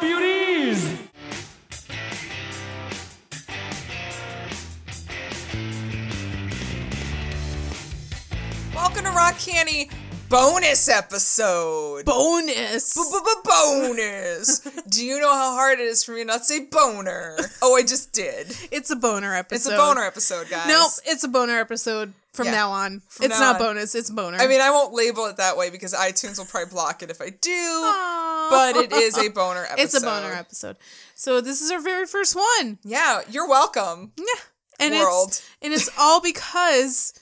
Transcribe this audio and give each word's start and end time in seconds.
beauties! 0.00 0.98
Welcome 8.74 9.04
to 9.04 9.10
Rock 9.10 9.38
Candy 9.38 9.90
bonus 10.28 10.88
episode. 10.88 12.04
Bonus. 12.04 12.94
bonus. 13.44 14.60
Do 14.88 15.04
you 15.04 15.20
know 15.20 15.32
how 15.32 15.52
hard 15.54 15.78
it 15.78 15.86
is 15.86 16.04
for 16.04 16.12
me 16.12 16.24
not 16.24 16.32
to 16.34 16.38
not 16.38 16.46
say 16.46 16.60
boner? 16.60 17.36
Oh, 17.62 17.76
I 17.76 17.82
just 17.82 18.12
did. 18.12 18.48
It's 18.70 18.90
a 18.90 18.96
boner 18.96 19.34
episode. 19.34 19.56
It's 19.56 19.66
a 19.74 19.76
boner 19.76 20.02
episode, 20.02 20.48
guys. 20.50 20.68
Nope, 20.68 20.92
it's 21.06 21.24
a 21.24 21.28
boner 21.28 21.58
episode 21.58 22.12
from 22.32 22.46
Yeah, 22.46 22.52
now 22.52 22.70
on. 22.72 23.00
from 23.08 23.26
it's 23.26 23.40
now 23.40 23.52
not 23.52 23.60
on. 23.60 23.66
bonus, 23.68 23.94
it's 23.94 24.10
boner. 24.10 24.38
I 24.38 24.46
mean, 24.46 24.60
I 24.60 24.70
won't 24.70 24.92
label 24.92 25.26
it 25.26 25.36
that 25.38 25.56
way 25.56 25.70
because 25.70 25.94
iTunes 25.94 26.38
will 26.38 26.44
probably 26.46 26.70
block 26.70 27.02
it 27.02 27.10
if 27.10 27.20
I 27.20 27.30
do. 27.30 27.50
Aw. 27.50 28.48
But 28.50 28.76
it 28.76 28.92
is 28.92 29.16
a 29.18 29.28
boner 29.30 29.64
episode. 29.64 29.76
It's 29.82 29.94
a 29.94 30.00
boner 30.00 30.32
episode. 30.32 30.76
So 31.14 31.40
this 31.40 31.60
is 31.62 31.70
our 31.70 31.80
very 31.80 32.06
first 32.06 32.36
one. 32.36 32.78
Yeah, 32.84 33.20
you're 33.30 33.48
welcome. 33.48 34.12
Yeah. 34.16 34.24
And 34.78 34.92
World. 34.94 35.28
it's 35.28 35.48
and 35.62 35.72
it's 35.72 35.88
all 35.98 36.20
because 36.20 37.14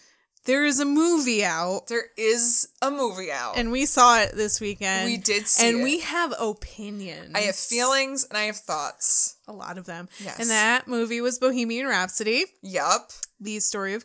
there 0.44 0.64
is 0.64 0.78
a 0.80 0.84
movie 0.84 1.44
out 1.44 1.86
There 1.88 2.06
is 2.16 2.68
a 2.82 2.90
movie 2.90 3.32
out. 3.32 3.56
and 3.56 3.70
we 3.72 3.86
saw 3.86 4.20
it 4.20 4.32
this 4.34 4.60
weekend. 4.60 5.06
We 5.06 5.16
did 5.16 5.46
see 5.46 5.68
And 5.68 5.80
it. 5.80 5.82
we 5.84 6.00
have 6.00 6.34
opinions. 6.38 7.32
I 7.34 7.40
have 7.40 7.56
feelings 7.56 8.24
and 8.24 8.36
I 8.36 8.42
have 8.44 8.56
thoughts. 8.56 9.36
a 9.48 9.52
lot 9.52 9.78
of 9.78 9.86
them. 9.86 10.08
Yes. 10.22 10.38
And 10.40 10.50
that 10.50 10.86
movie 10.88 11.20
was 11.20 11.38
Bohemian 11.38 11.86
Rhapsody, 11.86 12.44
Yup. 12.62 13.10
the 13.40 13.60
story 13.60 13.94
of 13.94 14.04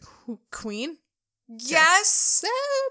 Queen. 0.52 0.98
Yes. 1.48 2.44
Eh, 2.46 2.50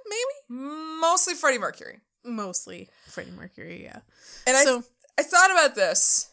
maybe 0.09 0.61
Mostly 1.01 1.35
Freddie 1.35 1.59
Mercury. 1.59 2.01
mostly 2.25 2.89
Freddie 3.09 3.31
Mercury, 3.31 3.83
yeah. 3.85 4.01
And 4.47 4.57
I 4.57 4.65
So- 4.65 4.85
I 5.19 5.23
thought 5.23 5.51
about 5.51 5.75
this. 5.75 6.29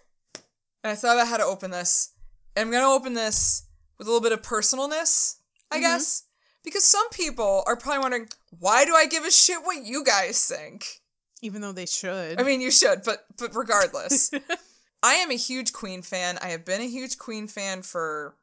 And 0.83 0.91
I 0.91 0.95
thought 0.95 1.15
about 1.17 1.27
how 1.27 1.37
to 1.37 1.43
open 1.43 1.71
this. 1.71 2.09
And 2.55 2.65
I'm 2.67 2.71
gonna 2.71 2.91
open 2.91 3.13
this 3.13 3.63
with 3.97 4.07
a 4.07 4.11
little 4.11 4.21
bit 4.21 4.31
of 4.31 4.41
personalness, 4.43 5.35
I 5.71 5.79
guess. 5.79 6.23
Because 6.65 6.83
some 6.83 7.07
people 7.09 7.63
are 7.67 7.77
probably 7.77 7.99
wondering, 7.99 8.27
why 8.59 8.83
do 8.83 8.93
I 8.93 9.05
give 9.05 9.23
a 9.23 9.31
shit 9.31 9.59
what 9.63 9.85
you 9.85 10.03
guys 10.03 10.45
think? 10.45 11.01
Even 11.41 11.61
though 11.61 11.71
they 11.71 11.85
should. 11.85 12.41
I 12.41 12.43
mean 12.43 12.59
you 12.59 12.71
should, 12.71 13.03
but 13.05 13.25
but 13.37 13.55
regardless. 13.55 14.31
I 15.03 15.13
am 15.15 15.29
a 15.29 15.35
huge 15.35 15.71
Queen 15.71 16.01
fan. 16.01 16.39
I 16.41 16.47
have 16.47 16.65
been 16.65 16.81
a 16.81 16.89
huge 16.89 17.19
Queen 17.19 17.47
fan 17.47 17.83
for 17.83 18.35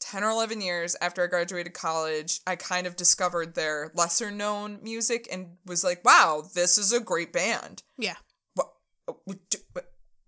10 0.00 0.22
or 0.22 0.28
11 0.28 0.60
years 0.60 0.94
after 1.00 1.24
I 1.24 1.28
graduated 1.28 1.72
college. 1.72 2.40
I 2.46 2.56
kind 2.56 2.86
of 2.86 2.96
discovered 2.96 3.54
their 3.54 3.90
lesser 3.94 4.30
known 4.30 4.80
music 4.82 5.26
and 5.32 5.56
was 5.64 5.82
like, 5.82 6.04
wow, 6.04 6.44
this 6.54 6.76
is 6.76 6.92
a 6.92 7.00
great 7.00 7.32
band. 7.32 7.82
yeah. 7.96 8.16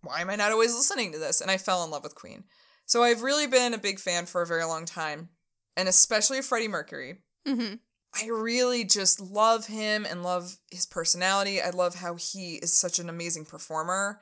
Why 0.03 0.21
am 0.21 0.31
I 0.31 0.37
not 0.37 0.53
always 0.53 0.75
listening 0.75 1.13
to 1.13 1.19
this? 1.19 1.41
And 1.41 1.51
I 1.51 1.57
fell 1.59 1.83
in 1.85 1.91
love 1.91 2.05
with 2.05 2.15
Queen. 2.15 2.45
So 2.87 3.03
I've 3.03 3.23
really 3.23 3.47
been 3.49 3.75
a 3.75 3.79
big 3.79 3.99
fan 3.99 4.27
for 4.27 4.41
a 4.41 4.47
very 4.47 4.65
long 4.65 4.85
time, 4.85 5.31
and 5.77 5.89
especially 5.89 6.41
Freddie 6.43 6.69
Mercury. 6.69 7.19
Hmm 7.47 7.75
I 8.19 8.29
really 8.29 8.85
just 8.85 9.21
love 9.21 9.67
him 9.67 10.07
and 10.09 10.23
love 10.23 10.57
his 10.71 10.87
personality. 10.87 11.61
I 11.61 11.69
love 11.71 11.97
how 11.97 12.15
he 12.15 12.55
is 12.57 12.73
such 12.73 12.99
an 12.99 13.11
amazing 13.11 13.45
performer. 13.45 14.21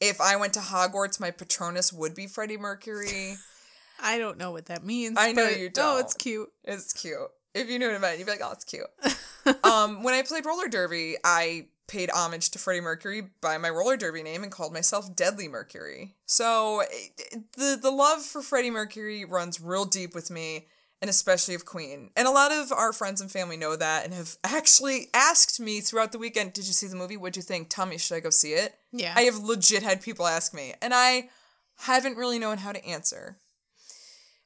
If 0.00 0.20
I 0.20 0.34
went 0.36 0.54
to 0.54 0.60
Hogwarts, 0.60 1.20
my 1.20 1.30
Patronus 1.30 1.92
would 1.92 2.14
be 2.16 2.26
Freddie 2.26 2.56
Mercury. 2.56 3.36
I 4.02 4.18
don't 4.18 4.36
know 4.38 4.50
what 4.50 4.66
that 4.66 4.82
means. 4.84 5.16
I 5.18 5.30
know 5.32 5.48
you 5.48 5.68
don't. 5.68 5.96
Oh, 5.96 5.98
it's 5.98 6.14
cute. 6.14 6.48
It's 6.64 6.92
cute. 6.92 7.18
If 7.54 7.68
you 7.68 7.78
knew 7.78 7.86
what 7.86 7.94
it 7.96 8.00
meant, 8.00 8.18
you'd 8.18 8.24
be 8.24 8.32
like, 8.32 8.40
oh, 8.42 8.52
it's 8.52 8.64
cute. 8.64 8.86
um, 9.64 10.02
when 10.02 10.14
I 10.14 10.22
played 10.22 10.46
roller 10.46 10.68
derby, 10.68 11.16
I 11.22 11.66
paid 11.86 12.10
homage 12.10 12.50
to 12.50 12.58
Freddie 12.58 12.80
Mercury 12.80 13.22
by 13.40 13.58
my 13.58 13.68
roller 13.70 13.96
derby 13.96 14.22
name 14.22 14.42
and 14.42 14.50
called 14.50 14.72
myself 14.72 15.14
Deadly 15.14 15.48
Mercury. 15.48 16.14
So 16.26 16.80
it- 16.80 17.12
it- 17.18 17.52
the 17.52 17.78
the 17.80 17.90
love 17.90 18.22
for 18.22 18.42
Freddie 18.42 18.70
Mercury 18.70 19.24
runs 19.24 19.60
real 19.60 19.84
deep 19.84 20.14
with 20.14 20.30
me, 20.30 20.68
and 21.00 21.08
especially 21.08 21.54
of 21.54 21.64
Queen. 21.64 22.10
And 22.16 22.28
a 22.28 22.30
lot 22.32 22.52
of 22.52 22.72
our 22.72 22.92
friends 22.92 23.20
and 23.20 23.30
family 23.30 23.56
know 23.56 23.76
that 23.76 24.04
and 24.04 24.12
have 24.12 24.36
actually 24.44 25.08
asked 25.14 25.58
me 25.58 25.80
throughout 25.80 26.12
the 26.12 26.18
weekend, 26.18 26.52
"Did 26.52 26.66
you 26.66 26.72
see 26.72 26.86
the 26.86 26.96
movie? 26.96 27.16
What'd 27.16 27.36
you 27.36 27.42
think? 27.42 27.68
Tell 27.70 27.86
me, 27.86 27.98
should 27.98 28.16
I 28.16 28.20
go 28.20 28.30
see 28.30 28.52
it?" 28.52 28.78
Yeah. 28.92 29.14
I 29.16 29.22
have 29.22 29.38
legit 29.38 29.82
had 29.82 30.02
people 30.02 30.26
ask 30.26 30.52
me, 30.52 30.74
and 30.82 30.92
I 30.94 31.30
haven't 31.76 32.16
really 32.16 32.38
known 32.38 32.58
how 32.58 32.72
to 32.72 32.84
answer. 32.84 33.38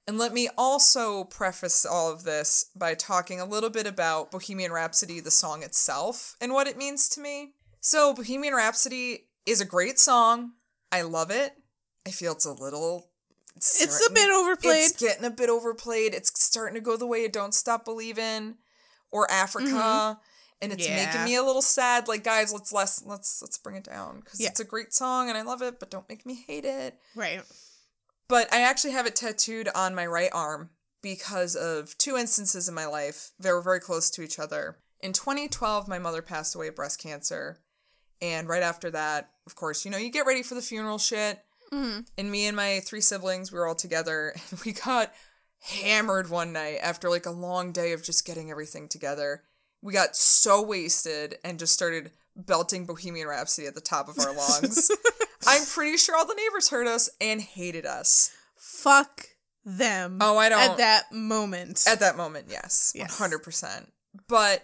And 0.06 0.18
let 0.18 0.34
me 0.34 0.50
also 0.58 1.24
preface 1.24 1.86
all 1.86 2.10
of 2.10 2.24
this 2.24 2.66
by 2.76 2.94
talking 2.94 3.40
a 3.40 3.46
little 3.46 3.70
bit 3.70 3.86
about 3.86 4.30
Bohemian 4.30 4.70
Rhapsody, 4.70 5.18
the 5.18 5.30
song 5.30 5.62
itself, 5.62 6.36
and 6.40 6.52
what 6.52 6.66
it 6.66 6.76
means 6.76 7.08
to 7.10 7.20
me. 7.20 7.54
So, 7.80 8.12
Bohemian 8.12 8.54
Rhapsody 8.54 9.28
is 9.46 9.60
a 9.60 9.64
great 9.64 9.98
song. 9.98 10.52
I 10.92 11.02
love 11.02 11.30
it. 11.30 11.54
I 12.06 12.10
feel 12.10 12.32
it's 12.32 12.44
a 12.44 12.52
little. 12.52 13.10
It's 13.56 14.06
a 14.06 14.12
bit 14.12 14.30
overplayed. 14.30 14.90
It's 14.90 15.00
getting 15.00 15.24
a 15.24 15.30
bit 15.30 15.48
overplayed. 15.48 16.14
It's 16.14 16.32
starting 16.42 16.74
to 16.74 16.80
go 16.80 16.96
the 16.96 17.06
way 17.06 17.24
of 17.24 17.32
Don't 17.32 17.54
Stop 17.54 17.84
Believing 17.84 18.56
or 19.12 19.30
Africa. 19.30 20.18
And 20.62 20.72
it's 20.72 20.88
making 20.88 21.04
Mm-hmm. 21.08 21.24
Me 21.24 21.36
a 21.36 21.42
little 21.42 21.60
sad. 21.62 22.08
Like, 22.08 22.24
guys, 22.24 22.52
let's 22.52 22.72
less 22.72 23.02
let's 23.04 23.42
let's 23.42 23.58
bring 23.58 23.76
it 23.76 23.84
down. 23.84 24.20
Because 24.20 24.40
Yeah. 24.40 24.48
it's 24.48 24.60
a 24.60 24.64
great 24.64 24.92
song 24.94 25.28
and 25.28 25.36
I 25.36 25.42
love 25.42 25.62
it, 25.62 25.78
but 25.78 25.90
don't 25.90 26.08
make 26.08 26.24
me 26.24 26.42
hate 26.46 26.64
it. 26.64 26.98
right. 27.14 27.42
But 28.26 28.50
I 28.52 28.62
actually 28.62 28.92
have 28.92 29.06
it 29.06 29.14
tattooed 29.16 29.68
on 29.74 29.94
my 29.94 30.06
right 30.06 30.30
arm 30.32 30.70
because 31.02 31.54
of 31.54 31.96
two 31.98 32.16
instances 32.16 32.68
in 32.68 32.74
my 32.74 32.86
life. 32.86 33.32
They 33.38 33.52
were 33.52 33.60
very 33.60 33.80
close 33.80 34.08
to 34.10 34.22
each 34.22 34.38
other. 34.38 34.78
In 35.00 35.12
2012, 35.12 35.86
my 35.86 35.98
mother 35.98 36.22
passed 36.22 36.54
away 36.54 36.68
of 36.68 36.76
breast 36.76 36.98
cancer. 37.02 37.58
And 38.22 38.48
right 38.48 38.62
after 38.62 38.90
that, 38.92 39.28
of 39.46 39.54
course, 39.54 39.84
you 39.84 39.90
know, 39.90 39.98
you 39.98 40.08
get 40.10 40.24
ready 40.24 40.42
for 40.42 40.54
the 40.54 40.62
funeral 40.62 40.96
shit. 40.96 41.38
Mhm. 41.72 42.06
And 42.18 42.30
me 42.30 42.46
and 42.46 42.56
my 42.56 42.80
three 42.80 43.00
siblings, 43.00 43.50
we 43.52 43.58
were 43.58 43.66
all 43.66 43.74
together 43.74 44.34
and 44.50 44.60
we 44.60 44.72
got 44.72 45.12
hammered 45.60 46.28
one 46.28 46.52
night 46.52 46.78
after 46.82 47.08
like 47.08 47.26
a 47.26 47.30
long 47.30 47.72
day 47.72 47.92
of 47.92 48.02
just 48.02 48.24
getting 48.26 48.50
everything 48.50 48.88
together. 48.88 49.42
We 49.82 49.92
got 49.92 50.16
so 50.16 50.62
wasted 50.62 51.38
and 51.44 51.58
just 51.58 51.72
started 51.74 52.10
belting 52.36 52.86
Bohemian 52.86 53.28
Rhapsody 53.28 53.66
at 53.66 53.74
the 53.74 53.80
top 53.80 54.08
of 54.08 54.18
our 54.18 54.32
lungs. 54.36 54.90
I'm 55.46 55.64
pretty 55.66 55.96
sure 55.98 56.16
all 56.16 56.26
the 56.26 56.34
neighbors 56.34 56.68
heard 56.70 56.86
us 56.86 57.08
and 57.20 57.40
hated 57.40 57.86
us. 57.86 58.30
Fuck 58.56 59.26
them. 59.64 60.18
Oh, 60.20 60.36
I 60.38 60.48
don't- 60.48 60.58
At 60.72 60.76
that 60.78 61.12
moment. 61.12 61.84
At 61.86 62.00
that 62.00 62.16
moment, 62.16 62.46
yes, 62.50 62.92
Yes. 62.94 63.18
100%. 63.18 63.86
But 64.28 64.62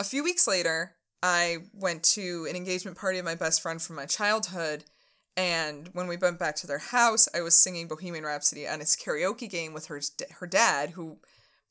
a 0.00 0.04
few 0.04 0.22
weeks 0.24 0.46
later, 0.46 0.94
I 1.22 1.58
went 1.72 2.02
to 2.14 2.46
an 2.48 2.56
engagement 2.56 2.96
party 2.96 3.18
of 3.18 3.24
my 3.24 3.34
best 3.36 3.60
friend 3.62 3.80
from 3.80 3.96
my 3.96 4.06
childhood. 4.06 4.84
And 5.36 5.88
when 5.94 6.08
we 6.08 6.16
went 6.16 6.38
back 6.38 6.56
to 6.56 6.66
their 6.66 6.78
house, 6.78 7.28
I 7.34 7.40
was 7.40 7.54
singing 7.56 7.88
Bohemian 7.88 8.24
Rhapsody 8.24 8.68
on 8.68 8.80
his 8.80 8.96
karaoke 8.96 9.48
game 9.48 9.72
with 9.72 9.86
her, 9.86 10.00
her 10.40 10.46
dad, 10.46 10.90
who 10.90 11.18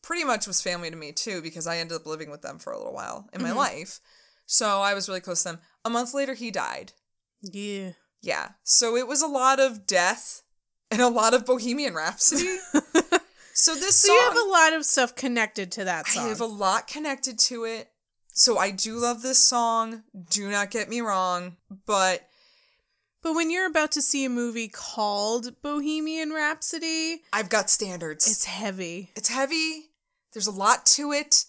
pretty 0.02 0.24
much 0.24 0.48
was 0.48 0.62
family 0.62 0.90
to 0.90 0.96
me 0.96 1.12
too, 1.12 1.42
because 1.42 1.68
I 1.68 1.78
ended 1.78 1.98
up 1.98 2.08
living 2.08 2.32
with 2.32 2.42
them 2.42 2.58
for 2.58 2.74
a 2.74 2.78
little 2.78 2.94
while 2.94 3.30
in 3.34 3.42
my 3.42 3.50
mm-hmm. 3.50 3.58
life. 3.60 4.00
So 4.48 4.82
I 4.82 4.94
was 4.94 5.08
really 5.08 5.22
close 5.22 5.44
to 5.44 5.50
them. 5.50 5.60
A 5.86 5.90
month 5.90 6.14
later, 6.14 6.34
he 6.34 6.52
died. 6.52 6.94
yeah. 7.42 7.92
Yeah. 8.24 8.50
So 8.64 8.96
it 8.96 9.08
was 9.08 9.22
a 9.24 9.28
lot 9.28 9.60
of 9.60 9.88
death 9.88 10.44
and 10.92 11.02
a 11.02 11.08
lot 11.08 11.34
of 11.34 11.46
Bohemian 11.46 11.96
Rhapsody. 11.96 12.58
so 13.54 13.74
this 13.74 13.96
So 13.96 14.08
song. 14.10 14.16
you 14.16 14.22
have 14.22 14.38
a 14.38 14.50
lot 14.50 14.74
of 14.74 14.86
stuff 14.86 15.16
connected 15.16 15.72
to 15.74 15.86
that 15.86 16.06
I 16.08 16.12
song. 16.12 16.30
have 16.30 16.42
a 16.42 16.46
lot 16.46 16.88
connected 16.88 17.40
to 17.40 17.64
it. 17.64 17.90
So 18.34 18.58
I 18.58 18.72
do 18.72 18.98
love 18.98 19.24
this 19.24 19.40
song. 19.40 20.04
Do 20.30 20.52
not 20.52 20.70
get 20.70 20.88
me 20.88 21.02
wrong, 21.02 21.58
but 21.86 22.28
but 23.22 23.34
when 23.34 23.52
you're 23.52 23.68
about 23.68 23.92
to 23.94 24.02
see 24.02 24.26
a 24.26 24.30
movie 24.30 24.68
called 24.68 25.62
Bohemian 25.62 26.32
Rhapsody, 26.32 27.24
I've 27.34 27.50
got 27.50 27.70
standards. 27.70 28.30
it's 28.30 28.46
heavy. 28.46 29.12
it's 29.16 29.30
heavy. 29.30 29.92
There's 30.34 30.48
a 30.48 30.52
lot 30.52 30.86
to 30.98 31.12
it. 31.12 31.46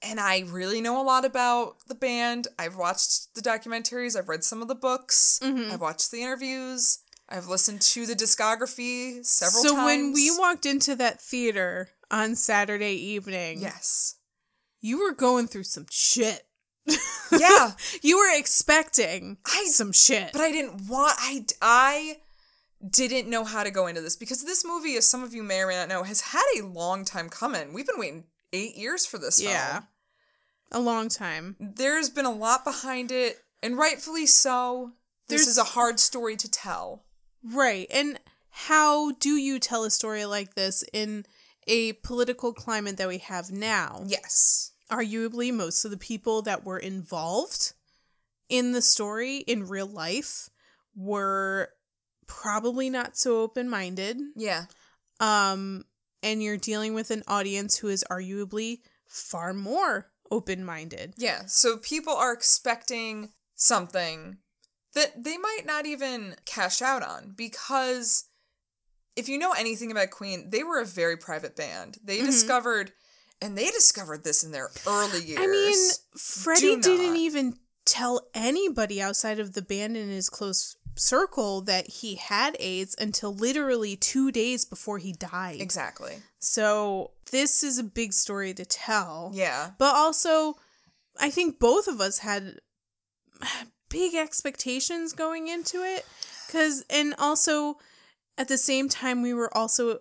And 0.00 0.20
I 0.20 0.44
really 0.46 0.80
know 0.80 1.00
a 1.00 1.02
lot 1.02 1.24
about 1.24 1.76
the 1.88 1.94
band. 1.94 2.46
I've 2.58 2.76
watched 2.76 3.34
the 3.34 3.40
documentaries, 3.42 4.16
I've 4.16 4.28
read 4.28 4.44
some 4.44 4.62
of 4.62 4.68
the 4.68 4.74
books, 4.76 5.40
Mhm. 5.42 5.72
I've 5.72 5.80
watched 5.80 6.10
the 6.12 6.22
interviews, 6.22 7.00
I've 7.28 7.48
listened 7.48 7.82
to 7.82 8.06
the 8.06 8.14
discography 8.14 9.26
several 9.26 9.62
so 9.64 9.74
times. 9.74 9.80
So 9.80 9.84
when 9.84 10.12
we 10.12 10.30
walked 10.30 10.64
into 10.66 10.94
that 10.96 11.20
theater 11.20 11.90
on 12.10 12.36
Saturday 12.36 12.94
evening, 12.94 13.60
Yes. 13.60 14.14
you 14.80 15.00
were 15.02 15.12
going 15.12 15.48
through 15.48 15.64
some 15.64 15.86
shit. 15.90 16.47
Yeah. 17.38 17.72
You 18.02 18.16
were 18.18 18.38
expecting 18.38 19.36
I- 19.46 19.66
some 19.70 19.92
shit. 19.92 20.32
but 20.32 20.40
I 20.42 20.50
didn't 20.50 20.88
want 20.88 21.14
I 21.20 21.44
I 21.60 22.16
didn't 22.90 23.28
know 23.28 23.44
how 23.44 23.62
to 23.64 23.70
go 23.70 23.86
into 23.86 24.00
this 24.00 24.16
because 24.16 24.44
this 24.44 24.64
movie, 24.64 24.96
as 24.96 25.06
some 25.06 25.22
of 25.24 25.34
you 25.34 25.42
may 25.42 25.60
or 25.60 25.66
may 25.66 25.74
not 25.74 25.88
know, 25.88 26.04
has 26.04 26.20
had 26.20 26.44
a 26.58 26.64
long 26.64 27.04
time 27.04 27.28
coming. 27.28 27.72
We've 27.72 27.86
been 27.86 27.98
waiting 27.98 28.24
eight 28.52 28.76
years 28.76 29.04
for 29.04 29.18
this 29.18 29.40
Yeah. 29.40 29.72
film. 29.72 29.84
a 30.70 30.78
long 30.80 31.08
time. 31.08 31.56
There's 31.58 32.10
been 32.10 32.26
a 32.26 32.30
lot 32.30 32.62
behind 32.62 33.10
it, 33.10 33.42
and 33.62 33.76
rightfully 33.78 34.26
so. 34.26 34.92
This 35.26 35.40
There's- 35.42 35.48
is 35.48 35.58
a 35.58 35.64
hard 35.64 35.98
story 35.98 36.36
to 36.36 36.48
tell. 36.48 37.04
Right. 37.42 37.86
And 37.90 38.20
how 38.50 39.12
do 39.12 39.36
you 39.36 39.58
tell 39.58 39.84
a 39.84 39.90
story 39.90 40.24
like 40.26 40.54
this 40.54 40.84
in 40.92 41.24
a 41.66 41.94
political 41.94 42.52
climate 42.52 42.96
that 42.98 43.08
we 43.08 43.18
have 43.18 43.50
now? 43.50 44.02
Yes. 44.06 44.72
Arguably, 44.90 45.52
most 45.52 45.84
of 45.84 45.90
the 45.90 45.96
people 45.98 46.42
that 46.42 46.64
were 46.64 46.78
involved 46.78 47.74
in 48.48 48.72
the 48.72 48.82
story 48.82 49.38
in 49.38 49.68
real 49.68 49.86
life 49.86 50.48
were 50.96 51.70
probably 52.26 52.88
not 52.90 53.16
so 53.16 53.42
open-minded. 53.42 54.18
Yeah. 54.36 54.64
Um 55.20 55.84
and 56.22 56.42
you're 56.42 56.56
dealing 56.56 56.94
with 56.94 57.10
an 57.10 57.22
audience 57.28 57.78
who 57.78 57.88
is 57.88 58.04
arguably 58.10 58.80
far 59.06 59.54
more 59.54 60.10
open-minded. 60.30 61.14
Yeah. 61.16 61.42
So 61.46 61.76
people 61.76 62.14
are 62.14 62.32
expecting 62.32 63.30
something 63.54 64.38
that 64.94 65.22
they 65.22 65.36
might 65.36 65.62
not 65.64 65.86
even 65.86 66.36
cash 66.44 66.82
out 66.82 67.02
on 67.02 67.34
because 67.36 68.24
if 69.16 69.28
you 69.28 69.38
know 69.38 69.52
anything 69.52 69.90
about 69.90 70.10
Queen, 70.10 70.50
they 70.50 70.62
were 70.64 70.80
a 70.80 70.84
very 70.86 71.16
private 71.16 71.56
band. 71.56 71.98
They 72.02 72.18
Mhm. 72.18 72.26
discovered 72.26 72.92
and 73.40 73.56
they 73.56 73.70
discovered 73.70 74.24
this 74.24 74.42
in 74.44 74.52
their 74.52 74.70
early 74.86 75.24
years. 75.24 75.40
I 75.40 75.46
mean, 75.46 75.76
Freddie 76.16 76.76
didn't 76.80 77.16
even 77.16 77.54
tell 77.84 78.28
anybody 78.34 79.00
outside 79.00 79.40
of 79.40 79.54
the 79.54 79.62
band 79.62 79.96
in 79.96 80.08
his 80.08 80.28
close 80.28 80.76
circle 80.94 81.60
that 81.62 81.88
he 81.88 82.16
had 82.16 82.56
AIDS 82.60 82.94
until 82.98 83.34
literally 83.34 83.96
two 83.96 84.30
days 84.30 84.64
before 84.64 84.98
he 84.98 85.12
died. 85.12 85.60
exactly. 85.60 86.16
So 86.38 87.12
this 87.30 87.62
is 87.62 87.78
a 87.78 87.84
big 87.84 88.12
story 88.12 88.52
to 88.54 88.64
tell. 88.64 89.30
Yeah. 89.34 89.70
But 89.78 89.94
also, 89.94 90.56
I 91.18 91.30
think 91.30 91.58
both 91.58 91.88
of 91.88 92.00
us 92.00 92.18
had 92.18 92.58
big 93.88 94.14
expectations 94.14 95.12
going 95.12 95.48
into 95.48 95.82
it. 95.82 96.04
Cause, 96.50 96.84
and 96.90 97.14
also 97.18 97.76
at 98.36 98.48
the 98.48 98.58
same 98.58 98.88
time, 98.88 99.22
we 99.22 99.34
were 99.34 99.54
also, 99.56 99.98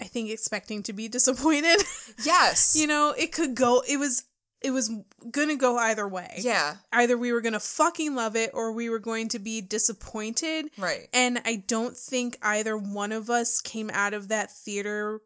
I 0.00 0.04
think, 0.04 0.30
expecting 0.30 0.82
to 0.84 0.92
be 0.92 1.08
disappointed. 1.08 1.82
Yes. 2.24 2.74
you 2.76 2.86
know, 2.86 3.14
it 3.16 3.32
could 3.32 3.54
go, 3.54 3.82
it 3.88 3.96
was, 3.96 4.24
it 4.60 4.70
was 4.72 4.90
gonna 5.30 5.54
go 5.56 5.76
either 5.76 6.06
way. 6.08 6.34
yeah. 6.38 6.76
Either 6.92 7.16
we 7.16 7.32
were 7.32 7.40
gonna 7.40 7.60
fucking 7.60 8.14
love 8.16 8.34
it 8.34 8.50
or 8.54 8.72
we 8.72 8.88
were 8.90 8.98
going 8.98 9.28
to 9.28 9.38
be 9.38 9.60
disappointed. 9.60 10.70
Right. 10.76 11.08
And 11.12 11.40
I 11.44 11.62
don't 11.66 11.96
think 11.96 12.38
either 12.42 12.76
one 12.76 13.12
of 13.12 13.30
us 13.30 13.60
came 13.60 13.90
out 13.92 14.14
of 14.14 14.28
that 14.28 14.50
theater 14.50 15.20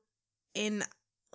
in 0.55 0.85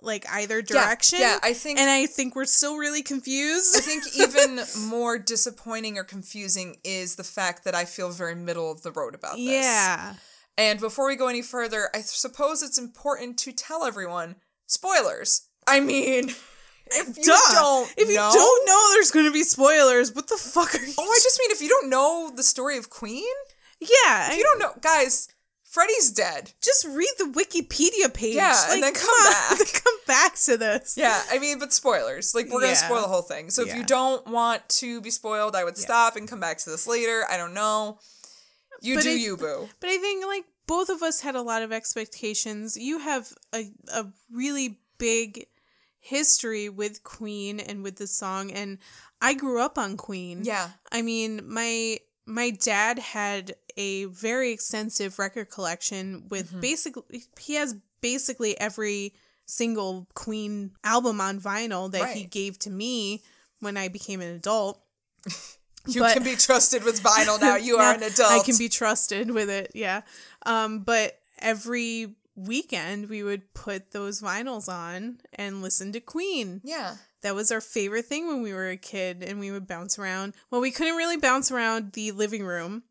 like 0.00 0.24
either 0.30 0.62
direction. 0.62 1.18
Yeah. 1.20 1.38
I 1.42 1.52
think 1.54 1.80
And 1.80 1.90
I 1.90 2.06
think 2.06 2.36
we're 2.36 2.44
still 2.44 2.76
really 2.76 3.02
confused. 3.02 3.76
I 3.76 3.80
think 3.80 4.04
even 4.16 4.60
more 4.88 5.18
disappointing 5.18 5.98
or 5.98 6.04
confusing 6.04 6.76
is 6.84 7.16
the 7.16 7.24
fact 7.24 7.64
that 7.64 7.74
I 7.74 7.84
feel 7.84 8.10
very 8.10 8.36
middle 8.36 8.70
of 8.70 8.82
the 8.82 8.92
road 8.92 9.16
about 9.16 9.34
this. 9.34 9.44
yeah. 9.44 10.14
And 10.58 10.80
before 10.80 11.06
we 11.06 11.14
go 11.16 11.28
any 11.28 11.40
further, 11.40 11.88
I 11.94 12.00
suppose 12.00 12.62
it's 12.62 12.78
important 12.78 13.38
to 13.38 13.52
tell 13.52 13.84
everyone 13.84 14.36
spoilers. 14.66 15.48
I 15.68 15.78
mean, 15.80 16.28
if 16.86 17.16
you 17.16 17.22
Duh. 17.22 17.38
don't 17.52 17.94
If 17.96 18.08
you 18.08 18.16
know, 18.16 18.30
don't 18.34 18.66
know 18.66 18.90
there's 18.92 19.12
going 19.12 19.26
to 19.26 19.32
be 19.32 19.44
spoilers, 19.44 20.14
what 20.14 20.28
the 20.28 20.36
fuck 20.36 20.74
are 20.74 20.84
you? 20.84 20.92
Oh, 20.98 21.04
I 21.04 21.20
just 21.22 21.38
mean 21.38 21.52
if 21.52 21.62
you 21.62 21.68
don't 21.68 21.88
know 21.88 22.30
the 22.34 22.42
story 22.42 22.76
of 22.76 22.90
Queen, 22.90 23.24
yeah. 23.80 24.32
if 24.32 24.36
you 24.36 24.42
don't 24.42 24.58
know, 24.58 24.72
guys, 24.80 25.28
Freddie's 25.62 26.10
dead. 26.10 26.52
just 26.62 26.84
read 26.86 27.10
the 27.18 27.26
Wikipedia 27.26 28.12
page. 28.12 28.34
Yeah, 28.34 28.72
and 28.72 28.82
then 28.82 28.94
come 28.94 29.10
on, 29.10 29.32
back. 29.32 29.48
then 29.58 29.66
come 29.74 29.98
back 30.06 30.34
to 30.46 30.56
this. 30.56 30.96
Yeah, 30.96 31.22
I 31.30 31.38
mean, 31.38 31.58
but 31.58 31.72
spoilers. 31.74 32.34
Like, 32.34 32.46
we're 32.46 32.62
going 32.62 32.72
to 32.72 32.76
spoil 32.76 33.02
the 33.02 33.08
whole 33.08 33.22
thing. 33.22 33.50
So 33.50 33.62
if 33.62 33.76
you 33.76 33.84
don't 33.84 34.26
want 34.26 34.66
to 34.80 35.00
be 35.02 35.10
spoiled, 35.10 35.54
I 35.54 35.64
would 35.64 35.76
Yeah. 35.76 35.84
stop 35.84 36.16
and 36.16 36.26
come 36.26 36.40
back 36.40 36.58
to 36.58 36.70
this 36.70 36.86
later. 36.86 37.24
I 37.28 37.36
don't 37.36 37.52
know. 37.52 37.98
You 38.80 38.94
But 38.96 39.04
do 39.04 39.10
it- 39.10 39.20
you, 39.20 39.36
boo. 39.36 39.68
But 39.80 39.90
I 39.90 39.98
think 39.98 40.24
like 40.26 40.44
both 40.66 40.88
of 40.90 41.02
us 41.02 41.20
had 41.20 41.34
a 41.34 41.42
lot 41.42 41.62
of 41.62 41.72
expectations. 41.72 42.76
You 42.76 42.98
have 42.98 43.32
a 43.52 43.72
a 43.92 44.06
really 44.30 44.80
big 44.98 45.46
history 46.00 46.68
with 46.68 47.02
Queen 47.02 47.60
and 47.60 47.82
with 47.82 47.96
the 47.96 48.06
song 48.06 48.50
and 48.50 48.78
I 49.20 49.34
grew 49.34 49.60
up 49.60 49.78
on 49.78 49.96
Queen. 49.96 50.44
Yeah. 50.44 50.70
I 50.92 51.02
mean, 51.02 51.42
my 51.48 51.98
my 52.24 52.50
dad 52.50 52.98
had 52.98 53.56
a 53.76 54.04
very 54.06 54.52
extensive 54.52 55.18
record 55.18 55.50
collection 55.50 56.28
with 56.28 56.52
Mhm. 56.52 56.60
basically 56.60 57.24
he 57.38 57.54
has 57.54 57.74
basically 58.00 58.58
every 58.60 59.14
single 59.46 60.06
Queen 60.14 60.72
album 60.84 61.20
on 61.20 61.40
vinyl 61.40 61.90
that 61.90 62.14
he 62.16 62.24
gave 62.24 62.58
to 62.60 62.70
me 62.70 63.22
when 63.60 63.76
I 63.76 63.88
became 63.88 64.20
an 64.20 64.34
adult. 64.34 64.80
You 65.88 66.02
But- 66.02 66.14
can 66.14 66.22
be 66.24 66.36
trusted 66.36 66.84
with 66.84 67.02
vinyl 67.02 67.40
now. 67.40 67.56
You 67.56 67.78
are 67.78 67.94
an 67.96 68.02
adult. 68.02 68.30
I 68.30 68.42
can 68.42 68.56
be 68.58 68.68
trusted 68.68 69.30
with 69.30 69.48
it, 69.50 69.70
yeah. 69.74 70.02
Um, 70.46 70.80
but 70.80 71.18
every 71.38 72.14
weekend 72.36 73.08
we 73.08 73.22
would 73.22 73.52
put 73.54 73.90
those 73.92 74.20
vinyls 74.22 74.68
on 74.72 75.18
and 75.34 75.62
listen 75.62 75.92
to 75.92 76.00
Queen. 76.00 76.60
Yeah. 76.62 76.96
That 77.22 77.34
was 77.34 77.50
our 77.50 77.60
favorite 77.60 78.04
thing 78.04 78.28
when 78.28 78.42
we 78.42 78.52
were 78.52 78.68
a 78.68 78.76
kid, 78.76 79.24
and 79.24 79.40
we 79.40 79.50
would 79.50 79.66
bounce 79.66 79.98
around. 79.98 80.34
Well, 80.50 80.60
we 80.60 80.70
couldn't 80.70 80.94
really 80.96 81.16
bounce 81.16 81.50
around 81.50 81.92
the 81.94 82.12
living 82.12 82.44
room. 82.44 82.84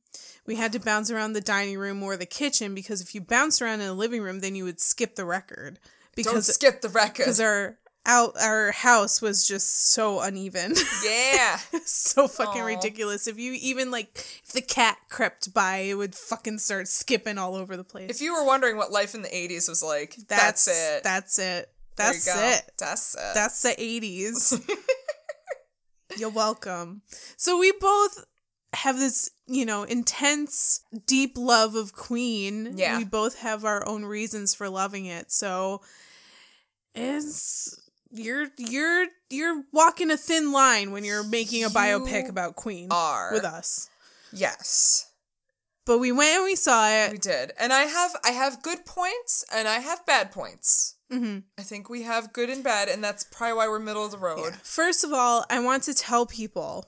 We 0.45 0.55
had 0.55 0.73
to 0.73 0.79
bounce 0.79 1.09
around 1.09 1.33
the 1.33 1.41
dining 1.41 1.77
room 1.77 2.01
or 2.03 2.17
the 2.17 2.25
kitchen 2.25 2.73
because 2.75 2.99
if 3.01 3.13
you 3.15 3.21
bounced 3.21 3.61
around 3.61 3.79
in 3.81 3.87
the 3.87 3.93
living 3.93 4.21
room, 4.21 4.39
then 4.41 4.55
you 4.55 4.63
would 4.65 4.79
skip 4.81 5.15
the 5.15 5.23
record 5.25 5.79
Don't 6.15 6.15
because 6.15 6.53
skip 6.53 6.81
the 6.81 6.89
record. 6.89 7.17
because 7.17 7.39
our 7.39 7.77
out 8.07 8.35
our 8.41 8.71
house 8.71 9.21
was 9.21 9.47
just 9.47 9.91
so 9.91 10.21
uneven. 10.21 10.73
yeah. 11.05 11.57
so 11.85 12.27
fucking 12.27 12.61
Aw. 12.61 12.65
ridiculous. 12.65 13.27
If 13.27 13.37
you 13.37 13.53
even 13.61 13.91
like 13.91 14.09
if 14.43 14.53
the 14.53 14.61
cat 14.61 14.97
crept 15.09 15.53
by, 15.53 15.77
it 15.77 15.95
would 15.95 16.15
fucking 16.15 16.57
start 16.59 16.87
skipping 16.87 17.37
all 17.37 17.55
over 17.55 17.77
the 17.77 17.83
place. 17.83 18.09
If 18.09 18.21
you 18.21 18.33
were 18.33 18.45
wondering 18.45 18.77
what 18.77 18.91
life 18.91 19.13
in 19.13 19.21
the 19.21 19.29
80s 19.29 19.69
was 19.69 19.83
like, 19.83 20.15
that's, 20.27 20.67
it. 20.67 21.03
That's 21.03 21.37
it. 21.37 21.69
That's 21.97 22.27
it. 22.27 22.71
That's 22.77 23.15
it. 23.15 23.33
That's 23.33 23.61
the 23.63 23.81
eighties. 23.81 24.59
You're 26.17 26.29
welcome. 26.29 27.01
So 27.35 27.57
we 27.57 27.71
both 27.71 28.23
have 28.73 28.99
this, 28.99 29.31
you 29.47 29.65
know, 29.65 29.83
intense, 29.83 30.81
deep 31.05 31.33
love 31.37 31.75
of 31.75 31.93
Queen. 31.93 32.75
Yeah. 32.77 32.99
We 32.99 33.03
both 33.03 33.39
have 33.39 33.65
our 33.65 33.85
own 33.87 34.05
reasons 34.05 34.53
for 34.53 34.69
loving 34.69 35.05
it. 35.07 35.31
So 35.31 35.81
it's 36.93 37.79
you're 38.11 38.47
you're 38.57 39.07
you're 39.29 39.63
walking 39.73 40.11
a 40.11 40.17
thin 40.17 40.51
line 40.51 40.91
when 40.91 41.03
you're 41.03 41.23
making 41.23 41.63
a 41.63 41.69
biopic 41.69 42.23
You 42.23 42.29
about 42.29 42.55
Queen 42.55 42.87
are. 42.91 43.31
with 43.33 43.43
us. 43.43 43.89
Yes. 44.33 45.11
But 45.85 45.99
we 45.99 46.11
went 46.11 46.35
and 46.35 46.43
we 46.43 46.55
saw 46.55 46.89
it. 46.89 47.11
We 47.13 47.17
did. 47.17 47.53
And 47.59 47.71
I 47.71 47.83
have 47.83 48.11
I 48.25 48.31
have 48.31 48.61
good 48.61 48.85
points 48.85 49.45
and 49.53 49.67
I 49.67 49.79
have 49.79 50.05
bad 50.05 50.31
points. 50.31 50.95
hmm 51.09 51.39
I 51.57 51.61
think 51.61 51.89
we 51.89 52.03
have 52.03 52.33
good 52.33 52.49
and 52.49 52.63
bad, 52.63 52.89
and 52.89 53.03
that's 53.03 53.23
probably 53.23 53.55
why 53.57 53.67
we're 53.69 53.79
middle 53.79 54.03
of 54.05 54.11
the 54.11 54.17
road. 54.17 54.55
First 54.63 55.03
of 55.05 55.13
all, 55.13 55.45
I 55.49 55.59
want 55.59 55.83
to 55.83 55.93
tell 55.93 56.25
people 56.25 56.85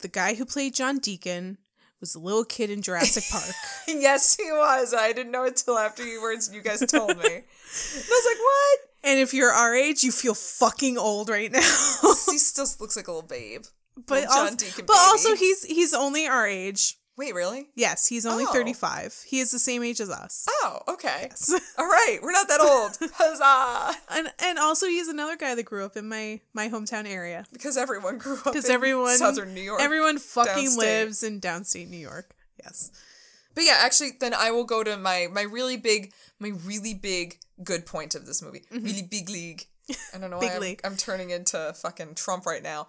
the 0.00 0.08
guy 0.08 0.34
who 0.34 0.44
played 0.44 0.74
John 0.74 0.98
Deacon 0.98 1.58
was 2.00 2.14
a 2.14 2.20
little 2.20 2.44
kid 2.44 2.70
in 2.70 2.82
Jurassic 2.82 3.24
Park. 3.30 3.54
yes, 3.88 4.36
he 4.36 4.50
was. 4.52 4.94
I 4.94 5.12
didn't 5.12 5.32
know 5.32 5.44
until 5.44 5.78
after 5.78 6.04
you 6.04 6.22
words 6.22 6.50
you 6.52 6.62
guys 6.62 6.80
told 6.86 7.16
me. 7.16 7.24
and 7.24 7.24
I 7.24 8.08
was 8.08 8.26
like, 8.26 8.38
what? 8.38 8.78
and 9.04 9.20
if 9.20 9.34
you're 9.34 9.52
our 9.52 9.74
age, 9.74 10.02
you 10.02 10.12
feel 10.12 10.34
fucking 10.34 10.98
old 10.98 11.28
right 11.28 11.50
now. 11.50 11.58
he 12.30 12.38
still 12.38 12.66
looks 12.80 12.96
like 12.96 13.08
a 13.08 13.12
little 13.12 13.26
babe. 13.28 13.64
but 14.06 14.26
also, 14.26 14.56
Deacon 14.56 14.86
but 14.86 14.96
also 14.96 15.34
he's 15.34 15.64
he's 15.64 15.94
only 15.94 16.26
our 16.26 16.46
age. 16.46 16.98
Wait, 17.18 17.34
really? 17.34 17.66
Yes, 17.74 18.06
he's 18.06 18.24
only 18.24 18.44
Oh. 18.46 18.52
35. 18.52 19.24
He 19.26 19.40
is 19.40 19.50
the 19.50 19.58
same 19.58 19.82
age 19.82 20.00
as 20.00 20.08
us. 20.08 20.46
Oh, 20.48 20.78
okay. 20.88 21.26
Yes. 21.28 21.50
All 21.78 21.84
right, 21.86 22.18
we're 22.22 22.30
not 22.30 22.46
that 22.48 22.60
old. 22.60 22.96
Huzzah! 23.14 23.98
and 24.10 24.32
and 24.38 24.58
also 24.58 24.86
he's 24.86 25.08
another 25.08 25.36
guy 25.36 25.54
that 25.56 25.64
grew 25.64 25.84
up 25.84 25.96
in 25.96 26.08
my 26.08 26.40
my 26.54 26.68
hometown 26.68 27.06
area. 27.06 27.44
Because 27.52 27.76
everyone 27.76 28.18
grew 28.18 28.36
up 28.36 28.44
Because 28.44 28.70
everyone 28.70 29.16
southern 29.18 29.52
New 29.52 29.60
York. 29.60 29.80
Everyone 29.82 30.18
fucking 30.18 30.52
downstate. 30.68 30.78
lives 30.78 31.22
in 31.24 31.40
downstate 31.40 31.88
New 31.88 31.98
York. 31.98 32.34
Yes. 32.62 32.92
But 33.54 33.64
yeah, 33.64 33.78
actually, 33.80 34.10
then 34.20 34.32
I 34.32 34.52
will 34.52 34.64
go 34.64 34.84
to 34.84 34.96
my 34.96 35.26
my 35.32 35.42
really 35.42 35.76
big, 35.76 36.12
my 36.38 36.52
really 36.64 36.94
big 36.94 37.38
good 37.64 37.84
point 37.84 38.14
of 38.14 38.26
this 38.26 38.40
movie. 38.40 38.62
Really 38.70 39.02
big 39.02 39.28
league. 39.28 39.66
I 40.14 40.18
don't 40.18 40.30
know 40.30 40.36
Mm-hmm. 40.38 40.40
Big 40.40 40.50
why 40.50 40.54
I'm, 40.54 40.60
league. 40.62 40.80
I'm 40.84 40.96
turning 40.96 41.30
into 41.30 41.72
fucking 41.82 42.14
Trump 42.14 42.46
right 42.46 42.62
now. 42.62 42.86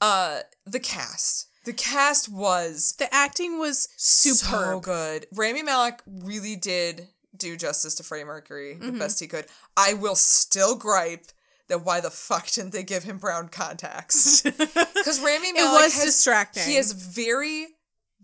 Uh, 0.00 0.40
the 0.64 0.80
cast. 0.80 1.48
The 1.68 1.74
cast 1.74 2.30
was 2.30 2.94
The 2.98 3.12
acting 3.14 3.58
was 3.58 3.88
so 3.98 4.32
superb. 4.32 4.82
good. 4.82 5.26
Rami 5.34 5.62
Malek 5.62 6.00
really 6.06 6.56
did 6.56 7.08
do 7.36 7.56
justice 7.58 7.94
to 7.96 8.02
Freddie 8.02 8.24
Mercury 8.24 8.74
the 8.74 8.86
Mm-hmm. 8.86 8.98
best 8.98 9.20
he 9.20 9.26
could. 9.26 9.44
I 9.76 9.92
will 9.92 10.14
still 10.16 10.76
gripe 10.76 11.26
that 11.68 11.84
why 11.84 12.00
the 12.00 12.10
fuck 12.10 12.46
didn't 12.50 12.72
they 12.72 12.82
give 12.84 13.04
him 13.04 13.18
brown 13.18 13.48
contacts? 13.48 14.40
Because 14.98 15.20
Rami 15.20 15.48
it 15.48 15.54
Malek 15.56 15.72
was 15.82 15.94
has, 15.96 16.04
distracting. 16.06 16.62
he 16.64 16.76
has 16.76 16.92
very 16.92 17.66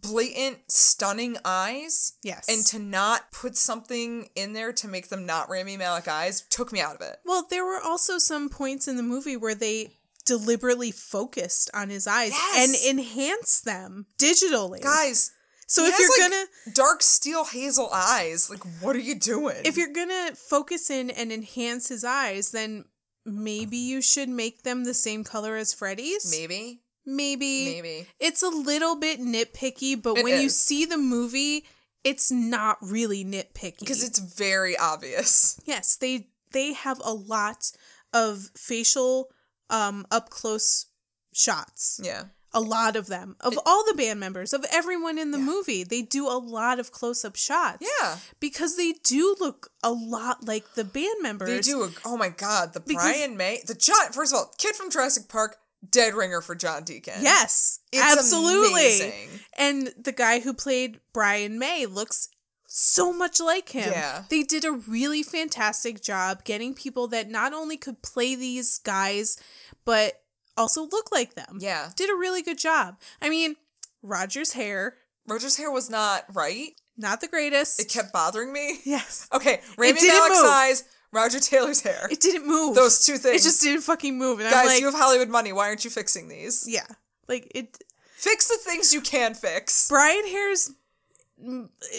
blatant, 0.01 0.59
stunning 0.69 1.37
eyes. 1.45 2.15
yes. 2.23 2.47
And 2.49 2.65
to 2.67 2.79
not 2.79 3.31
put 3.31 3.57
something 3.57 4.29
in 4.35 4.55
there 4.55 4.73
to 4.73 4.89
make 4.89 5.09
them 5.09 5.27
not 5.27 5.49
Rami 5.51 5.77
Malek 5.77 6.09
eyes 6.09 6.41
took 6.49 6.73
me 6.73 6.81
out 6.81 6.95
of 6.97 7.01
it. 7.03 7.19
Well, 7.25 7.47
there 7.51 7.65
were 7.65 7.81
also 7.83 8.17
some 8.19 8.49
points 8.49 8.89
in 8.89 8.97
the 8.97 9.03
movie 9.03 9.37
where 9.37 9.55
they 9.55 9.97
deliberately 10.25 10.91
focused 10.91 11.71
on 11.75 11.91
his 11.91 12.07
eyes 12.07 12.33
and 12.57 12.73
Yes. 12.73 12.85
enhanced 12.87 13.65
them 13.65 14.07
digitally. 14.19 14.81
Guys, 14.83 15.31
so 15.67 15.85
if 15.85 15.99
you're 15.99 16.09
like, 16.11 16.31
gonna 16.33 16.47
dark 16.75 17.03
steel 17.03 17.45
hazel 17.45 17.89
eyes. 17.93 18.49
Like, 18.51 18.63
what 18.81 18.97
are 18.97 19.01
you 19.01 19.15
doing? 19.15 19.57
if 19.65 19.77
you're 19.77 19.93
gonna 19.93 20.35
focus 20.35 20.91
in 20.91 21.11
and 21.11 21.33
enhance 21.33 21.89
his 21.89 22.05
eyes, 22.05 22.51
then 22.51 22.85
maybe 23.25 23.77
you 23.77 24.03
should 24.03 24.29
make 24.29 24.63
them 24.63 24.85
the 24.85 24.95
same 24.95 25.25
color 25.25 25.57
as 25.57 25.73
Freddie's. 25.73 26.31
maybe, 26.31 26.83
maybe. 27.07 27.65
Maybe. 27.81 28.07
It's 28.21 28.43
a 28.43 28.49
little 28.49 28.97
bit 28.97 29.21
nitpicky, 29.21 30.01
but 30.01 30.19
It 30.19 30.25
when 30.25 30.41
you 30.43 30.49
see 30.51 30.85
the 30.85 30.99
movie, 30.99 31.65
it's 32.03 32.31
not 32.31 32.77
really 32.83 33.25
nitpicky. 33.25 33.81
Because 33.81 34.03
it's 34.05 34.19
very 34.19 34.77
obvious. 34.77 35.59
yes, 35.65 35.97
they 35.97 36.29
they 36.53 36.73
have 36.75 37.01
a 37.05 37.13
lot 37.13 37.73
of 38.13 38.51
facial 38.57 39.31
um 39.71 40.07
up 40.11 40.31
close 40.31 40.87
shots. 41.33 42.01
Yeah. 42.03 42.25
A 42.57 42.61
lot 42.61 42.95
of 42.95 43.09
them. 43.09 43.35
Of 43.41 43.59
all 43.67 43.85
the 43.85 43.95
band 43.95 44.21
members, 44.21 44.53
of 44.53 44.65
everyone 44.71 45.19
in 45.19 45.33
the 45.33 45.39
Yeah. 45.39 45.45
movie, 45.45 45.83
they 45.83 46.03
do 46.03 46.29
a 46.29 46.39
lot 46.39 46.79
of 46.79 46.93
close 46.93 47.25
up 47.25 47.35
shots. 47.35 47.79
Yeah. 48.01 48.19
Because 48.39 48.77
they 48.77 48.93
do 49.03 49.35
look 49.41 49.71
a 49.83 49.91
lot 49.91 50.45
like 50.47 50.75
the 50.75 50.85
band 50.85 51.21
members. 51.21 51.67
They 51.67 51.73
do. 51.73 51.91
Oh 52.05 52.17
my 52.17 52.29
God. 52.29 52.73
The 52.73 52.79
Because- 52.81 53.03
Brian 53.03 53.37
May. 53.37 53.61
The 53.67 53.75
John. 53.75 54.13
First 54.13 54.33
of 54.33 54.39
all, 54.39 54.55
kid 54.57 54.77
from 54.77 54.89
Jurassic 54.89 55.27
Park, 55.29 55.57
dead 55.91 56.15
ringer 56.15 56.41
for 56.41 56.55
John 56.55 56.85
Deacon. 56.85 57.23
Yes, 57.23 57.81
It's 57.91 58.01
absolutely. 58.01 58.71
amazing. 59.01 59.41
And 59.55 59.93
the 59.99 60.13
guy 60.13 60.39
who 60.39 60.55
played 60.55 61.01
Brian 61.13 61.59
May 61.59 61.87
looks 61.87 62.29
so 62.77 63.13
much 63.13 63.39
like 63.39 63.69
him. 63.69 63.93
Yeah. 63.93 64.25
They 64.29 64.43
did 64.43 64.65
a 64.65 64.73
really 64.73 65.23
fantastic 65.23 66.03
job 66.03 66.43
getting 66.43 66.75
people 66.75 67.07
that 67.09 67.31
not 67.31 67.53
only 67.53 67.77
could 67.77 68.03
play 68.03 68.35
these 68.35 68.79
guys, 68.79 69.37
but 69.85 70.21
also 70.57 70.83
look 70.89 71.13
like 71.13 71.35
them. 71.35 71.59
Yeah. 71.61 71.91
Did 71.95 72.11
a 72.11 72.17
really 72.17 72.43
good 72.43 72.59
job. 72.59 72.97
I 73.23 73.29
mean, 73.31 73.55
Roger's 74.03 74.55
hair, 74.55 74.97
Roger's 75.29 75.57
hair 75.57 75.71
was 75.71 75.89
not 75.89 76.25
right. 76.35 76.71
not 76.97 77.21
the 77.21 77.29
greatest. 77.29 77.81
It 77.81 77.89
kept 77.89 78.13
bothering 78.13 78.53
me. 78.53 78.81
yes. 78.85 79.29
Okay. 79.33 79.61
Rami 79.79 79.93
Malek's 80.01 80.45
eyes, 80.45 80.85
Roger 81.13 81.39
Taylor's 81.39 81.81
hair. 81.81 82.09
It 82.11 82.21
didn't 82.21 82.49
move. 82.49 82.75
Those 82.75 83.07
two 83.07 83.19
things. 83.19 83.41
It 83.41 83.49
just 83.49 83.63
didn't 83.63 83.83
fucking 83.83 84.19
move. 84.19 84.41
And 84.41 84.49
I'm 84.49 84.53
Guys, 84.53 84.67
like, 84.67 84.81
you 84.81 84.87
have 84.87 84.95
Hollywood 84.97 85.29
money. 85.29 85.53
Why 85.53 85.69
aren't 85.69 85.85
you 85.85 85.91
fixing 85.91 86.27
these? 86.29 86.67
yeah. 86.69 86.87
Like, 87.29 87.53
it. 87.55 87.79
Fix 88.17 88.49
the 88.49 88.59
things 88.59 88.93
you 88.93 89.01
can 89.01 89.35
fix. 89.35 89.89
Brian 89.89 90.27
Hair's 90.27 90.69
m- 90.71 90.77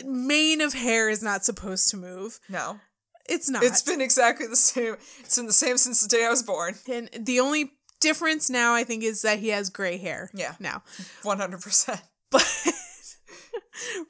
mane 0.05 0.61
of 0.61 0.73
hair 0.73 1.09
is 1.09 1.21
not 1.23 1.45
supposed 1.45 1.89
to 1.89 1.97
move. 1.97 2.39
No. 2.49 2.79
It's 3.27 3.49
not. 3.49 3.63
It's 3.63 3.81
been 3.81 4.01
exactly 4.01 4.45
the 4.47 4.55
same. 4.55 4.95
It's 5.19 5.35
been 5.35 5.47
the 5.47 5.53
same 5.53 5.77
since 5.77 6.01
the 6.01 6.07
day 6.07 6.25
I 6.25 6.29
was 6.29 6.43
born. 6.43 6.75
And 6.89 7.09
the 7.17 7.39
only 7.39 7.71
difference 7.99 8.49
now, 8.49 8.73
I 8.75 8.83
think, 8.83 9.03
is 9.03 9.23
that 9.23 9.39
he 9.39 9.49
has 9.49 9.69
gray 9.69 9.97
hair. 9.97 10.29
Yeah. 10.33 10.53
Now. 10.59 10.83
100%. 11.23 12.01
But 12.29 12.45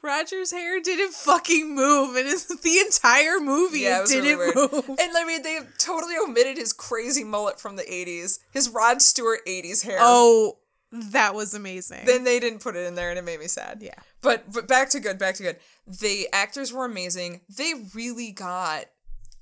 Roger's 0.01 0.51
hair 0.51 0.79
didn't 0.81 1.13
fucking 1.13 1.73
move. 1.75 2.15
And 2.15 2.27
it's 2.27 2.45
the 2.61 2.79
entire 2.79 3.39
movie 3.39 3.79
Yeah, 3.81 4.01
it 4.03 4.07
didn't 4.07 4.37
weird. 4.37 4.55
move. 4.55 4.85
And 4.99 5.17
I 5.17 5.23
mean, 5.25 5.41
they 5.43 5.59
totally 5.77 6.15
omitted 6.21 6.57
his 6.57 6.73
crazy 6.73 7.23
mullet 7.23 7.59
from 7.59 7.75
the 7.75 7.83
80s, 7.83 8.39
his 8.51 8.69
Rod 8.69 9.01
Stewart 9.01 9.39
80s 9.47 9.83
hair. 9.85 9.97
Oh, 9.99 10.57
that 11.11 11.33
was 11.35 11.53
amazing. 11.53 12.05
Then 12.05 12.23
they 12.23 12.39
didn't 12.39 12.59
put 12.59 12.75
it 12.75 12.85
in 12.85 12.95
there 12.95 13.09
and 13.09 13.19
it 13.19 13.23
made 13.23 13.39
me 13.39 13.47
sad. 13.47 13.79
yeah. 13.81 13.93
But 14.21 14.51
but 14.51 14.67
back 14.67 14.89
to 14.91 14.99
good, 14.99 15.17
back 15.17 15.35
to 15.35 15.43
good. 15.43 15.57
The 15.87 16.27
actors 16.33 16.73
were 16.73 16.85
amazing. 16.85 17.41
They 17.55 17.73
really 17.93 18.31
got 18.31 18.85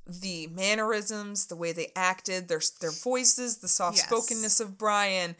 the 0.05 0.47
mannerisms, 0.47 1.47
the 1.47 1.55
way 1.55 1.71
they 1.71 1.91
acted, 1.95 2.47
their 2.47 2.61
their 2.81 2.91
voices, 2.91 3.57
the 3.57 3.67
soft 3.67 3.97
spokenness 3.97 4.59
of 4.59 4.77
Brian, 4.77 5.35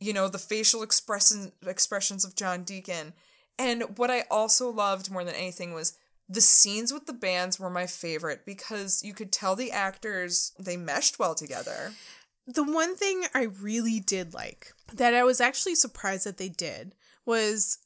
you 0.00 0.12
know, 0.12 0.28
the 0.28 0.38
facial 0.38 0.82
expression 0.82 1.52
expressions 1.66 2.24
of 2.24 2.34
John 2.34 2.64
Deacon. 2.64 3.12
And 3.58 3.98
what 3.98 4.10
I 4.10 4.24
also 4.30 4.70
loved 4.70 5.10
more 5.10 5.22
than 5.22 5.34
anything 5.34 5.74
was 5.74 5.96
the 6.28 6.40
scenes 6.40 6.92
with 6.92 7.06
the 7.06 7.12
bands 7.12 7.58
were 7.58 7.68
my 7.68 7.86
favorite 7.86 8.46
because 8.46 9.02
you 9.04 9.12
could 9.12 9.32
tell 9.32 9.56
the 9.56 9.72
actors 9.72 10.52
they 10.58 10.76
meshed 10.76 11.18
well 11.18 11.34
together. 11.34 11.92
The 12.54 12.64
one 12.64 12.96
thing 12.96 13.24
I 13.34 13.44
really 13.44 14.00
did 14.00 14.34
like 14.34 14.72
that 14.92 15.14
I 15.14 15.24
was 15.24 15.40
actually 15.40 15.74
surprised 15.74 16.26
that 16.26 16.38
they 16.38 16.48
did 16.48 16.94
was 17.24 17.78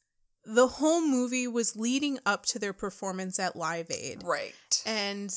the 0.44 0.66
whole 0.66 1.00
movie 1.00 1.46
was 1.46 1.76
leading 1.76 2.18
up 2.24 2.46
to 2.46 2.58
their 2.58 2.72
performance 2.72 3.38
at 3.38 3.56
Live 3.56 3.90
Aid. 3.90 4.22
Right. 4.24 4.54
And 4.86 5.36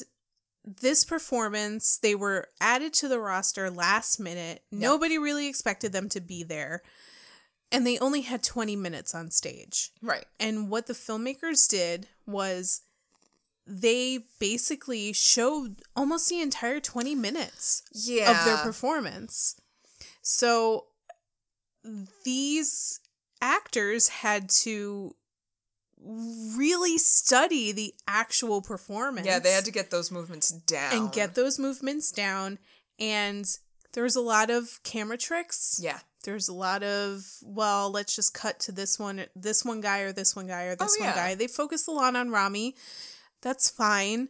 this 0.63 1.03
performance, 1.03 1.97
they 1.97 2.15
were 2.15 2.49
added 2.59 2.93
to 2.95 3.07
the 3.07 3.19
roster 3.19 3.69
last 3.69 4.19
minute. 4.19 4.63
Nobody 4.71 5.17
really 5.17 5.47
expected 5.47 5.93
them 5.93 6.09
to 6.09 6.21
be 6.21 6.43
there. 6.43 6.81
And 7.71 7.85
they 7.85 7.99
only 7.99 8.21
had 8.21 8.43
20 8.43 8.75
minutes 8.75 9.13
on 9.13 9.31
stage. 9.31 9.91
Right. 10.01 10.25
And 10.39 10.69
what 10.69 10.87
the 10.87 10.93
filmmakers 10.93 11.67
did 11.67 12.07
was 12.25 12.81
they 13.67 14.19
basically 14.39 15.11
showed 15.13 15.81
almost 15.95 16.29
the 16.29 16.39
entire 16.41 16.79
20 16.79 17.13
minutes 17.15 17.83
Yeah. 17.93 18.31
of 18.31 18.45
their 18.45 18.57
performance. 18.57 19.59
So 20.21 20.85
these 22.23 22.99
actors 23.41 24.07
had 24.07 24.49
to 24.49 25.15
really 26.55 26.97
study 26.97 27.71
the 27.71 27.93
actual 28.07 28.61
performance. 28.61 29.25
yeah, 29.27 29.39
they 29.39 29.51
had 29.51 29.65
to 29.65 29.71
get 29.71 29.89
those 29.91 30.11
movements 30.11 30.49
down. 30.49 30.93
and 30.93 31.11
get 31.11 31.35
those 31.35 31.57
movements 31.59 32.11
down 32.11 32.59
and 32.99 33.45
there's 33.93 34.15
a 34.15 34.21
lot 34.21 34.49
of 34.49 34.79
camera 34.83 35.17
tricks. 35.17 35.79
Yeah. 35.81 35.99
There's 36.23 36.47
a 36.49 36.53
lot 36.53 36.83
of 36.83 37.23
well, 37.41 37.89
let's 37.89 38.15
just 38.15 38.33
cut 38.33 38.59
to 38.61 38.71
this 38.71 38.99
one 38.99 39.25
this 39.35 39.63
one 39.65 39.81
guy 39.81 39.99
or 40.01 40.11
this 40.11 40.35
one 40.35 40.47
guy 40.47 40.65
or 40.65 40.71
oh, 40.79 40.83
this 40.83 40.95
Oh, 40.99 41.03
one 41.03 41.09
yeah. 41.09 41.15
guy. 41.15 41.35
They 41.35 41.47
focused 41.47 41.87
a 41.87 41.91
lot 41.91 42.15
on 42.15 42.29
Rami. 42.29 42.75
That's 43.41 43.69
fine. 43.69 44.29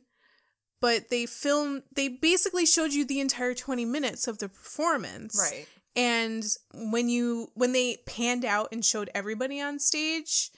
But 0.79 1.09
they 1.09 1.25
filmed 1.25 1.83
they 1.95 2.07
basically 2.07 2.65
showed 2.65 2.93
you 2.93 3.03
the 3.03 3.19
entire 3.19 3.55
20 3.55 3.83
minutes 3.85 4.27
of 4.27 4.37
the 4.37 4.49
performance. 4.49 5.37
Right. 5.51 5.67
And 5.95 6.45
when 6.73 7.09
you 7.09 7.47
when 7.55 7.71
they 7.71 7.97
panned 8.05 8.45
out 8.45 8.69
and 8.71 8.85
showed 8.85 9.09
everybody 9.15 9.59
on 9.59 9.79
stage 9.79 10.51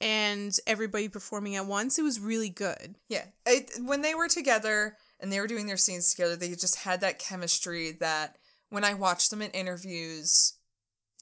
and 0.00 0.54
everybody 0.66 1.08
performing 1.08 1.56
at 1.56 1.66
once, 1.66 1.98
it 1.98 2.02
was 2.02 2.20
really 2.20 2.50
good. 2.50 2.96
Yeah. 3.08 3.24
It, 3.46 3.70
when 3.82 4.02
they 4.02 4.14
were 4.14 4.28
together 4.28 4.98
and 5.18 5.32
they 5.32 5.40
were 5.40 5.46
doing 5.46 5.66
their 5.66 5.78
scenes 5.78 6.10
together, 6.10 6.36
they 6.36 6.50
just 6.50 6.76
had 6.76 7.00
that 7.00 7.18
chemistry 7.18 7.92
that 8.00 8.36
when 8.68 8.84
I 8.84 8.92
watched 8.92 9.30
them 9.30 9.40
in 9.40 9.50
interviews, 9.52 10.54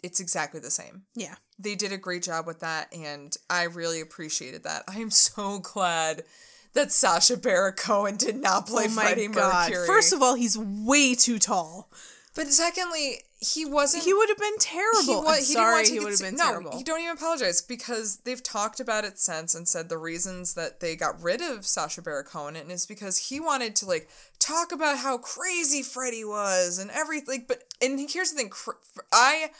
it's 0.02 0.18
exactly 0.18 0.58
the 0.58 0.70
same. 0.70 1.02
Yeah. 1.14 1.36
They 1.58 1.76
did 1.76 1.92
a 1.92 1.98
great 1.98 2.24
job 2.24 2.46
with 2.46 2.60
that, 2.60 2.92
and 2.92 3.36
I 3.48 3.64
really 3.64 4.00
appreciated 4.00 4.64
that. 4.64 4.82
I 4.88 4.98
am 4.98 5.10
so 5.10 5.58
glad 5.62 6.24
that 6.74 6.92
Sacha 6.92 7.36
Baron 7.36 7.74
Cohen 7.74 8.16
did 8.16 8.36
not 8.36 8.64
oh 8.68 8.72
play 8.72 8.84
oh 8.86 8.90
Freddie 8.90 9.28
god. 9.28 9.70
Mercury. 9.70 9.86
First 9.86 10.12
of 10.12 10.22
all, 10.22 10.34
he's 10.34 10.56
way 10.58 11.14
too 11.14 11.38
tall. 11.38 11.90
but 12.34 12.48
secondly, 12.48 13.18
he 13.42 13.64
wasn't. 13.64 14.04
He 14.04 14.14
would 14.14 14.28
have 14.28 14.38
been 14.38 14.58
terrible. 14.58 15.22
He, 15.22 15.30
he 15.30 15.36
didn't 15.38 15.44
sorry, 15.44 15.74
want 15.74 15.86
to 15.86 15.92
he 15.92 16.00
would 16.00 16.10
have 16.10 16.20
been 16.20 16.36
no, 16.36 16.44
terrible. 16.44 16.78
you 16.78 16.84
don't 16.84 17.00
even 17.00 17.16
apologize 17.16 17.60
because 17.60 18.18
they've 18.18 18.42
talked 18.42 18.78
about 18.78 19.04
it 19.04 19.18
since 19.18 19.54
and 19.54 19.66
said 19.66 19.88
the 19.88 19.98
reasons 19.98 20.54
that 20.54 20.78
they 20.78 20.94
got 20.94 21.20
rid 21.20 21.40
of 21.42 21.66
Sacha 21.66 22.02
Baron 22.02 22.24
Cohen 22.24 22.54
and 22.54 22.70
is 22.70 22.86
because 22.86 23.18
he 23.18 23.40
wanted 23.40 23.74
to 23.76 23.86
like 23.86 24.08
talk 24.38 24.70
about 24.70 24.98
how 24.98 25.18
crazy 25.18 25.82
Freddie 25.82 26.24
was 26.24 26.78
and 26.78 26.90
everything. 26.92 27.44
But 27.48 27.64
and 27.82 27.98
here's 28.08 28.30
the 28.30 28.36
thing, 28.36 28.52
I, 29.12 29.50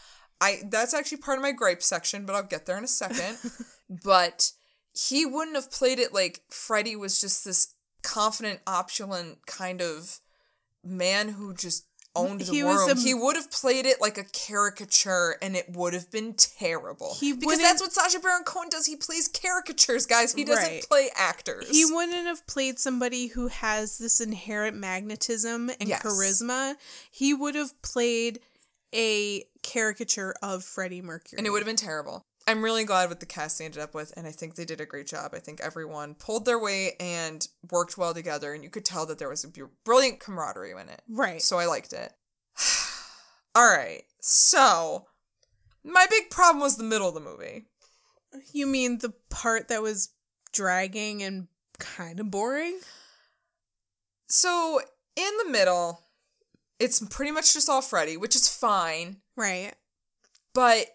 I 0.41 0.61
that's 0.67 0.95
actually 0.95 1.19
part 1.19 1.39
of 1.39 1.43
my 1.43 1.53
gripe 1.53 1.83
section, 1.83 2.25
but 2.25 2.37
I'll 2.37 2.43
get 2.45 2.67
there 2.67 2.79
in 2.79 2.85
a 2.85 2.89
second. 2.89 3.37
but 4.05 4.53
he 4.95 5.25
wouldn't 5.27 5.57
have 5.57 5.71
played 5.71 5.99
it 5.99 6.13
like 6.13 6.43
Freddie 6.51 6.97
was 6.97 7.21
just 7.21 7.45
this 7.45 7.69
confident, 8.03 8.61
opulent 8.67 9.47
kind 9.47 9.81
of 9.81 10.21
man 10.85 11.29
who 11.31 11.55
just 11.55 11.87
owned 12.15 12.41
the 12.41 12.45
He 12.45 12.63
was 12.63 12.91
a- 12.91 12.95
he 13.01 13.15
would 13.15 13.37
have 13.37 13.51
played 13.51 13.87
it 13.87 13.99
like 13.99 14.19
a 14.19 14.25
caricature 14.25 15.39
and 15.41 15.57
it 15.57 15.71
would 15.71 15.95
have 15.95 16.11
been 16.11 16.35
terrible. 16.35 17.15
He 17.19 17.33
because 17.33 17.47
wouldn't- 17.47 17.63
that's 17.63 17.81
what 17.81 17.93
Sacha 17.95 18.19
Baron 18.21 18.45
Cohen 18.45 18.69
does. 18.69 18.85
He 18.85 18.97
plays 18.97 19.29
caricatures, 19.29 20.05
guys. 20.05 20.35
He 20.35 20.45
doesn't 20.45 20.63
Right. 20.63 20.87
play 20.89 21.11
actors. 21.15 21.71
He 21.71 21.87
wouldn't 21.87 22.27
have 22.27 22.47
played 22.47 22.79
somebody 22.79 23.29
who 23.29 23.49
has 23.49 23.97
this 23.97 24.21
inherent 24.21 24.77
magnetism 24.77 25.71
and 25.71 25.89
Yes. 25.89 26.03
charisma. 26.03 26.77
He 27.11 27.33
would 27.33 27.55
have 27.55 27.81
played 27.81 28.41
a 28.93 29.49
caricature 29.63 30.35
of 30.43 30.65
Freddie 30.65 31.01
Mercury. 31.01 31.39
and 31.39 31.47
it 31.47 31.51
would 31.51 31.61
have 31.61 31.67
been 31.67 31.77
terrible. 31.77 32.27
I'm 32.47 32.63
really 32.63 32.85
glad 32.85 33.09
with 33.09 33.21
the 33.21 33.27
cast 33.27 33.59
they 33.59 33.65
ended 33.65 33.83
up 33.83 33.95
with, 33.95 34.13
and 34.17 34.27
I 34.27 34.33
think 34.33 34.55
they 34.55 34.65
did 34.65 34.81
a 34.81 34.87
great 34.87 35.07
job. 35.07 35.33
I 35.35 35.39
think 35.39 35.61
everyone 35.61 36.15
pulled 36.15 36.45
their 36.45 36.59
weight 36.59 36.95
and 37.01 37.47
worked 37.71 37.97
well 37.97 38.15
together, 38.15 38.53
and 38.53 38.65
you 38.65 38.71
could 38.71 38.85
tell 38.85 39.07
that 39.07 39.19
there 39.19 39.29
was 39.29 39.45
a 39.45 39.49
brilliant 39.85 40.21
camaraderie 40.21 40.73
in 40.73 40.89
it. 40.89 41.03
right. 41.09 41.41
So 41.41 41.59
I 41.59 41.67
liked 41.67 41.93
it. 41.93 42.13
All 43.55 43.71
right, 43.71 44.03
so 44.21 45.07
my 45.85 46.07
big 46.09 46.31
problem 46.31 46.63
was 46.63 46.77
the 46.77 46.85
middle 46.85 47.09
of 47.09 47.15
the 47.15 47.21
movie. 47.21 47.67
You 48.53 48.67
mean 48.67 48.99
the 48.99 49.13
part 49.29 49.69
that 49.69 49.83
was 49.83 50.11
dragging 50.53 51.23
and 51.23 51.49
kind 51.79 52.19
of 52.19 52.31
boring? 52.31 52.79
So 54.27 54.81
in 55.17 55.31
the 55.45 55.51
middle, 55.51 56.01
it's 56.79 57.01
pretty 57.09 57.31
much 57.31 57.53
just 57.53 57.69
all 57.69 57.83
Freddie, 57.83 58.17
which 58.17 58.35
is 58.35 58.49
fine. 58.49 59.19
Right. 59.37 59.75
But 60.55 60.87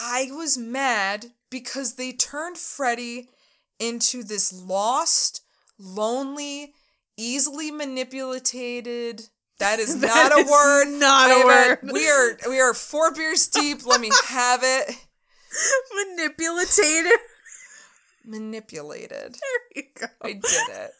I 0.00 0.28
was 0.32 0.56
mad 0.56 1.26
because 1.50 1.94
they 1.94 2.12
turned 2.12 2.56
Freddie 2.56 3.28
into 3.78 4.22
this 4.22 4.52
lost, 4.52 5.42
lonely, 5.78 6.72
easily 7.16 7.70
manipulated 7.70 9.28
That 9.58 9.78
is 9.78 10.00
That 10.00 10.30
not 10.30 10.38
a 10.38 10.42
is 10.42 10.50
word. 10.50 10.98
not 10.98 11.30
a 11.30 11.34
I 11.34 11.44
word. 11.44 11.92
we 11.92 12.08
are 12.08 12.38
we 12.48 12.60
are 12.60 12.72
four 12.74 13.12
beers 13.12 13.46
deep. 13.48 13.84
Let 13.84 14.00
me 14.00 14.10
have 14.28 14.60
it. 14.62 14.96
Manipulated. 16.16 17.18
Manipulated. 18.24 19.34
There 19.34 19.60
you 19.74 19.82
go. 19.98 20.06
I 20.22 20.32
did 20.32 20.44
it. 20.44 20.90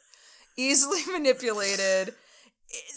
Easily 0.57 1.01
manipulated. 1.13 2.15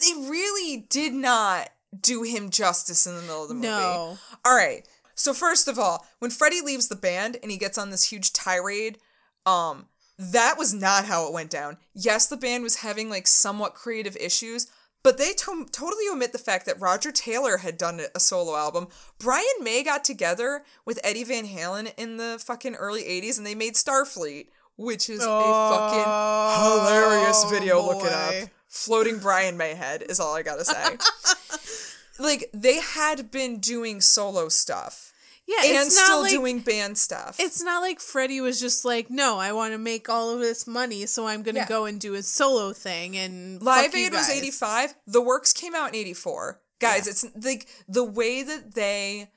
They 0.01 0.27
really 0.29 0.85
did 0.89 1.13
not 1.13 1.69
do 1.99 2.23
him 2.23 2.49
justice 2.49 3.05
in 3.05 3.15
the 3.15 3.21
middle 3.21 3.43
of 3.43 3.47
the 3.49 3.53
movie. 3.55 3.67
No. 3.67 4.17
All 4.45 4.55
right. 4.55 4.85
So 5.15 5.33
first 5.33 5.67
of 5.67 5.77
all, 5.77 6.05
when 6.19 6.31
Freddie 6.31 6.61
leaves 6.61 6.87
the 6.87 6.95
band 6.95 7.37
and 7.41 7.51
he 7.51 7.57
gets 7.57 7.77
on 7.77 7.89
this 7.89 8.03
huge 8.11 8.33
tirade, 8.33 8.97
um, 9.45 9.87
that 10.17 10.55
was 10.57 10.73
not 10.73 11.05
how 11.05 11.27
it 11.27 11.33
went 11.33 11.49
down. 11.49 11.77
Yes, 11.93 12.27
the 12.27 12.37
band 12.37 12.63
was 12.63 12.77
having 12.77 13.09
like 13.09 13.27
somewhat 13.27 13.73
creative 13.73 14.15
issues, 14.17 14.67
but 15.03 15.17
they 15.17 15.33
to- 15.33 15.67
totally 15.71 16.07
omit 16.11 16.31
the 16.31 16.37
fact 16.37 16.65
that 16.65 16.79
Roger 16.79 17.11
Taylor 17.11 17.57
had 17.57 17.77
done 17.77 17.99
a 18.15 18.19
solo 18.19 18.55
album. 18.55 18.87
Brian 19.19 19.43
May 19.61 19.83
got 19.83 20.03
together 20.03 20.63
with 20.85 20.99
Eddie 21.03 21.23
Van 21.25 21.45
Halen 21.47 21.93
in 21.97 22.17
the 22.17 22.41
fucking 22.43 22.75
early 22.75 23.03
80s 23.03 23.37
and 23.37 23.45
they 23.45 23.55
made 23.55 23.73
Starfleet, 23.73 24.47
which 24.77 25.09
is 25.09 25.21
a 25.21 25.25
fucking 25.27 26.63
hilarious 26.63 27.43
video. 27.51 27.81
Look 27.85 28.03
it 28.05 28.11
Oh, 28.13 28.41
up. 28.43 28.49
Floating 28.67 29.19
Brian 29.19 29.55
May 29.57 29.73
head 29.75 30.03
is 30.09 30.19
all 30.19 30.35
I 30.35 30.41
gotta 30.41 30.65
say. 30.65 30.97
like 32.19 32.49
they 32.53 32.79
had 32.79 33.31
been 33.31 33.59
doing 33.59 34.01
solo 34.01 34.49
stuff 34.49 35.11
Yeah, 35.47 35.63
and 35.63 35.91
still 35.91 36.21
like, 36.21 36.31
doing 36.31 36.59
band 36.59 36.97
stuff. 36.97 37.37
It's 37.39 37.61
not 37.63 37.81
like 37.81 37.99
Freddie 37.99 38.41
was 38.41 38.59
just 38.59 38.85
like, 38.85 39.09
no, 39.09 39.39
I 39.39 39.51
want 39.51 39.73
to 39.73 39.77
make 39.77 40.09
all 40.09 40.29
of 40.29 40.39
this 40.39 40.65
money, 40.67 41.05
so 41.05 41.27
I'm 41.27 41.43
gonna 41.43 41.59
Yeah. 41.59 41.67
go 41.67 41.85
and 41.85 41.99
do 41.99 42.13
a 42.13 42.23
solo 42.23 42.71
thing. 42.73 43.17
And 43.17 43.61
Live 43.61 43.93
Aid 43.95 44.13
was 44.13 44.29
85. 44.29 44.95
The 45.07 45.21
Works 45.21 45.53
came 45.53 45.75
out 45.75 45.89
in 45.89 45.95
84. 45.95 46.61
Guys, 46.79 47.07
it's 47.07 47.25
like 47.45 47.67
the 47.87 48.03
way 48.03 48.43
that 48.43 48.75
they 48.75 49.29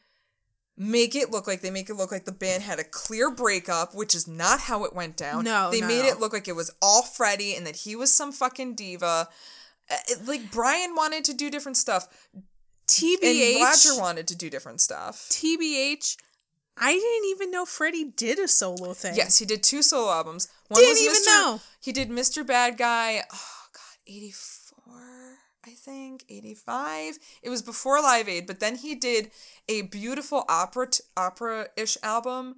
make 0.77 1.15
it 1.15 1.31
look 1.31 1.47
like 1.47 1.63
they 1.63 1.71
make 1.71 1.89
it 1.89 1.95
look 1.95 2.13
like 2.13 2.25
the 2.27 2.33
band 2.33 2.63
had 2.63 2.79
a 2.79 2.85
clear 2.85 3.31
breakup, 3.31 3.95
which 3.95 4.15
is 4.15 4.29
not 4.29 4.61
how 4.61 4.85
it 4.85 4.95
went 4.95 5.17
down. 5.17 5.45
No, 5.45 5.71
they 5.71 5.81
no, 5.81 5.87
made 5.89 6.07
it 6.07 6.21
look 6.21 6.33
like 6.33 6.49
it 6.49 6.57
was 6.57 6.71
all 6.83 7.03
Freddie 7.03 7.55
and 7.55 7.67
that 7.67 7.77
he 7.77 7.97
was 7.97 8.13
some 8.13 8.31
fucking 8.33 8.75
diva. 8.75 9.29
Uh, 9.89 9.97
like 10.27 10.51
Brian 10.51 10.95
wanted 10.95 11.25
to 11.25 11.33
do 11.35 11.49
different 11.51 11.77
stuff, 11.79 12.09
TBH. 12.87 13.55
and 13.55 13.63
Roger 13.63 14.01
wanted 14.01 14.29
to 14.29 14.37
do 14.37 14.49
different 14.51 14.81
stuff. 14.81 15.29
TBH. 15.31 16.17
I 16.79 16.93
didn't 16.93 17.31
even 17.31 17.51
know 17.51 17.65
Freddie 17.65 18.13
did 18.17 18.39
a 18.39 18.47
solo 18.49 18.93
thing. 18.93 19.15
Yes, 19.17 19.39
he 19.39 19.47
did 19.47 19.63
two 19.63 19.83
solo 19.83 20.13
albums. 20.13 20.49
One 20.69 20.81
Didn't 20.81 20.91
was 20.91 21.01
even 21.03 21.23
Mr. 21.23 21.27
know. 21.27 21.61
He 21.81 21.93
did 21.93 22.11
Mr. 22.11 22.47
Bad 22.47 22.77
Guy. 22.77 23.23
Oh 23.33 23.63
God, 23.73 23.97
eighty 24.07 24.31
four, 24.31 25.39
I 25.65 25.71
think 25.71 26.25
eighty 26.29 26.55
five. 26.55 27.19
It 27.43 27.49
was 27.49 27.63
before 27.63 28.03
Live 28.03 28.29
Aid, 28.29 28.47
but 28.47 28.61
then 28.61 28.77
he 28.77 28.95
did 28.95 29.31
a 29.69 29.83
beautiful 29.83 30.45
opera 30.51 30.89
opera 31.17 31.69
ish 31.79 31.97
album. 32.03 32.57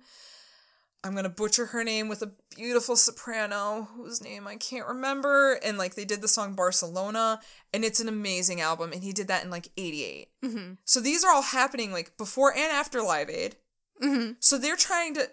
I'm 1.04 1.14
gonna 1.14 1.28
butcher 1.28 1.66
her 1.66 1.84
name 1.84 2.08
with 2.08 2.22
a 2.22 2.32
beautiful 2.56 2.96
soprano 2.96 3.88
whose 3.96 4.22
name 4.22 4.48
I 4.48 4.56
can't 4.56 4.86
remember. 4.86 5.54
And 5.64 5.78
like 5.78 5.94
they 5.94 6.04
did 6.04 6.20
the 6.20 6.28
song 6.28 6.54
Barcelona, 6.54 7.40
and 7.72 7.84
it's 7.84 8.00
an 8.00 8.08
amazing 8.08 8.60
album. 8.60 8.92
And 8.92 9.02
he 9.02 9.12
did 9.12 9.28
that 9.28 9.44
in 9.44 9.50
like 9.50 9.68
'88. 9.76 10.28
Mm-hmm. 10.44 10.72
So 10.84 11.00
these 11.00 11.24
are 11.24 11.32
all 11.32 11.42
happening 11.42 11.92
like 11.92 12.16
before 12.16 12.52
and 12.52 12.72
after 12.72 13.00
Live 13.00 13.30
Aid. 13.30 13.56
Mm-hmm. 14.02 14.32
So 14.40 14.58
they're 14.58 14.76
trying 14.76 15.14
to. 15.14 15.28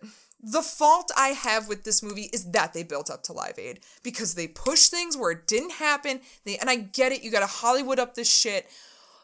The 0.48 0.62
fault 0.62 1.12
I 1.18 1.30
have 1.30 1.68
with 1.68 1.86
this 1.86 2.04
movie 2.04 2.30
is 2.32 2.52
that 2.52 2.74
they 2.74 2.84
built 2.84 3.10
up 3.10 3.24
to 3.24 3.34
Live 3.34 3.58
Aid 3.58 3.80
because 4.04 4.36
they 4.36 4.48
pushed 4.48 4.92
things 4.92 5.18
where 5.18 5.32
it 5.32 5.48
didn't 5.48 5.72
happen. 5.72 6.22
They 6.44 6.58
and 6.58 6.70
I 6.70 6.76
get 6.76 7.12
it. 7.12 7.24
You 7.24 7.32
got 7.32 7.40
to 7.40 7.48
Hollywood 7.48 7.98
up 7.98 8.14
this 8.14 8.32
shit, 8.32 8.68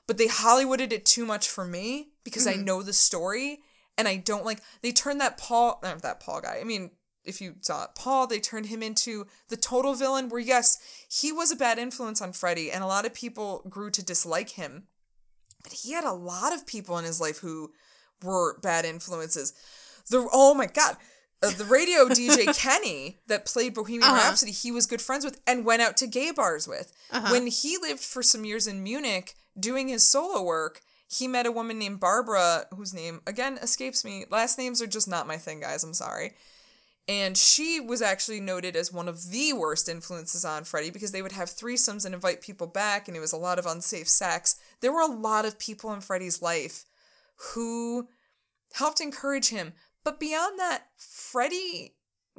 but 0.07 0.17
they 0.17 0.27
Hollywooded 0.27 0.91
it 0.91 1.05
too 1.05 1.27
much 1.27 1.47
for 1.47 1.63
me 1.63 2.09
because 2.23 2.47
I 2.47 2.55
know 2.55 2.81
the 2.81 2.93
story 2.93 3.59
and 3.97 4.07
I 4.07 4.17
don't 4.17 4.45
like. 4.45 4.59
They 4.81 4.91
turned 4.91 5.21
that 5.21 5.37
Paul, 5.37 5.79
that 5.81 6.19
Paul 6.19 6.41
guy. 6.41 6.59
I 6.59 6.63
mean, 6.63 6.91
if 7.23 7.39
you 7.41 7.55
saw 7.61 7.83
it, 7.83 7.91
Paul, 7.95 8.27
they 8.27 8.39
turned 8.39 8.67
him 8.67 8.81
into 8.81 9.25
the 9.49 9.57
total 9.57 9.93
villain. 9.93 10.29
Where 10.29 10.39
yes, 10.39 10.79
he 11.09 11.31
was 11.31 11.51
a 11.51 11.55
bad 11.55 11.77
influence 11.77 12.21
on 12.21 12.33
Freddie, 12.33 12.71
and 12.71 12.83
a 12.83 12.87
lot 12.87 13.05
of 13.05 13.13
people 13.13 13.63
grew 13.69 13.89
to 13.91 14.03
dislike 14.03 14.51
him. 14.51 14.83
But 15.63 15.73
he 15.73 15.91
had 15.91 16.03
a 16.03 16.13
lot 16.13 16.53
of 16.53 16.65
people 16.65 16.97
in 16.97 17.05
his 17.05 17.21
life 17.21 17.39
who 17.39 17.71
were 18.23 18.59
bad 18.61 18.85
influences. 18.85 19.53
The 20.09 20.27
oh 20.33 20.53
my 20.55 20.65
god, 20.65 20.97
uh, 21.43 21.51
the 21.51 21.65
radio 21.65 22.05
DJ 22.09 22.55
Kenny 22.57 23.19
that 23.27 23.45
played 23.45 23.75
Bohemian 23.75 24.03
Uh-huh. 24.03 24.15
Rhapsody, 24.29 24.51
he 24.51 24.71
was 24.71 24.87
good 24.87 25.01
friends 25.01 25.23
with 25.23 25.39
and 25.45 25.65
went 25.65 25.81
out 25.83 25.97
to 25.97 26.07
gay 26.07 26.31
bars 26.31 26.67
with. 26.67 26.91
Uh-huh. 27.11 27.31
When 27.31 27.47
he 27.47 27.77
lived 27.77 27.99
for 28.01 28.23
some 28.23 28.45
years 28.45 28.65
in 28.65 28.81
Munich 28.83 29.35
doing 29.59 29.89
his 29.89 30.07
solo 30.07 30.41
work, 30.41 30.81
he 31.11 31.27
met 31.27 31.45
a 31.45 31.51
woman 31.51 31.77
named 31.77 31.99
Barbara, 31.99 32.65
whose 32.73 32.93
name 32.93 33.21
again 33.27 33.57
escapes 33.61 34.05
me. 34.05 34.25
Last 34.29 34.57
names 34.57 34.81
are 34.81 34.87
just 34.87 35.09
not 35.09 35.27
my 35.27 35.35
thing, 35.37 35.59
guys. 35.59 35.83
I'm 35.83 35.93
sorry. 35.93 36.35
And 37.07 37.37
she 37.37 37.81
was 37.81 38.01
actually 38.01 38.39
noted 38.39 38.77
as 38.77 38.93
one 38.93 39.09
of 39.09 39.31
the 39.31 39.51
worst 39.51 39.89
influences 39.89 40.45
on 40.45 40.63
Freddie 40.63 40.91
because 40.91 41.11
they 41.11 41.21
would 41.21 41.33
have 41.33 41.49
threesomes 41.49 42.05
and 42.05 42.15
invite 42.15 42.41
people 42.41 42.67
back, 42.67 43.07
and 43.07 43.17
it 43.17 43.19
was 43.19 43.33
a 43.33 43.37
lot 43.37 43.59
of 43.59 43.65
unsafe 43.65 44.07
sex. 44.07 44.55
There 44.79 44.93
were 44.93 45.01
a 45.01 45.07
lot 45.07 45.43
of 45.43 45.59
people 45.59 45.91
in 45.93 45.99
Freddie's 45.99 46.41
life 46.41 46.85
who 47.53 48.07
helped 48.73 49.01
encourage 49.01 49.49
him. 49.49 49.73
But 50.05 50.19
beyond 50.19 50.59
that, 50.59 50.85
Freddie 50.97 51.95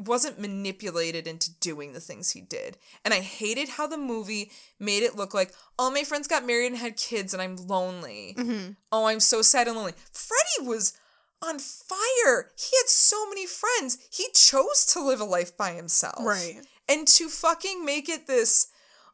wasn't 0.07 0.41
manipulated 0.41 1.27
into 1.27 1.53
doing 1.59 1.93
the 1.93 2.01
things 2.01 2.31
he 2.31 2.41
did. 2.41 2.77
And 3.05 3.13
I 3.13 3.21
hated 3.21 3.71
how 3.71 3.87
the 3.87 3.97
movie 3.97 4.51
made 4.79 5.03
it 5.03 5.17
look 5.17 5.35
like, 5.35 5.53
all 5.79 5.91
my 5.91 6.05
friends 6.05 6.29
got 6.29 6.47
married 6.47 6.69
and 6.69 6.77
had 6.77 6.97
kids 6.97 7.33
and 7.33 7.43
I'm 7.43 7.57
lonely. 7.57 8.35
Mm-hmm. 8.39 8.73
Oh, 8.91 9.07
I'm 9.07 9.21
so 9.21 9.43
sad 9.43 9.67
and 9.69 9.77
lonely. 9.77 9.95
Freddie 10.13 10.69
was 10.69 10.95
on 11.43 11.59
fire. 11.59 12.51
He 12.57 12.77
had 12.77 12.89
so 12.89 13.29
many 13.29 13.47
friends. 13.47 13.99
He 14.11 14.29
chose 14.35 14.87
to 14.93 15.05
live 15.05 15.21
a 15.21 15.25
life 15.25 15.57
by 15.57 15.73
himself. 15.73 16.25
Right. 16.25 16.61
And 16.89 17.07
to 17.09 17.29
fucking 17.29 17.85
make 17.85 18.09
it 18.09 18.27
this, 18.27 18.69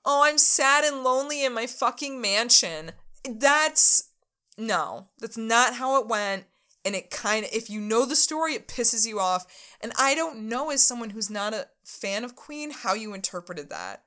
oh, 0.05 0.23
I'm 0.25 0.39
sad 0.39 0.85
and 0.85 1.03
lonely 1.03 1.45
in 1.45 1.55
my 1.55 1.67
fucking 1.67 2.21
mansion. 2.21 2.93
That's 3.25 4.11
no, 4.59 5.07
that's 5.19 5.37
not 5.37 5.75
how 5.75 6.01
it 6.01 6.09
went. 6.09 6.45
And 6.85 6.95
it 6.95 7.11
kind 7.11 7.45
of, 7.45 7.51
if 7.53 7.69
you 7.69 7.81
know 7.81 8.07
the 8.07 8.17
story, 8.17 8.55
it 8.55 8.69
pisses 8.69 9.07
you 9.07 9.21
off. 9.21 9.47
And 9.81 9.93
I 9.99 10.15
don't 10.15 10.49
know, 10.49 10.71
as 10.71 10.83
someone 10.83 11.11
who's 11.11 11.29
not 11.29 11.53
a 11.53 11.69
fan 11.85 12.25
of 12.25 12.37
Queen, 12.37 12.71
how 12.71 12.95
you 12.95 13.15
interpreted 13.15 13.69
that. 13.71 14.05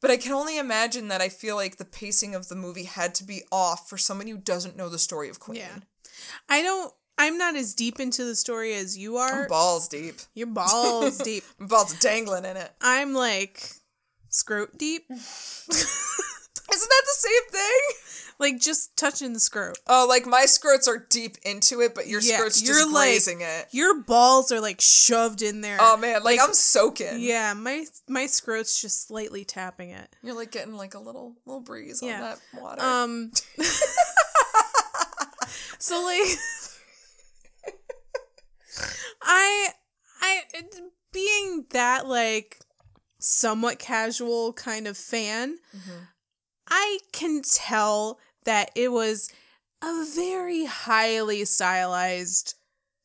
But 0.00 0.10
I 0.10 0.16
can 0.16 0.32
only 0.32 0.56
imagine 0.56 1.08
that 1.08 1.20
I 1.20 1.28
feel 1.28 1.56
like 1.56 1.76
the 1.76 1.84
pacing 1.84 2.34
of 2.34 2.48
the 2.48 2.54
movie 2.56 2.84
had 2.84 3.14
to 3.16 3.24
be 3.24 3.42
off 3.52 3.88
for 3.88 3.98
someone 3.98 4.28
who 4.28 4.38
doesn't 4.38 4.76
know 4.76 4.88
the 4.88 4.98
story 4.98 5.28
of 5.28 5.40
Queen. 5.40 5.58
Yeah. 5.58 5.76
I 6.48 6.62
don't. 6.62 6.92
I'm 7.18 7.36
not 7.36 7.54
as 7.54 7.74
deep 7.74 8.00
into 8.00 8.24
the 8.24 8.34
story 8.34 8.72
as 8.74 8.96
you 8.96 9.18
are. 9.18 9.42
I'm 9.42 9.48
balls 9.48 9.88
deep. 9.88 10.14
Your 10.34 10.46
balls 10.46 11.18
deep. 11.24 11.44
Balls 11.58 11.98
dangling 12.00 12.46
in 12.46 12.56
it. 12.56 12.72
I'm 12.80 13.12
like 13.12 13.62
scrote 14.30 14.78
deep. 14.78 15.04
Isn't 16.72 16.88
that 16.88 17.02
the 17.04 17.28
same 17.28 17.50
thing? 17.50 17.80
Like 18.38 18.58
just 18.60 18.96
touching 18.96 19.32
the 19.34 19.40
skirt. 19.40 19.76
Oh, 19.86 20.06
like 20.08 20.24
my 20.26 20.46
skirts 20.46 20.88
are 20.88 20.98
deep 21.10 21.36
into 21.44 21.80
it, 21.82 21.94
but 21.94 22.06
your 22.06 22.20
Yeah, 22.22 22.38
skirts 22.38 22.62
you're 22.62 22.74
just 22.74 22.90
like- 22.90 23.08
grazing 23.10 23.40
it. 23.42 23.66
Your 23.70 24.00
balls 24.00 24.50
are 24.50 24.60
like 24.60 24.80
shoved 24.80 25.42
in 25.42 25.60
there. 25.60 25.76
Oh 25.78 25.96
man, 25.98 26.22
like, 26.22 26.40
I'm 26.40 26.54
soaking. 26.54 27.20
Yeah, 27.20 27.52
my 27.52 27.84
my 28.08 28.26
scrote's 28.26 28.80
just 28.80 29.06
slightly 29.08 29.44
tapping 29.44 29.90
it. 29.90 30.08
You're 30.22 30.34
like 30.36 30.50
getting 30.52 30.74
like 30.76 30.94
a 30.94 30.98
little 30.98 31.36
little 31.44 31.60
breeze 31.60 32.00
Yeah. 32.02 32.14
on 32.14 32.20
that 32.22 32.38
water. 32.62 32.82
Um 32.82 33.32
So 35.78 36.02
like 36.04 36.28
I 39.22 39.68
I 40.22 40.40
being 41.12 41.66
that 41.70 42.06
like 42.06 42.58
somewhat 43.18 43.78
casual 43.78 44.52
kind 44.52 44.86
of 44.86 44.96
fan, 44.96 45.58
Mhm. 45.76 46.06
I 46.70 46.98
can 47.12 47.42
tell 47.42 48.18
that 48.44 48.70
it 48.74 48.92
was 48.92 49.30
a 49.82 50.04
very 50.14 50.66
highly 50.66 51.44
stylized 51.44 52.54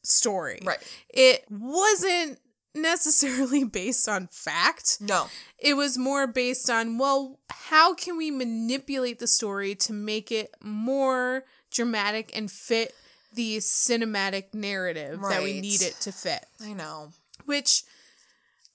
story. 0.03 0.59
Right. 0.63 0.77
It 1.09 1.45
wasn't 1.49 2.39
necessarily 2.73 3.63
based 3.65 4.07
on 4.07 4.27
fact. 4.27 4.97
No. 4.99 5.27
It 5.57 5.75
was 5.75 5.97
more 5.97 6.27
based 6.27 6.69
on, 6.69 6.97
well, 6.97 7.39
how 7.49 7.93
can 7.93 8.17
we 8.17 8.31
manipulate 8.31 9.19
the 9.19 9.27
story 9.27 9.75
to 9.75 9.93
make 9.93 10.31
it 10.31 10.51
more 10.61 11.43
dramatic 11.71 12.35
and 12.37 12.51
fit 12.51 12.93
the 13.33 13.57
cinematic 13.57 14.53
narrative 14.53 15.19
that 15.29 15.43
we 15.43 15.59
need 15.59 15.81
it 15.81 15.95
to 16.01 16.11
fit? 16.11 16.45
I 16.61 16.73
know. 16.73 17.11
Which 17.45 17.83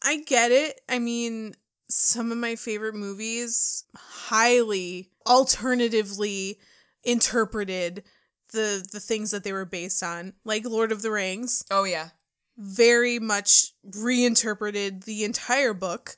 I 0.03 0.20
get 0.20 0.50
it. 0.50 0.81
I 0.88 0.98
mean, 0.98 1.55
some 1.90 2.33
of 2.33 2.38
my 2.38 2.57
favorite 2.57 2.94
movies 2.94 3.85
highly 3.96 5.11
alternatively 5.26 6.59
interpreted 7.05 8.05
the 8.53 8.87
the 8.92 9.00
things 9.00 9.31
that 9.31 9.44
they 9.44 9.53
were 9.53 9.64
based 9.64 10.03
on, 10.03 10.33
like 10.44 10.64
Lord 10.64 10.92
of 10.92 11.03
the 11.03 11.11
Rings, 11.11 11.64
Oh 11.70 11.85
yeah. 11.85 12.11
very 12.57 13.18
much 13.18 13.72
reinterpreted 13.96 15.03
the 15.05 15.24
entire 15.24 15.72
book 15.74 16.16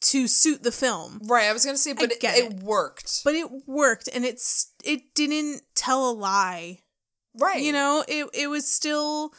to 0.00 0.28
suit 0.28 0.62
the 0.62 0.70
film. 0.72 1.20
Right, 1.24 1.46
I 1.48 1.52
was 1.52 1.64
gonna 1.64 1.76
say, 1.78 1.92
but 1.92 2.12
it, 2.12 2.22
it 2.22 2.52
it. 2.52 2.62
worked. 2.62 3.22
But 3.24 3.34
it 3.34 3.48
worked 3.66 4.08
and 4.12 4.24
it's 4.24 4.72
it 4.84 5.14
didn't 5.14 5.62
tell 5.74 6.08
a 6.10 6.12
lie. 6.12 6.80
right. 7.38 7.60
You 7.62 7.72
know, 7.72 8.04
it 8.06 8.28
it 8.32 8.46
was 8.48 8.72
still 8.72 9.32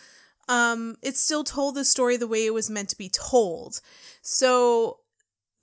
um 0.50 0.98
it 1.02 1.16
still 1.16 1.44
told 1.44 1.76
the 1.76 1.86
story 1.86 2.18
the 2.18 2.28
way 2.28 2.46
it 2.46 2.54
was 2.54 2.70
meant 2.70 2.90
to 2.90 2.98
be 2.98 3.10
told. 3.10 3.80
So 4.22 4.99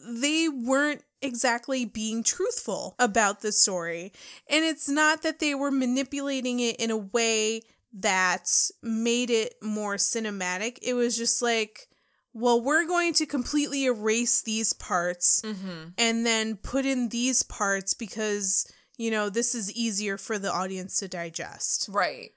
they 0.06 0.48
weren't 0.48 1.02
exactly 1.22 1.84
being 1.84 2.22
truthful 2.22 2.94
about 2.98 3.40
the 3.40 3.52
story. 3.52 4.12
And 4.48 4.64
it's 4.64 4.88
not 4.88 5.22
that 5.22 5.38
they 5.40 5.54
were 5.54 5.70
manipulating 5.70 6.60
it 6.60 6.76
in 6.76 6.90
a 6.90 6.96
way 6.96 7.62
that 7.92 8.48
made 8.82 9.30
it 9.30 9.54
more 9.62 9.96
cinematic. 9.96 10.78
It 10.82 10.94
was 10.94 11.16
just 11.16 11.40
like, 11.42 11.88
well, 12.34 12.60
we're 12.60 12.86
going 12.86 13.14
to 13.14 13.26
completely 13.26 13.86
erase 13.86 14.42
these 14.42 14.72
parts 14.74 15.40
Mm-hmm. 15.42 15.88
and 15.96 16.26
then 16.26 16.56
put 16.56 16.84
in 16.84 17.08
these 17.08 17.42
parts 17.42 17.94
because, 17.94 18.70
you 18.98 19.10
know, 19.10 19.30
this 19.30 19.54
is 19.54 19.72
easier 19.72 20.18
for 20.18 20.38
the 20.38 20.52
audience 20.52 20.98
to 20.98 21.08
digest. 21.08 21.88
Right. 21.90 22.32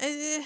Eh, 0.00 0.44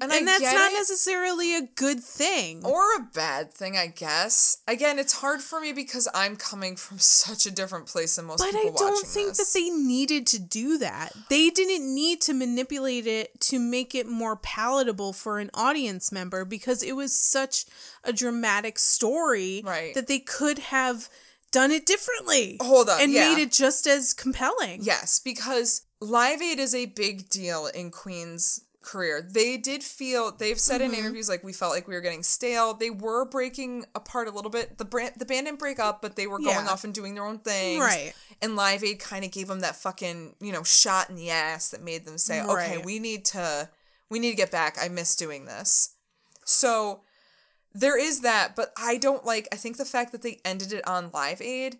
And, 0.00 0.10
and, 0.10 0.26
that's 0.26 0.42
not 0.42 0.72
it. 0.72 0.74
necessarily 0.74 1.54
a 1.54 1.62
good 1.62 2.00
thing. 2.00 2.64
or 2.64 2.82
a 2.96 3.08
bad 3.14 3.52
thing, 3.52 3.76
I 3.76 3.86
guess. 3.86 4.58
Again, 4.66 4.98
it's 4.98 5.12
hard 5.12 5.40
for 5.40 5.60
me 5.60 5.72
because 5.72 6.08
I'm 6.12 6.34
coming 6.36 6.74
from 6.74 6.98
such 7.00 7.46
a 7.46 7.50
different 7.52 7.86
place 7.86 8.16
than 8.16 8.24
most 8.24 8.40
but 8.40 8.50
people 8.50 8.74
I 8.74 8.76
don't 8.76 9.06
think 9.06 9.36
this. 9.36 9.52
that 9.52 9.58
they 9.58 9.70
needed 9.70 10.26
to 10.28 10.40
do 10.40 10.78
that. 10.78 11.12
They 11.30 11.48
didn't 11.50 11.94
need 11.94 12.20
to 12.22 12.34
manipulate 12.34 13.06
it 13.06 13.40
to 13.42 13.60
make 13.60 13.94
it 13.94 14.08
more 14.08 14.34
palatable 14.36 15.12
for 15.12 15.38
an 15.38 15.50
audience 15.54 16.10
member 16.10 16.44
because 16.44 16.82
it 16.82 16.96
was 16.96 17.14
such 17.14 17.64
a 18.02 18.12
dramatic 18.12 18.80
story 18.80 19.62
Right. 19.64 19.94
that 19.94 20.08
they 20.08 20.18
could 20.18 20.58
have 20.58 21.08
done 21.52 21.70
it 21.70 21.86
differently. 21.86 22.56
Hold 22.60 22.88
on, 22.88 23.00
And 23.00 23.12
yeah. 23.12 23.28
made 23.32 23.40
it 23.40 23.52
just 23.52 23.86
as 23.86 24.12
compelling. 24.12 24.80
Yes, 24.82 25.20
because 25.20 25.82
Live 26.00 26.42
Aid 26.42 26.58
is 26.58 26.74
a 26.74 26.86
big 26.86 27.28
deal 27.28 27.66
in 27.68 27.92
Queen's 27.92 28.60
career. 28.84 29.20
They 29.22 29.56
did 29.56 29.82
feel 29.82 30.30
they've 30.30 30.58
said 30.60 30.80
Mm-hmm. 30.80 30.92
in 30.94 30.98
interviews 31.00 31.28
like 31.28 31.42
we 31.42 31.52
felt 31.52 31.72
like 31.72 31.88
we 31.88 31.94
were 31.94 32.00
getting 32.00 32.22
stale. 32.22 32.74
They 32.74 32.90
were 32.90 33.24
breaking 33.24 33.86
apart 33.94 34.28
a 34.28 34.30
little 34.30 34.50
bit. 34.50 34.78
The 34.78 34.84
brand 34.84 35.14
the 35.18 35.24
band 35.24 35.46
didn't 35.46 35.58
break 35.58 35.78
up, 35.78 36.02
but 36.02 36.16
they 36.16 36.26
were 36.26 36.38
going 36.38 36.50
Yeah. 36.66 36.70
off 36.70 36.84
and 36.84 36.92
doing 36.94 37.14
their 37.14 37.24
own 37.24 37.38
things. 37.38 37.80
Right. 37.80 38.12
And 38.42 38.56
Live 38.56 38.84
Aid 38.84 38.98
kind 39.00 39.24
of 39.24 39.30
gave 39.30 39.48
them 39.48 39.60
that 39.60 39.76
fucking, 39.76 40.36
you 40.40 40.52
know, 40.52 40.62
shot 40.62 41.08
in 41.10 41.16
the 41.16 41.30
ass 41.30 41.70
that 41.70 41.82
made 41.82 42.04
them 42.04 42.18
say, 42.18 42.42
"Okay, 42.42 42.78
we 42.84 42.98
need 42.98 43.24
to 43.26 43.68
we 44.10 44.18
need 44.18 44.30
to 44.30 44.36
get 44.36 44.50
back. 44.50 44.76
I 44.80 44.88
miss 44.88 45.16
doing 45.16 45.46
this." 45.46 45.90
So 46.44 47.00
there 47.74 47.98
is 47.98 48.20
that, 48.20 48.54
but 48.54 48.72
I 48.76 48.96
don't 48.98 49.24
like 49.24 49.48
I 49.52 49.56
think 49.56 49.76
the 49.78 49.84
fact 49.84 50.12
that 50.12 50.22
they 50.22 50.40
ended 50.44 50.72
it 50.72 50.86
on 50.86 51.10
Live 51.12 51.40
Aid 51.40 51.78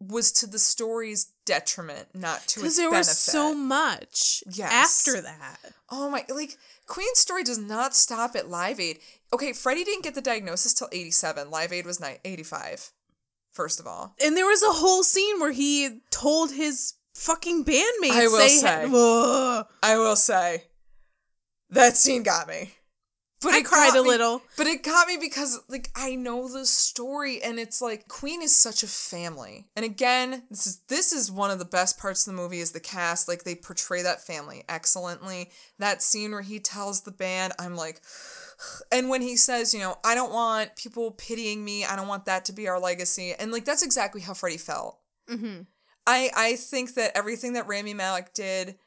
was 0.00 0.30
to 0.32 0.46
the 0.46 0.58
story's 0.58 1.32
detriment, 1.44 2.08
not 2.14 2.40
to 2.40 2.44
its 2.44 2.54
Because 2.54 2.76
there 2.76 2.90
benefit. 2.90 3.08
was 3.10 3.18
so 3.18 3.54
much 3.54 4.42
Yes. 4.52 4.72
after 5.06 5.20
that. 5.22 5.58
Oh 5.90 6.08
my, 6.10 6.24
like 6.28 6.56
Queen's 6.86 7.18
story 7.18 7.42
does 7.42 7.58
not 7.58 7.94
stop 7.96 8.36
at 8.36 8.48
Live 8.48 8.78
Aid. 8.78 9.00
Okay, 9.32 9.52
Freddie 9.52 9.84
didn't 9.84 10.04
get 10.04 10.14
the 10.14 10.20
diagnosis 10.20 10.74
till 10.74 10.88
87. 10.92 11.50
Live 11.50 11.72
Aid 11.72 11.86
was 11.86 12.00
ni- 12.00 12.18
85. 12.24 12.92
First 13.50 13.80
of 13.80 13.86
all. 13.86 14.14
And 14.22 14.36
there 14.36 14.46
was 14.46 14.62
a 14.62 14.70
whole 14.72 15.02
scene 15.02 15.40
where 15.40 15.50
he 15.52 16.00
told 16.10 16.52
his 16.52 16.94
fucking 17.14 17.64
bandmates 17.64 18.10
I 18.12 18.28
will 18.28 18.48
say. 18.48 18.60
had, 18.60 19.66
I 19.82 19.98
will 19.98 20.14
say 20.16 20.64
that 21.70 21.96
scene 21.96 22.22
got 22.22 22.46
me. 22.46 22.74
But 23.40 23.54
I 23.54 23.58
it 23.58 23.64
cried 23.64 23.94
a 23.96 24.02
me- 24.02 24.08
little. 24.08 24.42
But 24.56 24.66
it 24.66 24.82
got 24.82 25.06
me 25.06 25.16
because 25.20 25.60
like 25.68 25.90
I 25.94 26.16
know 26.16 26.48
the 26.48 26.66
story 26.66 27.40
and 27.42 27.58
it's 27.58 27.80
like 27.80 28.08
Queen 28.08 28.42
is 28.42 28.54
such 28.54 28.82
a 28.82 28.88
family. 28.88 29.68
And 29.76 29.84
again, 29.84 30.42
this 30.50 30.66
is 30.66 30.80
this 30.88 31.12
is 31.12 31.30
one 31.30 31.50
of 31.50 31.58
the 31.58 31.64
best 31.64 31.98
parts 31.98 32.26
of 32.26 32.34
the 32.34 32.40
movie 32.40 32.58
is 32.60 32.72
the 32.72 32.80
cast. 32.80 33.28
Like 33.28 33.44
they 33.44 33.54
portray 33.54 34.02
that 34.02 34.20
family 34.20 34.64
excellently. 34.68 35.50
That 35.78 36.02
scene 36.02 36.32
where 36.32 36.42
he 36.42 36.58
tells 36.58 37.02
the 37.02 37.12
band, 37.12 37.52
I'm 37.58 37.76
like 37.76 38.00
and 38.92 39.08
when 39.08 39.22
he 39.22 39.36
says, 39.36 39.72
you 39.72 39.80
know, 39.80 39.96
I 40.04 40.14
don't 40.14 40.32
want 40.32 40.74
people 40.76 41.12
pitying 41.12 41.64
me, 41.64 41.84
I 41.84 41.94
don't 41.94 42.08
want 42.08 42.24
that 42.24 42.44
to 42.46 42.52
be 42.52 42.66
our 42.66 42.80
legacy. 42.80 43.34
And 43.38 43.52
like 43.52 43.64
that's 43.64 43.84
exactly 43.84 44.20
how 44.20 44.34
Freddie 44.34 44.58
felt. 44.58 44.98
Mm-hmm. 45.30 45.62
I 46.06 46.30
I 46.34 46.56
think 46.56 46.94
that 46.94 47.12
everything 47.14 47.52
that 47.52 47.68
Rami 47.68 47.94
Malek 47.94 48.32
did, 48.32 48.78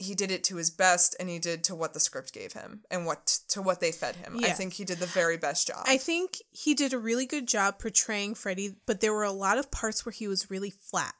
he 0.00 0.14
did 0.14 0.30
it 0.30 0.42
to 0.44 0.56
his 0.56 0.70
best, 0.70 1.14
and 1.20 1.28
he 1.28 1.38
did 1.38 1.62
to 1.64 1.74
what 1.74 1.92
the 1.94 2.00
script 2.00 2.32
gave 2.32 2.54
him 2.54 2.80
and 2.90 3.04
what 3.06 3.26
to 3.48 3.60
what 3.62 3.80
they 3.80 3.92
fed 3.92 4.16
him. 4.16 4.38
I 4.42 4.50
think 4.50 4.72
he 4.72 4.84
did 4.84 4.98
the 4.98 5.06
very 5.06 5.36
best 5.36 5.66
job. 5.68 5.84
I 5.86 5.98
think 5.98 6.38
he 6.50 6.74
did 6.74 6.92
a 6.92 6.98
really 6.98 7.26
good 7.26 7.46
job 7.46 7.78
portraying 7.78 8.34
Freddie, 8.34 8.76
but 8.86 9.00
there 9.00 9.12
were 9.12 9.24
a 9.24 9.30
lot 9.32 9.58
of 9.58 9.70
parts 9.70 10.04
where 10.04 10.12
he 10.12 10.26
was 10.26 10.50
really 10.50 10.70
flat. 10.70 11.14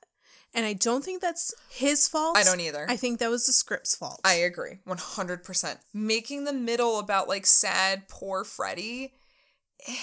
And 0.52 0.66
I 0.66 0.72
don't 0.72 1.04
think 1.04 1.20
that's 1.22 1.54
his 1.70 2.08
fault. 2.08 2.36
I 2.36 2.42
don't 2.42 2.58
either. 2.60 2.84
I 2.88 2.96
think 2.96 3.20
that 3.20 3.30
was 3.30 3.46
the 3.46 3.52
script's 3.52 3.94
fault. 3.94 4.20
I 4.24 4.34
agree, 4.34 4.78
one 4.84 4.98
hundred 4.98 5.44
percent. 5.44 5.78
Making 5.94 6.42
the 6.44 6.52
middle 6.52 6.98
about 6.98 7.28
like 7.28 7.46
sad, 7.46 8.08
poor 8.08 8.42
Freddie. 8.42 9.12
eh, 9.86 9.94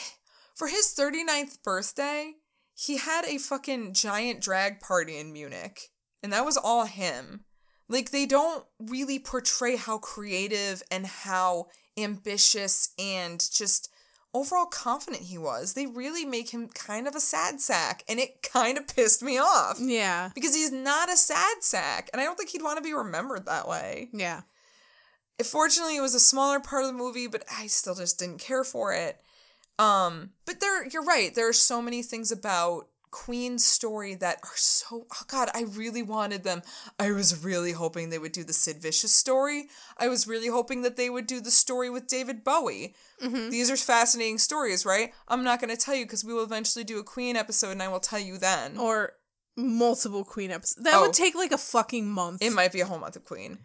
For 0.56 0.68
his 0.70 0.94
39th 0.98 1.62
birthday, 1.64 2.34
he 2.74 2.98
had 2.98 3.26
a 3.26 3.38
fucking 3.40 3.94
giant 3.94 4.40
drag 4.42 4.80
party 4.80 5.18
in 5.18 5.34
Munich, 5.34 5.90
and 6.24 6.32
that 6.32 6.46
was 6.46 6.56
all 6.58 6.86
him. 6.86 7.44
Like 7.90 8.12
they 8.12 8.26
don't 8.26 8.66
really 8.80 9.20
portray 9.20 9.76
how 9.76 9.98
creative 9.98 10.84
and 10.92 11.06
how 11.06 11.68
ambitious 11.98 12.90
and 13.00 13.40
just 13.52 13.90
overall 14.34 14.66
confident 14.66 15.24
he 15.24 15.38
was. 15.38 15.74
They 15.74 15.88
really 15.88 16.26
make 16.26 16.50
him 16.50 16.68
kind 16.68 17.08
of 17.08 17.16
a 17.16 17.20
sad 17.20 17.60
sack, 17.60 18.04
and 18.08 18.20
it 18.20 18.44
kind 18.44 18.78
of 18.78 18.88
pissed 18.88 19.24
me 19.24 19.38
off 19.38 19.78
yeah. 19.80 20.30
because 20.36 20.56
he's 20.56 20.72
not 20.72 21.12
a 21.12 21.18
sad 21.18 21.64
sack, 21.64 22.10
and 22.12 22.22
I 22.22 22.26
don't 22.26 22.38
think 22.38 22.50
he'd 22.50 22.64
want 22.64 22.78
to 22.78 22.84
be 22.84 22.94
remembered 22.94 23.46
that 23.46 23.68
way. 23.68 24.10
Yeah. 24.14 24.42
It, 25.40 25.46
fortunately, 25.46 25.98
it 25.98 26.02
was 26.02 26.16
a 26.16 26.20
smaller 26.20 26.60
part 26.60 26.84
of 26.84 26.88
the 26.88 26.98
movie, 26.98 27.28
but 27.28 27.44
I 27.52 27.68
still 27.68 27.96
just 27.96 28.20
didn't 28.20 28.40
care 28.40 28.64
for 28.64 28.94
it. 28.94 29.22
Um, 29.80 30.32
but 30.46 30.60
there, 30.60 30.88
you're 30.88 31.04
right. 31.04 31.34
There 31.34 31.48
are 31.48 31.54
so 31.54 31.82
many 31.82 32.02
things 32.02 32.32
about 32.32 32.88
Queen's 33.12 33.66
story 33.66 34.16
that 34.16 34.40
are 34.44 34.56
so. 34.56 35.06
Oh 35.12 35.24
God, 35.28 35.50
I 35.54 35.64
really 35.64 36.04
wanted 36.04 36.44
them. 36.44 36.62
I 37.00 37.12
was 37.12 37.44
really 37.44 37.72
hoping 37.72 38.10
they 38.10 38.20
would 38.20 38.32
do 38.32 38.44
the 38.44 38.54
Sid 38.54 38.82
Vicious 38.82 39.14
story. 39.14 39.68
I 39.98 40.08
was 40.08 40.28
really 40.28 40.48
hoping 40.50 40.82
that 40.82 40.98
they 40.98 41.10
would 41.10 41.28
do 41.28 41.40
the 41.40 41.52
story 41.52 41.90
with 41.90 42.08
David 42.08 42.44
Bowie. 42.44 42.96
Mm-hmm. 43.24 43.50
These 43.50 43.72
are 43.72 43.78
fascinating 43.78 44.38
stories, 44.38 44.86
right? 44.86 45.12
I'm 45.28 45.44
not 45.44 45.60
going 45.62 45.76
to 45.76 45.82
tell 45.82 45.96
you 45.96 46.06
because 46.06 46.26
we 46.26 46.34
will 46.34 46.44
eventually 46.44 46.84
do 46.84 47.00
a 47.00 47.04
Queen 47.04 47.36
episode, 47.36 47.72
and 47.72 47.82
I 47.84 47.88
will 47.88 48.00
tell 48.00 48.20
you 48.20 48.38
then. 48.38 48.78
Or 48.78 49.14
multiple 49.56 50.24
Queen 50.24 50.52
episodes. 50.52 50.84
That 50.84 50.96
Oh. 50.96 51.02
would 51.04 51.14
take 51.14 51.34
like 51.36 51.52
a 51.52 51.58
fucking 51.58 52.08
month. 52.08 52.42
It 52.42 52.52
might 52.54 52.72
be 52.72 52.82
a 52.82 52.86
whole 52.86 53.00
month 53.00 53.16
of 53.16 53.26
Queen. 53.26 53.58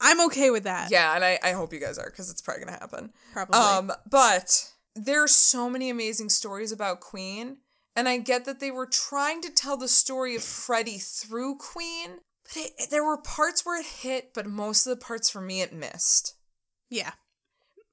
I'm 0.00 0.20
okay 0.26 0.50
with 0.50 0.64
that. 0.64 0.90
Yeah, 0.90 1.14
and 1.14 1.24
I, 1.24 1.38
I 1.42 1.52
hope 1.52 1.72
you 1.72 1.80
guys 1.80 1.98
are 1.98 2.08
because 2.10 2.30
it's 2.30 2.40
probably 2.42 2.64
gonna 2.64 2.78
happen. 2.78 3.12
Probably. 3.32 3.58
Um, 3.58 3.92
but 4.10 4.70
there 4.94 5.22
are 5.24 5.28
so 5.28 5.68
many 5.70 5.90
amazing 5.90 6.28
stories 6.28 6.70
about 6.70 7.00
Queen, 7.00 7.56
and 7.98 8.08
I 8.08 8.18
get 8.18 8.44
that 8.44 8.60
they 8.60 8.70
were 8.70 8.86
trying 8.86 9.42
to 9.42 9.50
tell 9.50 9.76
the 9.76 9.88
story 9.88 10.36
of 10.36 10.44
Freddie 10.44 10.98
through 10.98 11.56
Queen, 11.56 12.20
but 12.44 12.70
it, 12.78 12.90
there 12.90 13.04
were 13.04 13.18
parts 13.18 13.66
where 13.66 13.80
it 13.80 13.86
hit, 13.86 14.32
but 14.34 14.46
most 14.46 14.86
of 14.86 14.96
the 14.96 15.04
parts 15.04 15.28
for 15.28 15.40
me 15.40 15.62
it 15.62 15.72
missed. 15.72 16.34
yeah. 16.88 17.10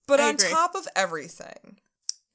But 0.08 0.20
I 0.20 0.28
on 0.28 0.36
agree. 0.36 0.50
top 0.50 0.76
of 0.76 0.88
everything, 0.96 1.80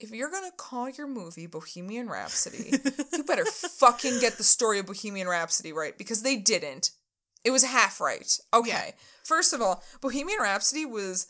if 0.01 0.11
you're 0.11 0.33
gonna 0.33 0.51
call 0.57 0.91
your 0.91 1.07
movie 1.07 1.47
Bohemian 1.47 2.09
Rhapsody, 2.09 2.73
you 3.13 3.23
better 3.23 3.45
fucking 3.79 4.19
get 4.19 4.37
the 4.37 4.43
story 4.43 4.81
of 4.81 4.87
Bohemian 4.87 5.29
Rhapsody 5.29 5.73
right 5.73 5.97
because 5.97 6.23
they 6.23 6.35
didn't. 6.35 6.91
It 7.45 7.53
was 7.53 7.63
half 7.63 8.01
right. 8.01 8.37
Okay. 8.53 8.69
Yeah. 8.71 8.91
First 9.23 9.53
of 9.53 9.63
all, 9.63 9.85
Bohemian 10.01 10.41
Rhapsody 10.41 10.85
was 10.85 11.29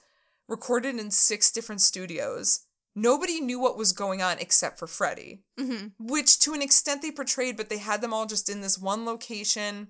recorded 0.49 0.99
in 0.99 1.11
six 1.11 1.53
different 1.53 1.83
studios. 1.83 2.61
Nobody 2.95 3.41
knew 3.41 3.61
what 3.61 3.79
was 3.79 3.93
going 3.93 4.21
on 4.21 4.39
except 4.39 4.79
for 4.79 4.87
Freddie, 4.87 5.43
hmm 5.59 5.89
which 5.99 6.39
to 6.41 6.55
an 6.55 6.63
extent 6.63 7.03
they 7.03 7.11
portrayed, 7.11 7.57
but 7.57 7.69
they 7.69 7.79
had 7.79 8.01
them 8.01 8.13
all 8.13 8.27
just 8.27 8.49
in 8.49 8.61
this 8.61 8.79
one 8.79 9.05
location. 9.05 9.89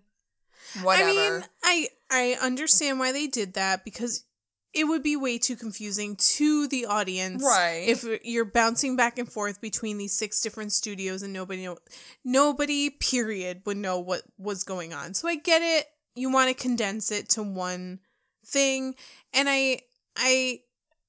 Whatever. 0.83 1.09
I 1.09 1.13
mean, 1.13 1.45
I 1.63 1.89
I 2.11 2.39
understand 2.41 2.99
why 2.99 3.13
they 3.13 3.27
did 3.27 3.55
that 3.55 3.85
because 3.85 4.25
it 4.73 4.85
would 4.85 5.03
be 5.03 5.17
way 5.17 5.39
too 5.39 5.57
confusing 5.57 6.15
to 6.17 6.69
the 6.69 6.87
audience, 6.87 7.43
Right. 7.43 7.89
If 7.89 8.05
you're 8.23 8.45
bouncing 8.45 8.95
back 8.95 9.19
and 9.19 9.31
forth 9.31 9.61
between 9.61 9.99
these 9.99 10.17
six 10.17 10.41
different 10.41 10.73
studios 10.73 11.23
and 11.23 11.33
nobody 11.33 11.65
know, 11.65 11.79
nobody 12.25 12.91
period 12.91 13.63
would 13.67 13.77
know 13.77 13.99
what 13.99 14.23
was 14.39 14.63
going 14.63 14.93
on. 14.93 15.15
So 15.15 15.27
I 15.27 15.37
get 15.37 15.63
it. 15.63 15.87
You 16.15 16.31
want 16.31 16.49
to 16.49 16.63
condense 16.63 17.11
it 17.11 17.29
to 17.31 17.43
one 17.43 18.01
thing, 18.47 18.95
and 19.33 19.49
I 19.49 19.81
I 20.17 20.61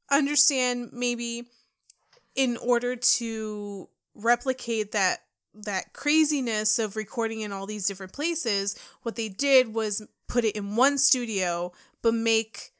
understand 0.10 0.90
maybe 0.94 1.50
in 2.36 2.58
order 2.58 2.96
to 2.96 3.90
replicate 4.16 4.92
that 4.92 5.24
that 5.54 5.92
craziness 5.94 6.80
of 6.80 6.96
recording 6.96 7.42
in 7.42 7.52
all 7.52 7.66
these 7.66 7.86
different 7.86 8.14
places 8.14 8.78
what 9.04 9.16
they 9.16 9.28
did 9.28 9.74
was 9.74 10.02
put 10.28 10.46
it 10.46 10.56
in 10.56 10.76
one 10.78 10.98
studio 10.98 11.72
but 12.02 12.14
make 12.14 12.72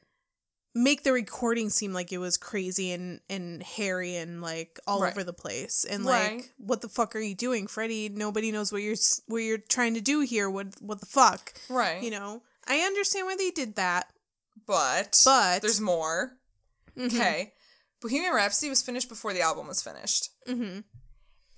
make 0.74 1.02
the 1.02 1.12
recording 1.12 1.68
seem 1.68 1.92
like 1.92 2.12
it 2.12 2.18
was 2.18 2.38
crazy 2.38 2.90
and 2.92 3.20
and 3.28 3.62
hairy 3.62 4.16
and 4.16 4.40
like 4.40 4.80
all 4.86 5.02
Right. 5.02 5.12
over 5.12 5.22
the 5.22 5.34
place 5.34 5.84
and 5.84 6.04
like 6.06 6.54
what 6.56 6.80
the 6.80 6.88
fuck 6.88 7.14
are 7.14 7.20
you 7.20 7.34
doing 7.34 7.66
freddie 7.66 8.08
nobody 8.08 8.50
knows 8.50 8.72
what 8.72 8.80
you're 8.80 8.96
what 9.26 9.38
you're 9.38 9.58
trying 9.58 9.92
to 9.94 10.00
do 10.00 10.20
here 10.20 10.48
what 10.48 10.68
what 10.80 11.00
the 11.00 11.06
fuck 11.06 11.52
Right. 11.68 12.02
you 12.02 12.10
know 12.10 12.42
i 12.66 12.78
understand 12.78 13.26
why 13.26 13.36
they 13.36 13.50
did 13.50 13.74
that 13.76 14.10
but 14.66 15.20
But- 15.26 15.60
there's 15.60 15.80
more. 15.80 16.36
Mhm. 16.96 17.06
Okay. 17.06 17.52
Bohemian 18.02 18.34
Rhapsody 18.34 18.68
was 18.68 18.82
finished 18.82 19.08
before 19.08 19.32
the 19.32 19.40
album 19.40 19.66
was 19.68 19.80
finished. 19.82 20.28
mm-hmm. 20.48 20.80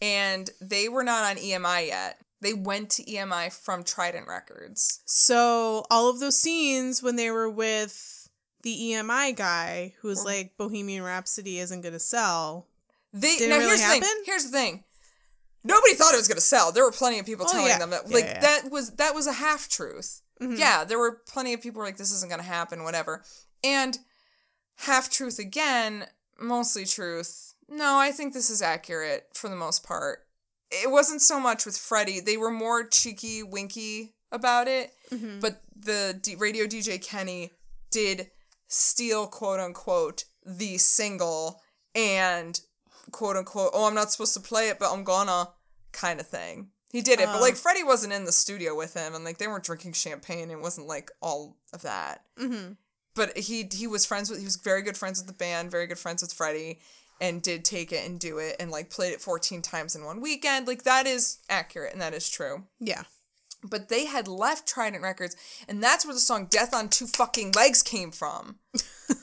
And 0.02 0.50
they 0.60 0.88
were 0.88 1.04
not 1.04 1.24
on 1.24 1.36
EMI 1.36 1.86
yet. 1.88 2.18
They 2.40 2.52
went 2.52 2.90
to 2.90 3.04
EMI 3.04 3.50
from 3.52 3.84
Trident 3.84 4.28
Records. 4.28 5.00
so 5.06 5.84
all 5.90 6.10
of 6.10 6.20
those 6.20 6.38
scenes 6.38 7.02
when 7.02 7.16
they 7.16 7.30
were 7.30 7.48
with 7.48 8.28
the 8.62 8.76
emi 8.92 9.34
guy 9.36 9.92
who 10.00 10.08
was 10.08 10.24
like 10.24 10.56
bohemian 10.56 11.02
rhapsody 11.02 11.58
isn't 11.58 11.82
gonna 11.82 11.98
sell 11.98 12.66
They 13.12 13.36
now 13.46 13.58
really 13.58 13.76
here's 13.78 13.82
the 13.82 14.00
thing. 14.00 14.22
Here's 14.24 14.44
the 14.44 14.50
thing. 14.50 14.84
Nobody 15.62 15.92
thought 15.94 16.14
it 16.14 16.16
was 16.18 16.28
gonna 16.28 16.40
sell. 16.40 16.72
There 16.72 16.84
were 16.84 16.90
plenty 16.92 17.18
of 17.18 17.26
people 17.26 17.44
Oh, 17.48 17.52
telling 17.52 17.66
yeah. 17.68 17.78
them 17.78 17.90
that 17.90 18.10
like 18.10 18.24
yeah, 18.24 18.32
yeah. 18.34 18.40
that 18.40 18.70
was 18.70 18.90
that 18.96 19.14
was 19.14 19.26
a 19.26 19.32
half 19.34 19.68
truth. 19.68 20.22
Mhm. 20.40 20.58
Yeah, 20.58 20.84
there 20.84 20.98
were 20.98 21.20
plenty 21.28 21.52
of 21.52 21.60
people 21.62 21.78
were 21.80 21.84
like 21.84 21.98
this 21.98 22.10
isn't 22.12 22.30
gonna 22.30 22.42
happen, 22.42 22.84
whatever. 22.84 23.22
And 23.62 23.98
half 24.76 25.10
truth 25.10 25.38
again, 25.38 26.06
mostly 26.40 26.84
truth. 26.84 27.54
No, 27.68 27.96
I 27.98 28.10
think 28.12 28.32
this 28.34 28.50
is 28.50 28.62
accurate 28.62 29.28
for 29.34 29.48
the 29.48 29.56
most 29.56 29.84
part. 29.84 30.26
It 30.70 30.90
wasn't 30.90 31.22
so 31.22 31.38
much 31.40 31.64
with 31.64 31.76
Freddie. 31.76 32.20
They 32.20 32.36
were 32.36 32.50
more 32.50 32.84
cheeky, 32.84 33.42
winky 33.42 34.14
about 34.32 34.68
it. 34.68 34.92
Mhm. 35.10 35.40
But 35.40 35.62
the 35.74 36.18
D- 36.20 36.34
radio 36.34 36.66
DJ 36.66 36.98
Kenny 36.98 37.52
did 37.90 38.30
steal, 38.68 39.26
quote 39.26 39.60
unquote, 39.60 40.24
the 40.44 40.78
single 40.78 41.62
and 41.94 42.60
quote 43.12 43.36
unquote, 43.36 43.70
oh, 43.72 43.86
I'm 43.86 43.94
not 43.94 44.10
supposed 44.10 44.34
to 44.34 44.40
play 44.40 44.68
it, 44.68 44.78
but 44.78 44.92
I'm 44.92 45.04
gonna 45.04 45.52
kind 45.92 46.18
of 46.20 46.26
thing. 46.28 46.70
He 46.90 47.00
did 47.02 47.20
it, 47.20 47.26
but 47.26 47.36
Oh. 47.38 47.40
like 47.40 47.56
Freddie 47.56 47.82
wasn't 47.84 48.12
in 48.12 48.24
the 48.24 48.32
studio 48.32 48.74
with 48.74 48.94
him, 48.94 49.14
and 49.14 49.24
like 49.24 49.38
they 49.38 49.46
weren't 49.48 49.64
drinking 49.64 49.92
champagne. 49.94 50.50
It 50.50 50.60
wasn't 50.60 50.86
like 50.86 51.10
all 51.20 51.56
of 51.72 51.82
that. 51.82 52.24
Mhm. 52.36 52.76
But 53.14 53.38
he 53.38 53.68
he 53.72 53.86
was 53.86 54.06
friends 54.06 54.30
with 54.30 54.38
he 54.38 54.44
was 54.44 54.56
very 54.56 54.82
good 54.82 54.96
friends 54.96 55.18
with 55.18 55.26
the 55.26 55.32
band, 55.34 55.70
very 55.70 55.86
good 55.86 55.98
friends 55.98 56.22
with 56.22 56.32
Freddie, 56.32 56.80
and 57.20 57.42
did 57.42 57.64
take 57.64 57.92
it 57.92 58.06
and 58.06 58.18
do 58.18 58.38
it 58.38 58.56
and 58.58 58.70
like 58.70 58.90
played 58.90 59.12
it 59.12 59.20
14 59.20 59.62
times 59.62 59.94
in 59.94 60.04
one 60.04 60.20
weekend. 60.20 60.66
Like 60.66 60.82
that 60.84 61.06
is 61.06 61.38
accurate 61.48 61.92
and 61.92 62.02
that 62.02 62.14
is 62.14 62.28
true 62.28 62.64
yeah 62.80 63.04
but 63.64 63.88
they 63.88 64.06
had 64.06 64.28
left 64.28 64.68
Trident 64.68 65.02
Records, 65.02 65.36
and 65.66 65.82
that's 65.82 66.04
where 66.04 66.14
the 66.14 66.20
song 66.20 66.46
Death 66.46 66.74
on 66.74 66.88
Two 66.88 67.06
Fucking 67.06 67.52
Legs 67.52 67.82
came 67.82 68.10
from. 68.10 68.58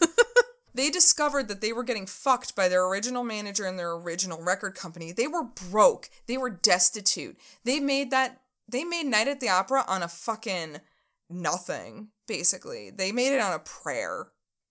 they 0.74 0.90
discovered 0.90 1.48
that 1.48 1.62
they 1.62 1.72
were 1.72 1.84
getting 1.84 2.08
fucked 2.08 2.56
by 2.56 2.68
their 2.68 2.86
original 2.86 3.24
manager 3.24 3.66
and 3.66 3.78
their 3.78 3.92
original 3.94 4.42
record 4.42 4.76
company. 4.76 5.12
They 5.12 5.28
were 5.28 5.44
broke. 5.44 6.10
They 6.28 6.38
were 6.38 6.50
destitute. 6.50 7.38
They 7.64 7.80
made 7.80 8.12
that 8.12 8.42
they 8.68 8.84
made 8.84 9.06
Night 9.06 9.28
at 9.28 9.40
the 9.40 9.50
Opera 9.50 9.84
on 9.88 10.02
a 10.02 10.08
fucking 10.08 10.78
nothing, 11.30 12.10
basically. 12.32 12.90
They 12.90 13.12
made 13.12 13.34
it 13.36 13.42
on 13.42 13.54
a 13.54 13.60
prayer. 13.60 14.28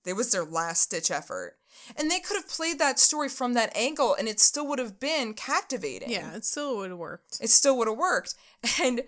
It 0.06 0.14
was 0.14 0.32
their 0.32 0.44
last 0.44 0.90
ditch 0.90 1.10
effort. 1.10 1.56
And 1.96 2.10
they 2.10 2.20
could 2.20 2.36
have 2.36 2.48
played 2.48 2.78
that 2.78 2.98
story 2.98 3.28
from 3.28 3.52
that 3.54 3.76
angle 3.76 4.14
and 4.14 4.28
it 4.28 4.40
still 4.40 4.66
would 4.68 4.78
have 4.78 4.98
been 5.00 5.34
captivating 5.34 6.10
yeah 6.10 6.34
it 6.34 6.44
still 6.44 6.76
would 6.76 6.90
have 6.90 6.98
worked 6.98 7.38
it 7.40 7.48
still 7.50 7.76
would 7.78 7.88
have 7.88 7.96
worked. 7.96 8.34
And 8.82 9.02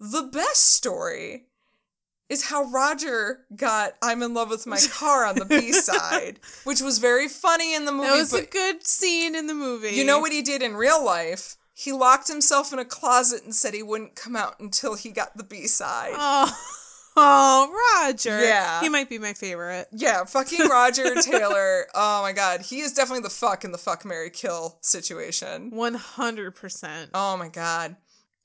the 0.00 0.22
best 0.22 0.72
story 0.72 1.46
is 2.28 2.46
how 2.46 2.64
Roger 2.64 3.46
got 3.56 3.92
I'm 4.02 4.22
in 4.22 4.32
love 4.34 4.50
with 4.50 4.66
my 4.66 4.80
car 4.92 5.26
on 5.26 5.36
the 5.36 5.44
B 5.44 5.72
side, 5.72 6.40
which 6.64 6.80
was 6.80 6.98
very 6.98 7.28
funny 7.28 7.74
in 7.74 7.84
the 7.84 7.92
movie. 7.92 8.08
that 8.08 8.16
was 8.16 8.34
a 8.34 8.46
good 8.46 8.86
scene 8.86 9.34
in 9.34 9.46
the 9.46 9.54
movie 9.54 9.90
you 9.90 10.04
know 10.04 10.18
what 10.18 10.32
he 10.32 10.42
did 10.42 10.62
in 10.62 10.76
real 10.76 11.02
life? 11.04 11.56
He 11.74 11.92
locked 11.92 12.26
himself 12.26 12.72
in 12.72 12.80
a 12.80 12.84
closet 12.84 13.44
and 13.44 13.54
said 13.54 13.72
he 13.72 13.84
wouldn't 13.84 14.16
come 14.16 14.34
out 14.34 14.58
until 14.58 14.96
he 14.96 15.10
got 15.10 15.36
the 15.36 15.44
B 15.44 15.68
side. 15.68 16.14
Oh, 16.16 16.50
oh, 17.20 18.04
Roger. 18.06 18.42
Yeah. 18.42 18.80
He 18.80 18.88
might 18.88 19.08
be 19.08 19.18
my 19.18 19.32
favorite. 19.32 19.88
Yeah, 19.92 20.24
fucking 20.24 20.68
Roger 20.68 21.14
Taylor. 21.22 21.86
Oh 21.94 22.22
my 22.22 22.32
god. 22.32 22.62
He 22.62 22.80
is 22.80 22.92
definitely 22.92 23.22
the 23.22 23.30
fuck 23.30 23.64
in 23.64 23.72
the 23.72 23.78
fuck 23.78 24.04
Mary 24.04 24.30
Kill 24.30 24.78
situation. 24.80 25.70
100%. 25.72 27.08
Oh 27.14 27.36
my 27.36 27.48
god. 27.48 27.96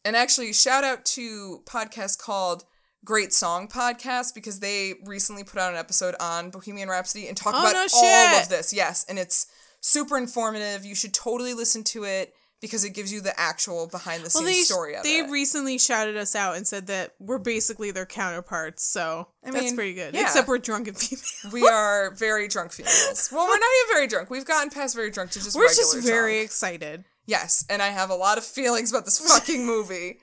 And 0.06 0.16
actually, 0.16 0.52
shout 0.54 0.84
out 0.84 1.06
to 1.06 1.62
podcast 1.66 2.18
called 2.20 2.66
Great 3.06 3.34
Song 3.34 3.68
Podcast 3.68 4.34
because 4.34 4.60
they 4.60 4.96
recently 5.06 5.44
put 5.44 5.60
out 5.60 5.72
an 5.74 5.80
episode 5.80 6.16
on 6.20 6.50
Bohemian 6.50 6.90
Rhapsody 6.90 7.28
and 7.28 7.38
talk 7.38 7.54
Oh, 7.56 7.60
about 7.62 7.74
no 7.74 7.88
all 7.94 8.40
of 8.42 8.50
this. 8.50 8.74
Yes, 8.74 9.06
and 9.08 9.18
it's 9.18 9.48
super 9.82 10.18
informative. 10.18 10.86
You 10.86 10.96
should 10.96 11.14
totally 11.14 11.54
listen 11.54 11.84
to 11.86 12.04
it 12.04 12.34
because 12.64 12.86
it 12.86 12.92
gives 12.92 13.12
you 13.12 13.20
the 13.20 13.38
actual 13.38 13.88
behind 13.88 14.24
the 14.24 14.30
scenes 14.30 14.46
they, 14.46 14.62
story 14.62 14.96
of 14.96 15.04
they 15.04 15.18
it. 15.20 15.30
recently 15.30 15.78
shouted 15.78 16.16
us 16.16 16.34
out 16.34 16.56
and 16.56 16.66
said 16.66 16.88
that 16.88 17.14
we're 17.20 17.38
basically 17.38 17.92
their 17.92 18.06
counterparts, 18.06 18.86
so 18.86 19.28
I 19.46 19.52
that's 19.52 19.66
mean, 19.66 19.76
pretty 19.76 19.94
good. 19.94 20.14
yeah. 20.14 20.22
Except 20.22 20.48
we're 20.48 20.60
drunken 20.60 20.94
females. 20.94 21.46
we 21.52 21.68
are 21.68 22.12
very 22.16 22.48
drunk 22.48 22.72
females. 22.72 23.30
Well, 23.34 23.46
we're 23.46 23.60
not 23.60 23.70
even 23.84 23.94
very 23.96 24.08
drunk. 24.08 24.30
We've 24.30 24.46
gotten 24.46 24.70
past 24.70 24.96
very 24.96 25.12
drunk 25.12 25.32
to 25.32 25.40
just 25.44 25.58
We're 25.58 25.64
regular 25.68 25.94
just 25.94 26.08
very 26.08 26.36
drunk. 26.36 26.46
excited. 26.46 27.04
Yes, 27.26 27.66
and 27.70 27.82
I 27.82 27.90
have 27.90 28.10
a 28.10 28.16
lot 28.16 28.38
of 28.38 28.46
feelings 28.46 28.92
about 28.92 29.04
this 29.04 29.20
fucking 29.20 29.66
movie 29.66 30.20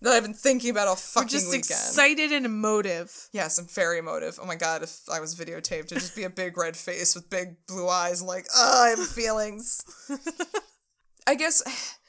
that 0.00 0.14
I've 0.14 0.22
been 0.22 0.32
thinking 0.34 0.70
about 0.70 0.88
all 0.88 0.94
We're 0.94 1.20
fucking 1.20 1.28
just 1.28 1.46
weekend. 1.48 1.62
excited 1.66 2.32
and 2.32 2.46
emotive. 2.46 3.28
Yes, 3.32 3.58
I'm 3.58 3.66
very 3.66 3.98
emotive. 3.98 4.38
Oh 4.42 4.46
my 4.46 4.56
god, 4.56 4.82
if 4.82 5.00
I 5.12 5.20
was 5.20 5.34
videotaped, 5.34 5.92
it'd 5.92 5.98
just 5.98 6.16
be 6.16 6.24
a 6.24 6.30
big 6.30 6.56
red 6.56 6.74
face 6.74 7.14
with 7.14 7.28
big 7.28 7.56
blue 7.68 7.86
eyes, 7.88 8.22
like, 8.22 8.46
oh, 8.56 8.82
I 8.86 8.88
have 8.98 9.06
feelings. 9.06 9.84
I 11.26 11.34
guess 11.34 11.62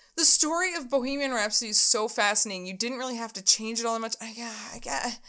the 0.17 0.25
story 0.25 0.75
of 0.75 0.89
Bohemian 0.89 1.31
Rhapsody 1.31 1.69
is 1.69 1.79
so 1.79 2.07
fascinating. 2.07 2.65
You 2.65 2.77
didn't 2.77 2.97
really 2.97 3.15
have 3.17 3.33
to 3.33 3.43
change 3.43 3.79
it 3.79 3.85
all 3.85 3.93
that 3.93 4.01
much. 4.01 4.15
I, 4.21 4.33
yeah, 4.35 4.53
I 4.73 4.79
get. 4.79 5.19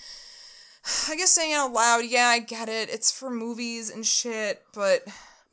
I 1.09 1.17
guess 1.17 1.33
saying 1.33 1.53
it 1.53 1.55
out 1.55 1.73
loud, 1.73 2.05
yeah, 2.05 2.27
I 2.27 2.41
get 2.41 2.69
it. 2.69 2.91
It's 2.91 3.11
for 3.11 3.31
movies 3.31 3.91
and 3.91 4.05
shit, 4.05 4.63
but 4.75 5.03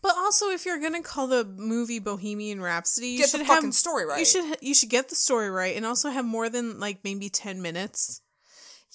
But 0.02 0.15
also, 0.17 0.50
if 0.50 0.65
you're 0.65 0.80
gonna 0.82 1.02
call 1.04 1.28
the 1.28 1.46
movie 1.46 2.00
Bohemian 2.00 2.62
Rhapsody, 2.62 3.10
you 3.10 3.20
get 3.20 3.30
should 3.30 3.41
the 3.41 3.46
have 3.46 3.58
fucking 3.58 3.72
story 3.72 4.06
right. 4.06 4.20
you 4.20 4.26
should 4.26 4.58
you 4.62 4.74
should 4.74 4.89
get 4.89 5.10
the 5.10 5.15
story 5.15 5.50
right, 5.50 5.76
and 5.78 5.86
also 5.86 6.10
have 6.10 6.26
more 6.26 6.50
than 6.50 6.80
like 6.80 7.00
maybe 7.04 7.30
ten 7.30 7.62
minutes 7.62 8.22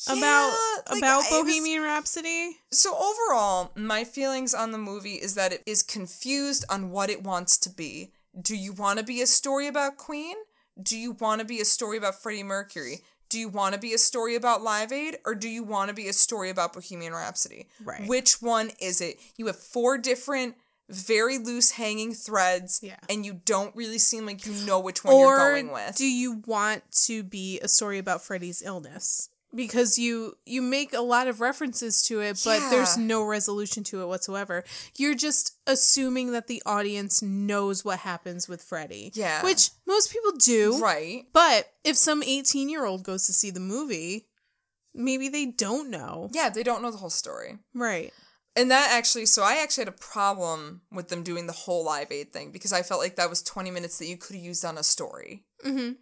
about 0.08 0.52
like, 0.90 0.98
about 0.98 1.24
I 1.24 1.40
was- 1.40 1.44
Bohemian 1.44 1.82
Rhapsody. 1.82 2.58
So 2.72 2.94
overall, 2.94 3.70
my 3.76 4.04
feelings 4.04 4.52
on 4.52 4.72
the 4.72 4.78
movie 4.78 5.14
is 5.14 5.34
that 5.36 5.52
it 5.52 5.62
is 5.64 5.82
confused 5.82 6.64
on 6.68 6.90
what 6.90 7.08
it 7.08 7.22
wants 7.22 7.56
to 7.58 7.70
be. 7.70 8.12
Do 8.40 8.56
you 8.56 8.72
want 8.72 8.98
to 8.98 9.04
be 9.04 9.22
a 9.22 9.26
story 9.26 9.66
about 9.66 9.96
Queen? 9.96 10.36
Do 10.80 10.98
you 10.98 11.12
want 11.12 11.40
to 11.40 11.46
be 11.46 11.60
a 11.60 11.64
story 11.64 11.96
about 11.96 12.20
Freddie 12.22 12.42
Mercury? 12.42 13.02
Do 13.28 13.38
you 13.38 13.48
want 13.48 13.74
to 13.74 13.80
be 13.80 13.92
a 13.94 13.98
story 13.98 14.36
about 14.36 14.62
Live 14.62 14.92
Aid 14.92 15.16
or 15.24 15.34
do 15.34 15.48
you 15.48 15.64
want 15.64 15.88
to 15.88 15.94
be 15.94 16.06
a 16.08 16.12
story 16.12 16.50
about 16.50 16.74
Bohemian 16.74 17.12
Rhapsody? 17.12 17.68
Right. 17.82 18.06
Which 18.06 18.40
one 18.42 18.70
is 18.80 19.00
it? 19.00 19.18
You 19.36 19.46
have 19.46 19.56
four 19.56 19.98
different 19.98 20.54
very 20.88 21.38
loose 21.38 21.72
hanging 21.72 22.14
threads 22.14 22.78
Yeah. 22.82 22.94
and 23.10 23.26
you 23.26 23.40
don't 23.44 23.74
really 23.74 23.98
seem 23.98 24.26
like 24.26 24.46
you 24.46 24.52
know 24.64 24.78
which 24.78 25.02
one 25.02 25.18
you're 25.18 25.36
going 25.36 25.72
with. 25.72 25.96
do 25.96 26.06
you 26.08 26.42
want 26.46 26.82
to 27.06 27.24
be 27.24 27.58
a 27.60 27.66
story 27.68 27.98
about 27.98 28.22
Freddie's 28.22 28.62
illness? 28.62 29.28
Because 29.56 29.98
you 29.98 30.34
you 30.44 30.62
make 30.62 30.92
a 30.92 31.00
lot 31.00 31.26
of 31.26 31.40
references 31.40 32.02
to 32.04 32.20
it, 32.20 32.40
but 32.44 32.70
there's 32.70 32.96
no 32.96 33.24
resolution 33.24 33.82
to 33.84 34.02
it 34.02 34.06
whatsoever. 34.06 34.64
You're 34.96 35.14
just 35.14 35.56
assuming 35.66 36.32
that 36.32 36.46
the 36.46 36.62
audience 36.66 37.22
knows 37.22 37.84
what 37.84 38.00
happens 38.00 38.48
with 38.48 38.62
Freddie. 38.62 39.12
Yeah. 39.14 39.42
Which 39.42 39.70
most 39.86 40.12
people 40.12 40.32
do. 40.38 40.78
right. 40.80 41.24
But 41.32 41.70
if 41.82 41.96
some 41.96 42.22
18 42.22 42.68
year 42.68 42.84
old 42.84 43.02
goes 43.02 43.26
to 43.26 43.32
see 43.32 43.50
the 43.50 43.60
movie, 43.60 44.28
maybe 44.94 45.28
they 45.28 45.46
don't 45.46 45.90
know. 45.90 46.30
Yeah, 46.32 46.50
they 46.50 46.62
don't 46.62 46.82
know 46.82 46.90
the 46.90 46.98
whole 46.98 47.10
story. 47.10 47.58
Right. 47.74 48.12
And 48.54 48.70
that 48.70 48.90
actually, 48.90 49.26
so 49.26 49.42
I 49.42 49.60
actually 49.62 49.82
had 49.82 49.94
a 49.94 49.98
problem 49.98 50.80
with 50.90 51.08
them 51.08 51.22
doing 51.22 51.46
the 51.46 51.52
whole 51.52 51.84
Live 51.84 52.10
Aid 52.10 52.32
thing 52.32 52.52
because 52.52 52.72
I 52.72 52.82
felt 52.82 53.00
like 53.02 53.16
that 53.16 53.28
was 53.28 53.42
20 53.42 53.70
minutes 53.70 53.98
that 53.98 54.06
you 54.06 54.16
could 54.16 54.34
have 54.34 54.44
used 54.44 54.64
on 54.64 54.78
a 54.78 54.82
story. 54.82 55.44
Mm-hmm. 55.64 55.92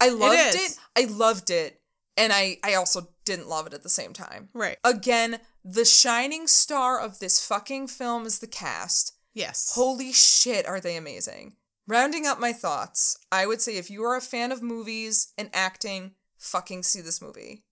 I 0.00 0.08
loved 0.08 0.54
it. 0.54 0.78
I 0.96 1.04
loved 1.12 1.50
it. 1.50 1.79
And 2.20 2.34
I, 2.34 2.58
I 2.62 2.74
also 2.74 3.08
didn't 3.24 3.48
love 3.48 3.66
it 3.66 3.72
at 3.72 3.82
the 3.82 3.88
same 3.88 4.12
time. 4.12 4.50
Right. 4.52 4.76
Again, 4.84 5.40
the 5.64 5.86
shining 5.86 6.46
star 6.46 7.00
of 7.00 7.18
this 7.18 7.44
fucking 7.44 7.88
film 7.88 8.26
is 8.26 8.40
the 8.40 8.46
cast. 8.46 9.14
Yes. 9.32 9.72
Holy 9.74 10.12
shit, 10.12 10.66
are 10.66 10.80
they 10.80 10.96
amazing. 10.96 11.54
Rounding 11.88 12.26
up 12.26 12.38
my 12.38 12.52
thoughts, 12.52 13.16
I 13.32 13.46
would 13.46 13.62
say 13.62 13.76
if 13.76 13.90
you 13.90 14.04
are 14.04 14.16
a 14.16 14.20
fan 14.20 14.52
of 14.52 14.62
movies 14.62 15.32
and 15.38 15.48
acting, 15.54 16.12
fucking 16.36 16.82
see 16.82 17.00
this 17.00 17.22
movie. 17.22 17.64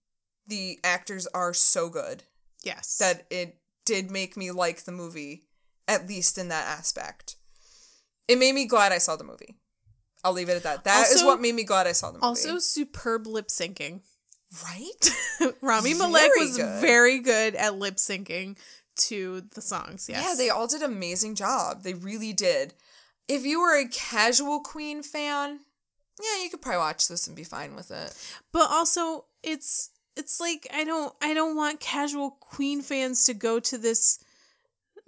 The 0.47 0.79
actors 0.83 1.27
are 1.27 1.53
so 1.53 1.89
good 1.89 2.23
yes. 2.63 2.97
that 2.97 3.27
it 3.29 3.59
did 3.85 4.09
make 4.09 4.35
me 4.35 4.49
like 4.49 4.83
the 4.83 4.91
movie, 4.91 5.43
at 5.87 6.07
least 6.07 6.39
in 6.39 6.47
that 6.47 6.67
aspect. 6.67 7.35
It 8.27 8.39
made 8.39 8.55
me 8.55 8.65
glad 8.65 8.91
I 8.91 8.97
saw 8.97 9.15
the 9.15 9.23
movie. 9.23 9.57
I'll 10.23 10.33
leave 10.33 10.49
it 10.49 10.55
at 10.55 10.63
that. 10.63 10.83
That 10.85 11.07
is 11.07 11.17
Also- 11.17 11.27
what 11.27 11.39
made 11.39 11.55
me 11.55 11.63
glad 11.63 11.85
I 11.87 11.91
saw 11.91 12.07
the 12.07 12.13
movie. 12.17 12.25
also 12.25 12.57
superb 12.59 13.27
lip 13.27 13.47
syncing. 13.49 14.01
Right? 14.63 15.53
Rami 15.61 15.93
Malek 15.93 16.31
was 16.37 16.57
good. 16.57 16.81
very 16.81 17.19
good 17.19 17.55
at 17.55 17.77
lip 17.77 17.95
syncing 17.95 18.57
to 18.95 19.41
the 19.53 19.61
songs. 19.61 20.07
Yes. 20.09 20.25
Yeah, 20.27 20.35
they 20.37 20.49
all 20.49 20.67
did 20.67 20.81
amazing 20.81 21.35
job. 21.35 21.83
They 21.83 21.93
really 21.93 22.33
did. 22.33 22.73
If 23.27 23.45
you 23.45 23.61
were 23.61 23.77
a 23.79 23.87
casual 23.87 24.59
Queen 24.59 25.03
fan, 25.03 25.59
yeah, 26.21 26.43
you 26.43 26.49
could 26.49 26.61
probably 26.61 26.79
watch 26.79 27.07
this 27.07 27.27
and 27.27 27.35
be 27.35 27.43
fine 27.43 27.75
with 27.75 27.91
it. 27.91 28.13
But 28.51 28.69
also, 28.69 29.25
it's 29.43 29.91
it's 30.15 30.39
like 30.39 30.67
I 30.73 30.83
don't 30.83 31.13
I 31.21 31.33
don't 31.33 31.55
want 31.55 31.79
casual 31.79 32.31
Queen 32.31 32.81
fans 32.81 33.23
to 33.25 33.33
go 33.33 33.59
to 33.59 33.77
this 33.77 34.19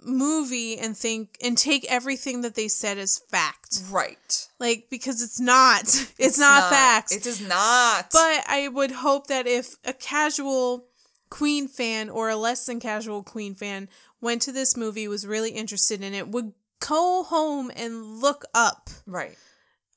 movie 0.04 0.78
and 0.78 0.96
think 0.96 1.36
and 1.42 1.56
take 1.56 1.84
everything 1.90 2.42
that 2.42 2.54
they 2.54 2.68
said 2.68 2.98
as 2.98 3.18
fact. 3.18 3.82
Right. 3.90 4.48
Like 4.58 4.86
because 4.90 5.22
it's 5.22 5.40
not. 5.40 5.82
It's, 6.18 6.38
not, 6.38 6.70
facts. 6.70 7.14
It 7.14 7.26
is 7.26 7.40
not. 7.40 8.10
But 8.12 8.44
I 8.48 8.68
would 8.72 8.92
hope 8.92 9.26
that 9.26 9.46
if 9.46 9.74
a 9.84 9.92
casual 9.92 10.86
Queen 11.30 11.66
fan 11.66 12.08
or 12.08 12.28
a 12.30 12.36
less 12.36 12.66
than 12.66 12.78
casual 12.78 13.22
Queen 13.22 13.54
fan 13.54 13.88
went 14.20 14.42
to 14.42 14.52
this 14.52 14.76
movie, 14.76 15.08
was 15.08 15.26
really 15.26 15.50
interested 15.50 16.02
in 16.02 16.14
it, 16.14 16.28
would 16.28 16.52
go 16.86 17.24
home 17.24 17.72
and 17.74 18.20
look 18.20 18.44
up 18.54 18.90
right. 19.06 19.36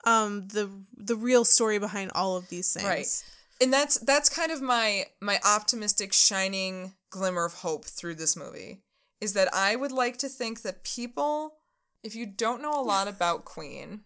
um 0.06 0.48
the 0.48 0.70
the 0.96 1.16
real 1.16 1.46
story 1.46 1.78
behind 1.78 2.12
all 2.16 2.38
of 2.38 2.50
these 2.50 2.74
things. 2.74 2.86
Right. 2.86 3.24
And 3.62 3.72
that's 3.72 4.00
that's 4.00 4.30
kind 4.30 4.52
of 4.52 4.62
my 4.62 5.06
my 5.22 5.40
optimistic 5.46 6.12
shining 6.12 6.94
glimmer 7.10 7.46
of 7.46 7.54
hope 7.54 7.86
through 7.86 8.16
this 8.16 8.36
movie 8.36 8.82
is 9.26 9.34
that 9.34 9.54
I 9.54 9.76
would 9.76 9.92
like 9.92 10.18
to 10.20 10.30
think 10.30 10.62
that 10.62 10.84
people 10.84 11.56
if 12.04 12.16
you 12.16 12.26
don't 12.26 12.62
know 12.62 12.80
a 12.80 12.82
lot 12.82 13.10
about 13.10 13.44
Queen 13.44 14.02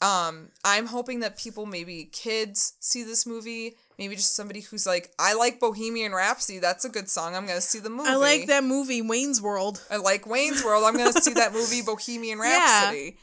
um 0.00 0.50
I'm 0.64 0.86
hoping 0.86 1.20
that 1.20 1.38
people 1.38 1.64
maybe 1.64 2.04
kids 2.12 2.74
see 2.80 3.02
this 3.02 3.26
movie, 3.26 3.76
maybe 3.98 4.14
just 4.14 4.36
somebody 4.36 4.60
who's 4.60 4.86
like 4.86 5.10
I 5.18 5.34
like 5.34 5.58
Bohemian 5.58 6.12
Rhapsody, 6.12 6.58
that's 6.58 6.84
a 6.84 6.90
good 6.90 7.08
song. 7.08 7.34
I'm 7.34 7.46
going 7.46 7.56
to 7.58 7.62
see 7.62 7.78
the 7.78 7.88
movie. 7.88 8.10
I 8.10 8.16
like 8.16 8.46
that 8.48 8.62
movie 8.64 9.00
Wayne's 9.00 9.40
World. 9.40 9.82
I 9.90 9.96
like 9.96 10.26
Wayne's 10.26 10.62
World. 10.62 10.84
I'm 10.84 10.96
going 10.96 11.12
to 11.12 11.22
see 11.22 11.32
that 11.34 11.52
movie 11.54 11.80
Bohemian 11.86 12.38
Rhapsody. 12.38 13.16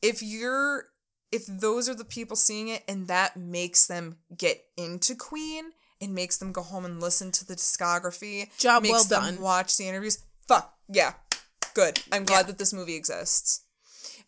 If 0.00 0.22
you're 0.22 0.84
if 1.32 1.46
those 1.46 1.88
are 1.88 1.94
the 1.94 2.04
people 2.04 2.36
seeing 2.36 2.68
it 2.68 2.84
and 2.88 3.08
that 3.08 3.36
makes 3.36 3.86
them 3.88 4.18
get 4.36 4.64
into 4.76 5.16
Queen 5.16 5.72
and 6.00 6.14
makes 6.14 6.36
them 6.38 6.52
go 6.52 6.62
home 6.62 6.84
and 6.84 7.00
listen 7.00 7.30
to 7.32 7.44
the 7.46 7.54
discography, 7.56 8.48
Job 8.58 8.82
makes 8.82 8.92
well 8.92 9.04
them 9.04 9.34
done. 9.36 9.40
watch 9.42 9.76
the 9.76 9.88
interviews, 9.88 10.18
fuck, 10.46 10.74
yeah. 10.88 11.14
Good. 11.74 12.00
I'm 12.12 12.24
glad 12.24 12.40
Yeah. 12.40 12.42
that 12.48 12.58
this 12.58 12.72
movie 12.72 12.94
exists. 12.96 13.60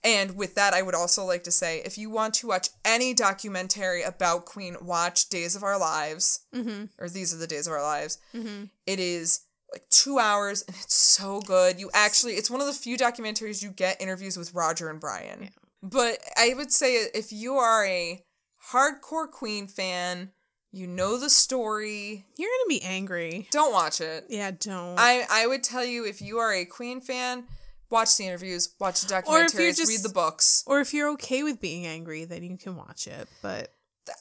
And 0.02 0.34
with 0.36 0.54
that, 0.54 0.72
I 0.72 0.80
would 0.82 0.94
also 0.94 1.24
like 1.24 1.44
to 1.44 1.50
say 1.50 1.82
if 1.84 1.98
you 1.98 2.08
want 2.10 2.32
to 2.34 2.46
watch 2.46 2.68
any 2.84 3.12
documentary 3.12 4.02
about 4.02 4.46
Queen, 4.46 4.76
watch 4.80 5.28
Days 5.28 5.54
of 5.56 5.62
Our 5.62 5.78
Lives, 5.78 6.40
Mm-hmm. 6.54 6.84
or 6.98 7.08
These 7.08 7.34
Are 7.34 7.38
the 7.38 7.46
Days 7.46 7.66
of 7.66 7.72
Our 7.74 7.82
Lives. 7.82 8.18
Mm-hmm. 8.34 8.64
It 8.86 8.98
is 9.00 9.40
like 9.72 9.82
two 9.90 10.18
hours 10.18 10.62
and 10.62 10.74
it's 10.76 10.94
so 10.96 11.40
good. 11.40 11.78
You 11.78 11.90
actually, 11.92 12.34
it's 12.34 12.50
one 12.50 12.60
of 12.60 12.66
the 12.66 12.72
few 12.72 12.96
documentaries 12.96 13.62
you 13.62 13.70
get 13.70 14.00
interviews 14.00 14.36
with 14.36 14.54
Roger 14.54 14.88
and 14.88 15.00
Brian. 15.00 15.50
But 15.82 16.18
I 16.36 16.54
would 16.54 16.72
say 16.72 16.94
if 17.14 17.30
you 17.32 17.54
are 17.56 17.84
a 17.84 18.24
hardcore 18.72 19.30
Queen 19.30 19.66
fan, 19.66 20.30
you 20.72 20.86
know 20.86 21.18
the 21.18 21.30
story, 21.30 22.24
You're 22.36 22.48
gonna 22.48 22.68
be 22.68 22.82
angry. 22.82 23.48
don't 23.50 23.72
watch 23.72 24.00
it. 24.00 24.26
Yeah, 24.28 24.50
don't. 24.52 24.98
I, 24.98 25.24
I 25.30 25.46
would 25.46 25.62
tell 25.64 25.84
you 25.84 26.04
if 26.06 26.20
you 26.22 26.38
are 26.38 26.52
a 26.52 26.64
Queen 26.64 27.00
fan, 27.00 27.44
watch 27.90 28.16
the 28.16 28.26
interviews, 28.26 28.74
watch 28.78 29.00
the 29.02 29.14
Or 29.26 29.40
if 29.40 29.54
you're 29.54 29.62
documentaries, 29.62 29.76
just- 29.76 29.88
read 29.90 30.02
the 30.02 30.08
books. 30.14 30.62
or 30.66 30.80
if 30.80 30.94
you're 30.94 31.08
okay 31.10 31.42
with 31.42 31.60
being 31.60 31.86
angry, 31.86 32.24
then 32.24 32.42
you 32.44 32.56
can 32.56 32.76
watch 32.76 33.06
it. 33.08 33.28
But 33.42 33.72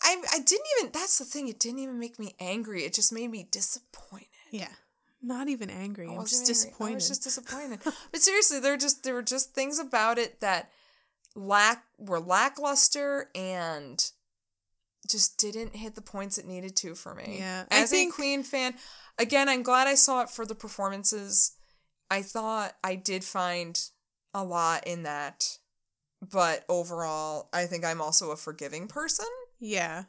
I, 0.03 0.21
I 0.33 0.39
didn't 0.39 0.65
even, 0.79 0.91
that's 0.91 1.17
the 1.19 1.25
thing, 1.25 1.47
it 1.47 1.59
didn't 1.59 1.79
even 1.79 1.99
make 1.99 2.17
me 2.19 2.35
angry. 2.39 2.83
It 2.83 2.93
just 2.93 3.13
made 3.13 3.29
me 3.29 3.47
disappointed. 3.51 4.27
yeah, 4.51 4.67
not 5.21 5.47
even 5.49 5.69
angry. 5.69 6.07
I 6.07 6.11
I'm 6.11 6.17
wasn't 6.17 6.47
just 6.47 6.65
angry. 6.65 6.71
disappointed. 6.71 6.91
I 6.91 6.95
was 6.95 7.07
just 7.07 7.23
disappointed. 7.23 7.79
but 8.11 8.21
seriously, 8.21 8.59
there 8.59 8.77
just 8.77 9.03
there 9.03 9.13
were 9.13 9.21
just 9.21 9.53
things 9.53 9.77
about 9.79 10.17
it 10.17 10.41
that 10.41 10.69
lack 11.35 11.83
were 11.97 12.19
lackluster 12.19 13.29
and 13.35 14.03
just 15.07 15.37
didn't 15.37 15.75
hit 15.75 15.95
the 15.95 16.01
points 16.01 16.37
it 16.37 16.45
needed 16.45 16.75
to 16.77 16.95
for 16.95 17.13
me. 17.15 17.37
Yeah, 17.39 17.65
As 17.71 17.89
think- 17.91 18.13
a 18.13 18.15
Queen 18.15 18.43
fan, 18.43 18.75
again, 19.17 19.49
I'm 19.49 19.63
glad 19.63 19.87
I 19.87 19.95
saw 19.95 20.21
it 20.21 20.29
for 20.29 20.45
the 20.45 20.55
performances. 20.55 21.51
I 22.09 22.21
thought 22.21 22.75
I 22.83 22.95
did 22.95 23.23
find 23.23 23.79
a 24.33 24.43
lot 24.43 24.85
in 24.87 25.03
that. 25.03 25.57
But 26.21 26.65
overall, 26.67 27.47
I 27.53 27.65
think 27.65 27.85
I'm 27.85 28.01
also 28.01 28.31
a 28.31 28.35
forgiving 28.35 28.87
person 28.87 29.25
yeah, 29.61 30.03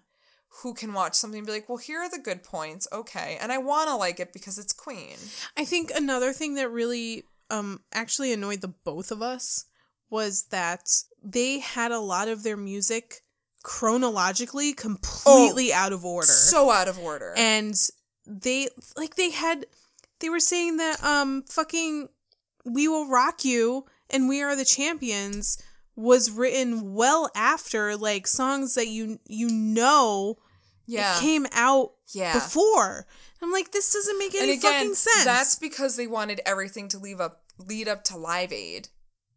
who 0.62 0.74
can 0.74 0.92
watch 0.92 1.14
something 1.14 1.38
and 1.38 1.46
be 1.46 1.52
like, 1.52 1.68
well, 1.68 1.78
here 1.78 1.98
are 2.00 2.10
the 2.10 2.18
good 2.18 2.42
points. 2.42 2.86
Okay. 2.92 3.36
And 3.40 3.50
I 3.52 3.58
want 3.58 3.88
to 3.88 3.96
like 3.96 4.20
it 4.20 4.32
because 4.32 4.58
it's 4.58 4.72
Queen. 4.72 5.16
I 5.56 5.64
think 5.64 5.90
another 5.94 6.32
thing 6.32 6.54
that 6.54 6.70
really 6.70 7.24
um 7.50 7.80
actually 7.92 8.32
annoyed 8.32 8.60
the 8.60 8.68
both 8.68 9.10
of 9.10 9.22
us 9.22 9.64
was 10.08 10.44
that 10.50 10.88
they 11.22 11.58
had 11.60 11.90
a 11.92 11.98
lot 12.00 12.28
of 12.28 12.42
their 12.42 12.56
music 12.56 13.22
chronologically 13.62 14.72
completely 14.72 15.72
out 15.72 15.92
of 15.92 16.04
order. 16.04 16.26
So 16.26 16.70
out 16.70 16.88
of 16.88 16.98
order. 16.98 17.34
and 17.36 17.74
they 18.26 18.68
like 18.96 19.16
they 19.16 19.30
had 19.30 19.66
they 20.20 20.28
were 20.28 20.40
saying 20.40 20.76
that 20.76 21.02
um 21.02 21.42
fucking 21.48 22.08
we 22.64 22.86
will 22.86 23.08
rock 23.08 23.44
you 23.44 23.86
and 24.10 24.28
we 24.28 24.42
are 24.42 24.54
the 24.54 24.64
champions 24.64 25.60
was 25.96 26.30
written 26.30 26.94
well 26.94 27.28
after 27.34 27.96
like 27.96 28.26
songs 28.26 28.74
that 28.74 28.86
you 28.86 29.18
you 29.26 29.48
know 29.48 30.36
yeah. 30.86 31.18
came 31.18 31.46
out 31.52 31.92
Yeah. 32.12 32.34
before 32.34 33.06
i'm 33.42 33.50
like 33.50 33.72
this 33.72 33.92
doesn't 33.92 34.18
make 34.18 34.34
any 34.34 34.58
fucking 34.60 34.94
sense 34.94 35.24
that's 35.24 35.56
because 35.56 35.96
they 35.96 36.06
wanted 36.06 36.40
everything 36.46 36.88
to 36.88 36.98
leave 36.98 37.20
up 37.20 37.42
lead 37.58 37.88
up 37.88 38.04
to 38.04 38.16
Live 38.16 38.52
Aid. 38.52 38.88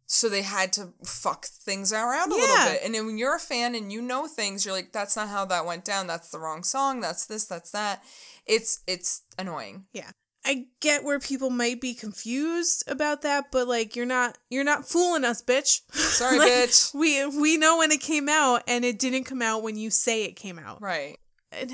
So 0.06 0.28
they 0.28 0.42
had 0.42 0.72
to 0.74 0.92
fuck 1.04 1.46
things 1.46 1.92
around 1.92 2.30
a 2.30 2.34
little 2.34 2.66
bit. 2.66 2.80
And 2.84 2.94
then 2.94 3.06
when 3.06 3.16
you're 3.18 3.36
a 3.36 3.40
fan 3.40 3.74
and 3.74 3.90
you 3.90 4.02
know 4.02 4.26
things, 4.26 4.64
you're 4.66 4.74
like, 4.74 4.92
that's 4.92 5.16
not 5.16 5.28
how 5.28 5.44
that 5.46 5.64
went 5.64 5.84
down. 5.84 6.06
That's 6.06 6.30
the 6.30 6.38
wrong 6.38 6.62
song. 6.62 7.00
That's 7.00 7.24
this, 7.26 7.46
that's 7.46 7.70
that. 7.70 8.02
It's 8.46 8.80
it's 8.86 9.22
annoying. 9.38 9.86
yeah 9.92 10.10
i 10.46 10.66
get 10.80 11.02
where 11.04 11.18
people 11.18 11.48
might 11.48 11.80
be 11.80 11.94
confused 11.94 12.84
about 12.86 13.22
that 13.22 13.46
but 13.50 13.66
like 13.66 13.96
you're 13.96 14.04
not 14.04 14.36
you're 14.50 14.62
not 14.62 14.86
fooling 14.86 15.24
us 15.24 15.40
bitch 15.40 15.80
Sorry, 15.92 16.38
Like, 16.38 16.52
bitch. 16.52 16.92
we 16.94 17.24
we 17.26 17.56
know 17.56 17.78
when 17.78 17.90
it 17.90 18.02
came 18.02 18.28
out 18.28 18.62
and 18.68 18.84
it 18.84 18.98
didn't 18.98 19.24
come 19.24 19.40
out 19.40 19.62
when 19.62 19.76
you 19.76 19.88
say 19.88 20.24
it 20.24 20.36
came 20.36 20.58
out 20.58 20.82
Right. 20.82 21.16
And 21.50 21.72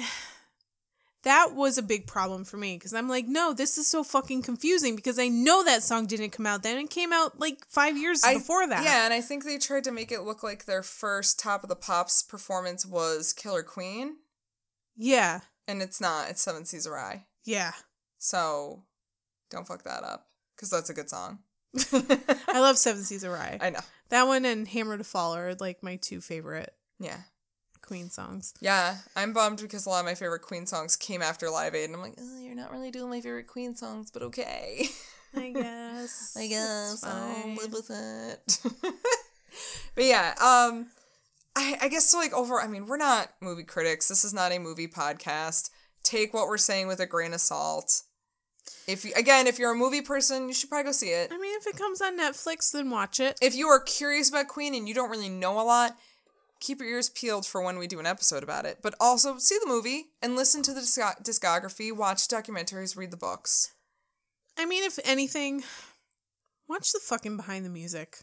that 1.22 1.54
was 1.54 1.76
a 1.76 1.82
big 1.82 2.06
problem 2.06 2.44
for 2.44 2.56
me 2.56 2.76
because 2.76 2.94
I'm 2.94 3.08
like, 3.08 3.26
no, 3.26 3.52
this 3.52 3.76
is 3.76 3.86
so 3.86 4.02
fucking 4.02 4.42
confusing 4.42 4.96
because 4.96 5.18
I 5.18 5.28
know 5.28 5.62
that 5.64 5.82
song 5.82 6.06
didn't 6.06 6.30
come 6.30 6.46
out 6.46 6.62
then. 6.62 6.78
It 6.78 6.88
came 6.90 7.12
out 7.12 7.38
like 7.38 7.58
five 7.68 7.96
years 7.98 8.22
I- 8.24 8.34
before 8.34 8.66
that. 8.66 8.84
Yeah, 8.84 9.04
and 9.04 9.12
I 9.14 9.20
think 9.20 9.44
they 9.44 9.58
tried 9.58 9.84
to 9.84 9.92
make 9.92 10.10
it 10.10 10.22
look 10.22 10.42
like 10.42 10.64
their 10.64 10.82
first 10.82 11.38
Top 11.38 11.62
of 11.62 11.68
the 11.68 11.76
Pops 11.76 12.22
performance 12.22 12.86
was 12.86 13.32
Killer 13.32 13.62
Queen. 13.62 14.16
Yeah. 14.96 15.40
And 15.68 15.82
it's 15.82 16.00
not. 16.00 16.30
It's 16.30 16.40
Seven 16.42 16.64
Seas 16.64 16.86
Rhye. 16.86 17.24
Yeah. 17.44 17.72
So 18.18 18.84
don't 19.50 19.66
fuck 19.66 19.84
that 19.84 20.02
up. 20.04 20.26
Because 20.56 20.70
that's 20.70 20.90
a 20.90 20.94
good 20.94 21.08
song. 21.10 21.38
I 22.48 22.60
love 22.60 22.76
Seven 22.78 23.02
Seas 23.02 23.24
of 23.24 23.32
Rhye. 23.32 23.58
I 23.60 23.70
know. 23.70 23.80
that 24.08 24.26
one 24.26 24.44
and 24.44 24.66
Hammer 24.68 24.98
to 24.98 25.04
Fall 25.04 25.36
are 25.36 25.54
like 25.54 25.82
my 25.82 25.96
two 25.96 26.20
favorite 26.20 26.74
Yeah. 26.98 27.18
Queen 27.90 28.08
songs. 28.08 28.54
Yeah, 28.60 28.98
I'm 29.16 29.32
bummed 29.32 29.60
because 29.60 29.84
a 29.84 29.88
lot 29.88 29.98
of 29.98 30.06
my 30.06 30.14
favorite 30.14 30.42
Queen 30.42 30.64
songs 30.64 30.94
came 30.94 31.22
after 31.22 31.50
Live 31.50 31.74
Aid, 31.74 31.86
and 31.86 31.96
I'm 31.96 32.00
like, 32.00 32.14
oh, 32.20 32.38
you're 32.38 32.54
not 32.54 32.70
really 32.70 32.92
doing 32.92 33.10
my 33.10 33.20
favorite 33.20 33.48
Queen 33.48 33.74
songs, 33.74 34.12
but 34.12 34.22
okay. 34.22 34.86
I 35.36 35.50
guess. 35.50 36.36
I 36.38 36.46
guess 36.46 37.02
I'll 37.02 37.48
live 37.56 37.72
with 37.72 37.90
it. 37.90 38.58
but 39.96 40.04
yeah, 40.04 40.34
um, 40.38 40.86
I 41.56 41.78
I 41.82 41.88
guess 41.88 42.08
so. 42.08 42.18
Like 42.18 42.32
over, 42.32 42.60
I 42.60 42.68
mean, 42.68 42.86
we're 42.86 42.96
not 42.96 43.30
movie 43.40 43.64
critics. 43.64 44.06
This 44.06 44.24
is 44.24 44.32
not 44.32 44.52
a 44.52 44.60
movie 44.60 44.86
podcast. 44.86 45.70
Take 46.04 46.32
what 46.32 46.46
we're 46.46 46.58
saying 46.58 46.86
with 46.86 47.00
a 47.00 47.06
grain 47.06 47.34
of 47.34 47.40
salt. 47.40 48.02
If 48.86 49.04
you, 49.04 49.12
again, 49.16 49.48
if 49.48 49.58
you're 49.58 49.72
a 49.72 49.76
movie 49.76 50.00
person, 50.00 50.46
you 50.46 50.54
should 50.54 50.70
probably 50.70 50.84
go 50.84 50.92
see 50.92 51.10
it. 51.10 51.32
I 51.32 51.38
mean, 51.38 51.56
if 51.56 51.66
it 51.66 51.76
comes 51.76 52.00
on 52.00 52.16
Netflix, 52.16 52.70
then 52.70 52.88
watch 52.88 53.18
it. 53.18 53.36
If 53.42 53.56
you 53.56 53.66
are 53.66 53.80
curious 53.80 54.28
about 54.28 54.46
Queen 54.46 54.76
and 54.76 54.88
you 54.88 54.94
don't 54.94 55.10
really 55.10 55.28
know 55.28 55.60
a 55.60 55.64
lot, 55.64 55.96
keep 56.60 56.80
your 56.80 56.88
ears 56.88 57.08
peeled 57.10 57.46
for 57.46 57.62
when 57.62 57.78
we 57.78 57.86
do 57.86 57.98
an 57.98 58.06
episode 58.06 58.42
about 58.42 58.66
it. 58.66 58.78
But 58.82 58.94
also 59.00 59.38
see 59.38 59.58
the 59.60 59.68
movie 59.68 60.10
and 60.22 60.36
listen 60.36 60.62
to 60.62 60.72
the 60.72 60.80
disco- 60.80 61.20
discography, 61.22 61.94
watch 61.94 62.28
documentaries, 62.28 62.96
read 62.96 63.10
the 63.10 63.16
books. 63.16 63.72
I 64.58 64.66
mean, 64.66 64.84
if 64.84 64.98
anything, 65.04 65.64
watch 66.68 66.92
the 66.92 67.00
fucking 67.00 67.36
behind 67.36 67.64
the 67.64 67.70
music. 67.70 68.18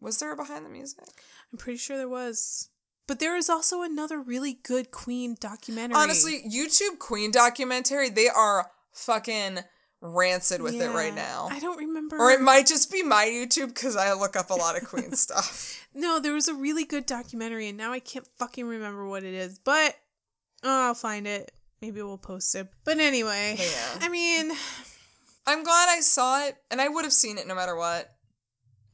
Was 0.00 0.18
there 0.18 0.32
a 0.32 0.36
behind 0.36 0.66
the 0.66 0.70
music? 0.70 1.04
I'm 1.52 1.58
pretty 1.58 1.78
sure 1.78 1.96
there 1.96 2.08
was. 2.08 2.68
But 3.06 3.20
there 3.20 3.36
is 3.36 3.48
also 3.48 3.82
another 3.82 4.20
really 4.20 4.54
good 4.64 4.90
Queen 4.90 5.36
documentary. 5.38 5.96
Honestly, 5.96 6.42
YouTube 6.46 6.98
Queen 6.98 7.30
documentary, 7.30 8.10
they 8.10 8.28
are 8.28 8.72
fucking 8.92 9.60
rancid 10.00 10.60
with 10.62 10.74
it 10.74 10.88
right 10.90 11.14
now. 11.14 11.48
I 11.50 11.58
don't 11.58 11.78
remember. 11.78 12.18
Or 12.18 12.30
it 12.30 12.40
might 12.40 12.66
just 12.66 12.90
be 12.92 13.02
my 13.02 13.24
YouTube 13.26 13.68
because 13.68 13.96
I 13.96 14.12
look 14.12 14.36
up 14.36 14.50
a 14.50 14.54
lot 14.54 14.76
of 14.80 14.88
Queen 14.88 15.12
stuff. 15.16 15.86
No, 15.94 16.20
there 16.20 16.34
was 16.34 16.48
a 16.48 16.54
really 16.54 16.84
good 16.84 17.06
documentary, 17.06 17.68
and 17.68 17.78
now 17.78 17.92
I 17.92 18.00
can't 18.00 18.26
fucking 18.38 18.66
remember 18.66 19.06
what 19.08 19.24
it 19.24 19.34
is. 19.34 19.58
But 19.58 19.96
oh, 20.62 20.86
I'll 20.88 20.94
find 20.94 21.26
it. 21.26 21.52
Maybe 21.82 22.02
we'll 22.02 22.18
post 22.18 22.54
it. 22.54 22.68
But 22.84 22.98
anyway, 22.98 23.56
Yeah. 23.58 23.98
I 24.00 24.08
mean, 24.08 24.50
I'm 25.46 25.62
glad 25.64 25.88
I 25.90 26.00
saw 26.00 26.44
it, 26.46 26.56
and 26.70 26.80
I 26.80 26.88
would 26.88 27.04
have 27.04 27.12
seen 27.12 27.38
it 27.38 27.46
no 27.46 27.54
matter 27.54 27.76
what. 27.76 28.12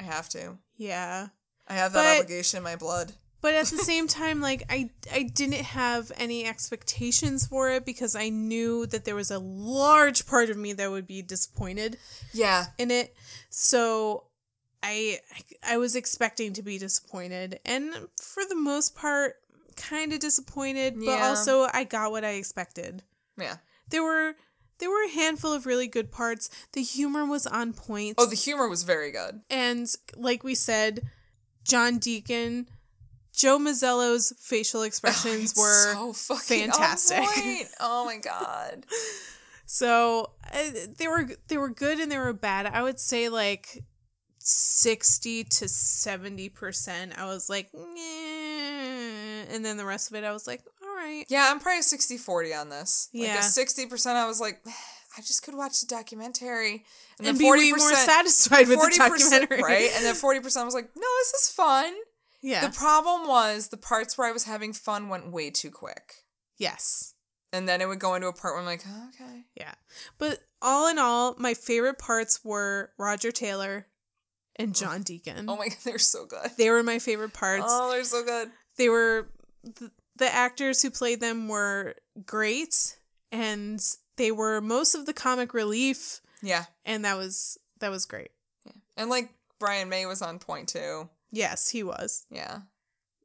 I 0.01 0.05
have 0.05 0.29
to. 0.31 0.59
Yeah. 0.77 1.29
I 1.69 1.75
have 1.75 1.93
that 1.93 2.03
But- 2.19 2.25
obligation 2.25 2.57
in 2.59 2.63
my 2.65 2.77
blood. 2.77 3.13
But 3.43 3.55
at 3.55 3.67
the 3.67 3.77
same 3.79 4.07
time, 4.09 4.41
like 4.41 4.63
I 4.71 4.91
I 5.13 5.25
didn't 5.25 5.65
have 5.65 6.11
any 6.17 6.47
expectations 6.47 7.47
for 7.47 7.71
it 7.71 7.85
because 7.85 8.15
I 8.15 8.29
knew 8.29 8.87
that 8.87 9.05
there 9.05 9.17
was 9.17 9.31
a 9.31 9.39
large 9.41 10.27
part 10.27 10.49
of 10.49 10.57
me 10.57 10.73
that 10.75 10.91
would 10.91 11.07
be 11.07 11.21
disappointed 11.23 11.99
Yeah. 12.33 12.67
in 12.79 12.91
it. 12.91 13.15
So 13.51 14.25
I 14.83 15.21
I 15.63 15.77
was 15.77 15.95
expecting 15.97 16.53
to 16.55 16.63
be 16.63 16.79
disappointed 16.79 17.61
and 17.65 17.93
for 18.21 18.45
the 18.49 18.55
most 18.57 18.95
part 18.95 19.35
kind 19.77 20.13
of 20.13 20.21
disappointed, 20.21 20.95
but 20.95 21.07
Yeah. 21.07 21.29
also 21.29 21.67
I 21.73 21.85
got 21.85 22.11
what 22.13 22.25
I 22.25 22.31
expected. 22.35 23.03
Yeah. 23.37 23.57
There 23.89 24.03
were 24.05 24.37
there 24.79 24.91
were 24.91 25.05
a 25.05 25.09
handful 25.11 25.53
of 25.53 25.67
really 25.67 25.87
good 25.87 26.11
parts. 26.13 26.49
The 26.73 26.83
humor 26.83 27.25
was 27.27 27.47
on 27.47 27.73
point. 27.73 28.15
Oh, 28.19 28.27
the 28.27 28.37
humor 28.37 28.69
was 28.69 28.83
very 28.85 29.11
good. 29.11 29.43
And 29.51 29.93
like 30.17 30.43
we 30.45 30.55
said, 30.55 31.09
John 31.65 31.99
Deacon, 31.99 32.69
Joe 33.35 33.59
Mazzello's 33.59 34.33
facial 34.41 34.83
expressions 34.83 35.51
It's 35.57 35.59
were 35.59 36.13
so 36.15 36.37
fantastic. 36.37 37.25
Oh 37.81 38.05
my 38.05 38.19
god. 38.19 38.85
so 39.67 40.33
uh, 40.53 40.59
they 40.99 41.09
were 41.09 41.27
they 41.49 41.59
were 41.59 41.71
good 41.71 41.99
and 41.99 42.11
they 42.13 42.19
were 42.19 42.33
bad. 42.33 42.67
I 42.67 42.83
would 42.83 43.01
say 43.01 43.29
like 43.29 43.83
sixty 44.39 45.45
to 45.45 45.69
seventy 45.69 46.49
percent. 46.49 47.19
I 47.19 47.25
was 47.27 47.49
like, 47.49 47.71
"Nyeh," 47.73 49.55
and 49.55 49.65
then 49.65 49.77
the 49.77 49.85
rest 49.87 50.11
of 50.11 50.17
it, 50.17 50.25
I 50.25 50.33
was 50.33 50.47
like, 50.47 50.63
all 50.83 50.95
right. 50.95 51.25
Yeah, 51.29 51.49
I'm 51.51 51.59
probably 51.61 51.83
60 51.83 52.17
40 52.19 52.55
on 52.55 52.69
this. 52.69 53.09
Like 53.15 53.25
Yeah. 53.25 53.39
a 53.39 53.43
60%, 53.43 54.07
I 54.15 54.27
was 54.27 54.41
like, 54.41 54.61
I 54.67 55.21
just 55.21 55.43
could 55.43 55.55
watch 55.55 55.81
the 55.81 55.87
documentary. 55.87 56.85
And, 57.19 57.27
And 57.27 57.27
then 57.27 57.39
be 57.39 57.45
40%. 57.45 57.51
way 57.59 57.73
more 57.73 57.95
satisfied 57.95 58.69
with 58.69 58.79
the 58.81 58.87
40%, 58.87 58.97
documentary, 58.99 59.63
Right? 59.63 59.91
And 59.97 60.05
then 60.05 60.15
40% 60.15 60.65
was 60.65 60.75
like, 60.75 60.91
no, 60.97 61.03
this 61.21 61.33
is 61.43 61.49
fun. 61.51 61.93
Yeah, 62.43 62.67
The 62.67 62.73
problem 62.77 63.27
was 63.29 63.69
the 63.69 63.77
parts 63.77 64.19
where 64.19 64.29
I 64.29 64.33
was 64.33 64.45
having 64.45 64.73
fun 64.73 65.09
went 65.09 65.31
way 65.31 65.51
too 65.51 65.71
quick. 65.71 66.25
yes, 66.59 67.15
And 67.53 67.69
then 67.69 67.81
it 67.81 67.87
would 67.89 67.99
go 68.01 68.15
into 68.15 68.29
a 68.29 68.33
part 68.33 68.55
where 68.55 68.61
I'm 68.61 68.67
like, 68.67 68.83
oh, 68.89 69.09
okay. 69.11 69.45
yeah. 69.55 69.75
But 70.19 70.41
all 70.61 70.89
in 70.89 70.99
all, 70.99 71.35
my 71.39 71.55
favorite 71.55 71.99
parts 71.99 72.45
were 72.45 72.91
Roger 72.99 73.31
Taylor 73.33 73.87
and 74.57 74.71
oh. 74.71 74.73
John 74.73 75.03
Deacon. 75.03 75.47
Oh 75.49 75.57
my 75.57 75.69
god, 75.69 75.79
they're 75.85 75.99
so 75.99 76.27
good. 76.27 76.51
They 76.59 76.71
were 76.71 76.83
my 76.83 76.99
favorite 76.99 77.33
parts. 77.33 77.65
Oh, 77.67 77.91
they're 77.91 78.05
so 78.05 78.25
good. 78.25 78.51
They 78.77 78.89
were 78.89 79.29
the, 79.63 79.91
the 80.17 80.33
actors 80.33 80.83
who 80.83 80.91
played 80.91 81.21
them 81.21 81.49
were 81.49 81.95
great 82.27 82.97
and 83.31 83.81
they 84.17 84.31
were 84.31 84.61
most 84.61 84.95
of 84.95 85.07
the 85.07 85.13
comic 85.15 85.55
relief 85.55 86.21
Yeah. 86.43 86.65
and 86.85 87.05
that 87.05 87.17
was 87.17 87.59
that 87.81 87.91
was 87.91 88.05
great. 88.07 88.31
Yeah. 88.67 88.73
And 88.97 89.11
like 89.11 89.31
Brian 89.59 89.89
May 89.89 90.07
was 90.07 90.23
on 90.23 90.39
point 90.39 90.69
too. 90.69 91.09
Yes, 91.33 91.71
he 91.71 91.83
was. 91.83 92.27
Yeah. 92.31 92.61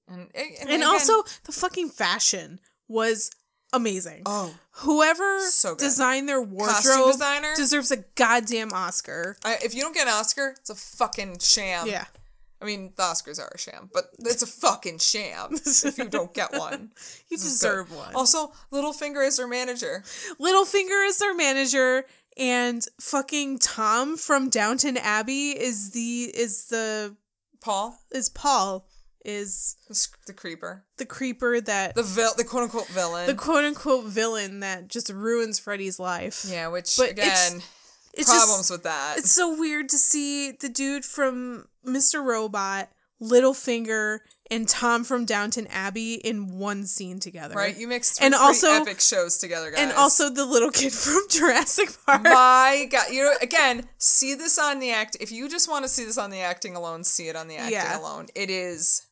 And 0.08 0.30
and, 0.34 0.48
And, 0.62 0.70
again- 0.70 0.84
also 0.84 1.24
the 1.44 1.52
fucking 1.52 1.90
fashion 1.90 2.60
was 2.88 3.30
amazing. 3.74 4.22
oh, 4.26 4.56
Whoever 4.82 5.40
So 5.42 5.72
good. 5.76 5.80
designed 5.84 6.30
their 6.30 6.40
costume 6.46 6.56
wardrobe 6.58 7.12
designer. 7.14 7.54
deserves 7.56 7.92
a 7.92 7.98
goddamn 8.16 8.72
Oscar. 8.74 9.36
I, 9.44 9.58
if 9.64 9.76
you 9.76 9.82
don't 9.82 9.94
get 9.94 10.08
an 10.08 10.14
Oscar, 10.14 10.56
it's 10.60 10.70
a 10.70 10.76
fucking 10.76 11.40
sham. 11.40 11.88
yeah. 11.88 12.06
I 12.60 12.66
mean, 12.66 12.94
the 12.96 13.04
Oscars 13.04 13.40
are 13.40 13.52
a 13.54 13.58
sham, 13.60 13.90
but 13.94 14.06
it's 14.18 14.42
a 14.42 14.48
fucking 14.48 14.98
sham 14.98 15.54
if 15.54 15.96
you 16.00 16.10
don't 16.10 16.34
get 16.34 16.54
one. 16.58 16.92
You 17.30 17.38
deserve 17.38 17.94
one. 17.96 18.16
Also, 18.16 18.52
Littlefinger 18.72 19.24
is 19.28 19.38
their 19.38 19.48
manager. 19.48 20.04
Littlefinger 20.40 21.08
is 21.08 21.20
their 21.20 21.36
manager 21.36 22.06
and 22.36 22.84
fucking 23.00 23.60
Tom 23.60 24.18
from 24.18 24.50
Downton 24.50 24.98
Abbey 24.98 25.52
is 25.52 25.92
the 25.92 26.32
is 26.34 26.66
the 26.70 27.16
Paul, 27.68 28.00
is 28.12 28.30
Paul 28.30 28.88
is 29.26 29.76
the, 29.90 30.08
the 30.28 30.34
creeper, 30.34 30.86
the 30.98 31.06
creeper 31.06 31.60
that 31.60 31.96
the 31.96 32.04
vil- 32.04 32.34
the 32.38 32.46
quote 32.46 32.64
unquote 32.64 32.88
villain. 32.88 33.28
the 33.28 33.34
quote 33.36 33.66
unquote 33.66 34.06
villain 34.06 34.62
that 34.62 34.88
just 34.88 35.10
ruins 35.10 35.60
Freddie's 35.60 36.00
life. 36.00 36.46
yeah, 36.48 36.68
which 36.70 36.96
But 36.98 37.10
it's- 37.10 37.50
again, 37.50 37.62
It's 38.14 38.30
problems 38.30 38.58
just 38.60 38.72
with 38.72 38.84
that. 38.84 39.16
it's 39.18 39.32
so 39.32 39.58
weird 39.60 39.90
to 39.90 39.98
see 39.98 40.52
the 40.52 40.70
dude 40.70 41.04
from 41.04 41.68
Mr. 41.86 42.24
Robot, 42.24 42.90
Littlefinger, 43.22 44.20
and 44.50 44.68
Tom 44.68 45.04
from 45.04 45.26
Downton 45.26 45.68
Abbey 45.68 46.16
in 46.16 46.58
one 46.58 46.86
scene 46.86 47.20
together. 47.20 47.56
Right, 47.56 47.76
you 47.78 47.88
mixed 47.88 48.22
And 48.22 48.34
also- 48.34 48.72
epic 48.72 49.02
shows 49.02 49.38
together, 49.40 49.72
guys. 49.72 49.80
And 49.82 49.92
also 49.92 50.30
the 50.30 50.46
little 50.46 50.72
kid 50.72 50.94
from 50.94 51.22
Jurassic 51.30 51.90
Park. 52.06 52.24
my 52.24 52.88
God, 52.90 53.10
you 53.12 53.24
know, 53.24 53.34
again, 53.42 53.88
see 53.98 54.36
this 54.36 54.58
on 54.58 54.80
the 54.80 54.92
act. 54.92 55.18
If 55.20 55.32
you 55.32 55.50
just 55.50 55.70
want 55.70 55.84
to 55.86 55.90
see 55.90 56.06
this 56.06 56.18
on 56.18 56.30
the 56.30 56.40
acting 56.40 56.76
alone, 56.76 57.04
see 57.04 57.28
it 57.28 57.36
on 57.36 57.48
the 57.48 57.58
acting 57.58 57.74
Yeah. 57.74 58.00
alone. 58.00 58.28
It 58.36 58.50
is 58.50 59.06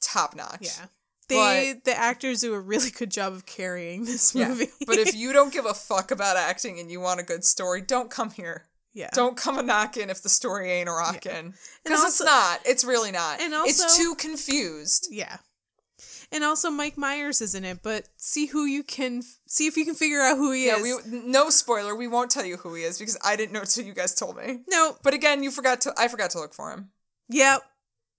top 0.00 0.34
notch. 0.34 0.58
yeah. 0.62 0.86
They 1.26 1.80
the 1.84 1.96
actors 1.96 2.42
do 2.42 2.52
a 2.52 2.60
really 2.60 2.90
good 2.90 3.10
job 3.10 3.32
of 3.32 3.46
carrying 3.46 4.04
this 4.04 4.34
Yeah. 4.34 4.48
movie. 4.48 4.68
but 4.86 4.98
if 4.98 5.14
you 5.16 5.32
don't 5.32 5.52
give 5.52 5.64
a 5.64 5.72
fuck 5.72 6.10
about 6.10 6.36
acting 6.36 6.78
and 6.80 6.90
you 6.90 7.00
want 7.00 7.18
a 7.20 7.22
good 7.22 7.44
story, 7.44 7.80
don't 7.80 8.10
come 8.10 8.30
here. 8.30 8.66
Yeah. 8.94 9.10
Don't 9.12 9.36
come 9.36 9.58
a 9.58 9.62
knocking 9.62 10.08
if 10.08 10.22
the 10.22 10.28
story 10.28 10.70
ain't 10.70 10.88
a 10.88 10.92
rockin'. 10.92 11.54
Because 11.84 12.02
it's 12.04 12.22
not. 12.22 12.60
It's 12.64 12.84
really 12.84 13.10
not. 13.12 13.40
and 13.40 13.52
also, 13.54 13.68
it's 13.68 13.96
too 13.98 14.14
confused. 14.16 15.08
Yeah. 15.10 15.36
And 16.32 16.42
also 16.42 16.70
Mike 16.70 16.96
Myers 16.96 17.40
is 17.40 17.54
in 17.54 17.64
it, 17.64 17.80
but 17.82 18.08
see 18.16 18.46
who 18.46 18.64
you 18.64 18.82
can 18.82 19.22
see 19.46 19.66
if 19.66 19.76
you 19.76 19.84
can 19.84 19.94
figure 19.94 20.20
out 20.20 20.36
who 20.36 20.50
he 20.52 20.66
Yeah, 20.66 20.76
is. 20.78 20.82
we 21.06 21.18
no 21.20 21.50
spoiler. 21.50 21.94
We 21.94 22.08
won't 22.08 22.30
tell 22.30 22.44
you 22.44 22.56
who 22.56 22.74
he 22.74 22.82
is 22.82 22.98
because 22.98 23.16
I 23.22 23.36
didn't 23.36 23.52
know 23.52 23.60
until 23.60 23.84
you 23.84 23.92
guys 23.94 24.14
told 24.14 24.36
me. 24.38 24.60
no. 24.68 24.96
But 25.02 25.14
again, 25.14 25.42
you 25.42 25.50
forgot 25.50 25.82
to. 25.82 25.92
I 25.96 26.08
forgot 26.08 26.30
to 26.30 26.38
look 26.40 26.54
for 26.54 26.70
him. 26.72 26.90
Yep. 27.28 27.62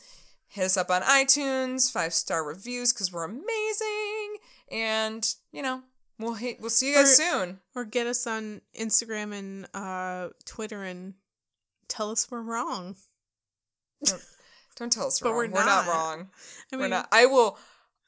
Hit 0.48 0.64
us 0.64 0.76
up 0.76 0.90
on 0.90 1.00
iTunes, 1.00 1.90
five 1.90 2.12
star 2.12 2.44
reviews 2.44 2.92
because 2.92 3.10
we're 3.10 3.24
amazing, 3.24 4.36
and 4.70 5.34
you 5.50 5.62
know 5.62 5.80
we'll 6.18 6.34
hit, 6.34 6.60
we'll 6.60 6.68
see 6.68 6.90
you 6.90 6.96
guys 6.96 7.18
Or- 7.18 7.22
soon. 7.22 7.60
Or 7.74 7.86
get 7.86 8.06
us 8.06 8.26
on 8.26 8.60
Instagram 8.78 9.32
and 9.32 9.66
uh, 9.72 10.28
Twitter 10.44 10.82
and 10.82 11.14
tell 11.88 12.10
us 12.10 12.30
we're 12.30 12.42
wrong. 12.42 12.96
Don't 14.76 14.92
tell 14.92 15.06
us 15.06 15.20
But 15.20 15.28
wrong. 15.30 15.36
we're 15.36 15.42
We're 15.48 15.64
not 15.64 15.86
not. 15.86 15.88
wrong. 15.88 16.30
I 16.72 16.76
we're 16.76 16.82
mean, 16.82 16.90
not. 16.90 17.08
I 17.12 17.26
will. 17.26 17.58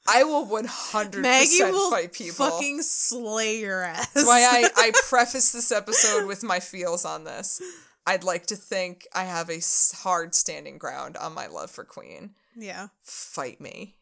I 0.07 0.25
will 0.25 0.45
one 0.45 0.67
hundred 0.67 1.23
Maggie 1.23 1.47
percent 1.59 1.73
will 1.73 1.91
fight 1.91 2.13
people. 2.13 2.47
fucking 2.51 2.83
slay 2.83 3.61
your 3.61 3.83
ass. 3.83 4.09
That's 4.13 4.27
why 4.27 4.41
I 4.43 4.69
I 4.77 4.93
preface 5.09 5.53
this 5.53 5.73
episode 5.73 6.27
with 6.27 6.43
my 6.43 6.61
feels 6.61 7.05
on 7.07 7.25
this. 7.25 7.61
I'd 8.07 8.23
like 8.25 8.47
to 8.47 8.57
think 8.57 9.07
I 9.15 9.25
have 9.25 9.49
a 9.49 9.61
hard 9.97 10.35
standing 10.35 10.77
ground 10.77 11.17
on 11.17 11.33
my 11.35 11.47
love 11.47 11.71
for 11.71 11.85
Queen. 11.85 12.35
yeah. 12.55 12.89
Fight 13.03 13.63
me. 13.63 13.95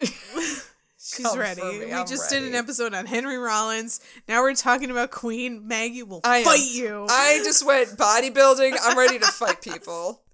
She's 1.00 1.24
Come 1.26 1.38
ready. 1.38 1.62
We 1.62 1.92
I'm 1.92 2.06
just 2.06 2.28
did 2.30 2.42
an 2.44 2.54
episode 2.54 2.92
on 2.94 3.06
Henry 3.06 3.38
Rollins. 3.38 4.00
Now 4.28 4.42
we're 4.42 4.54
talking 4.54 4.90
about 4.90 5.10
Queen. 5.10 5.66
Maggie 5.66 6.02
will 6.02 6.20
I 6.24 6.38
am. 6.38 6.44
fight 6.44 6.70
you. 6.70 7.06
I 7.08 7.40
just 7.44 7.64
went 7.66 7.90
bodybuilding. 7.96 8.74
I'm 8.82 8.96
ready 8.98 9.18
to 9.18 9.26
fight 9.26 9.60
people. 9.62 10.22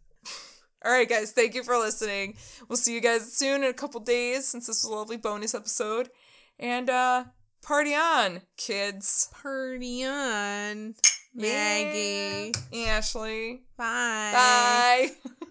All 0.84 0.92
right, 0.92 1.08
guys. 1.08 1.32
Thank 1.32 1.54
you 1.54 1.62
for 1.64 1.78
listening. 1.78 2.36
We'll 2.68 2.76
see 2.76 2.94
you 2.94 3.00
guys 3.00 3.32
soon 3.32 3.64
in 3.64 3.70
a 3.70 3.74
couple 3.74 4.00
days 4.00 4.46
since 4.46 4.66
this 4.66 4.84
was 4.84 4.90
a 4.90 4.94
lovely 4.94 5.16
bonus 5.16 5.54
episode. 5.54 6.10
And 6.58 6.90
uh 6.90 7.24
party 7.62 7.94
on, 7.94 8.42
kids. 8.56 9.30
Party 9.32 10.04
on, 10.04 10.94
Maggie. 11.34 12.52
Yeah. 12.70 12.96
Ashley. 12.98 13.62
Bye. 13.78 15.10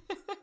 Bye. 0.09 0.25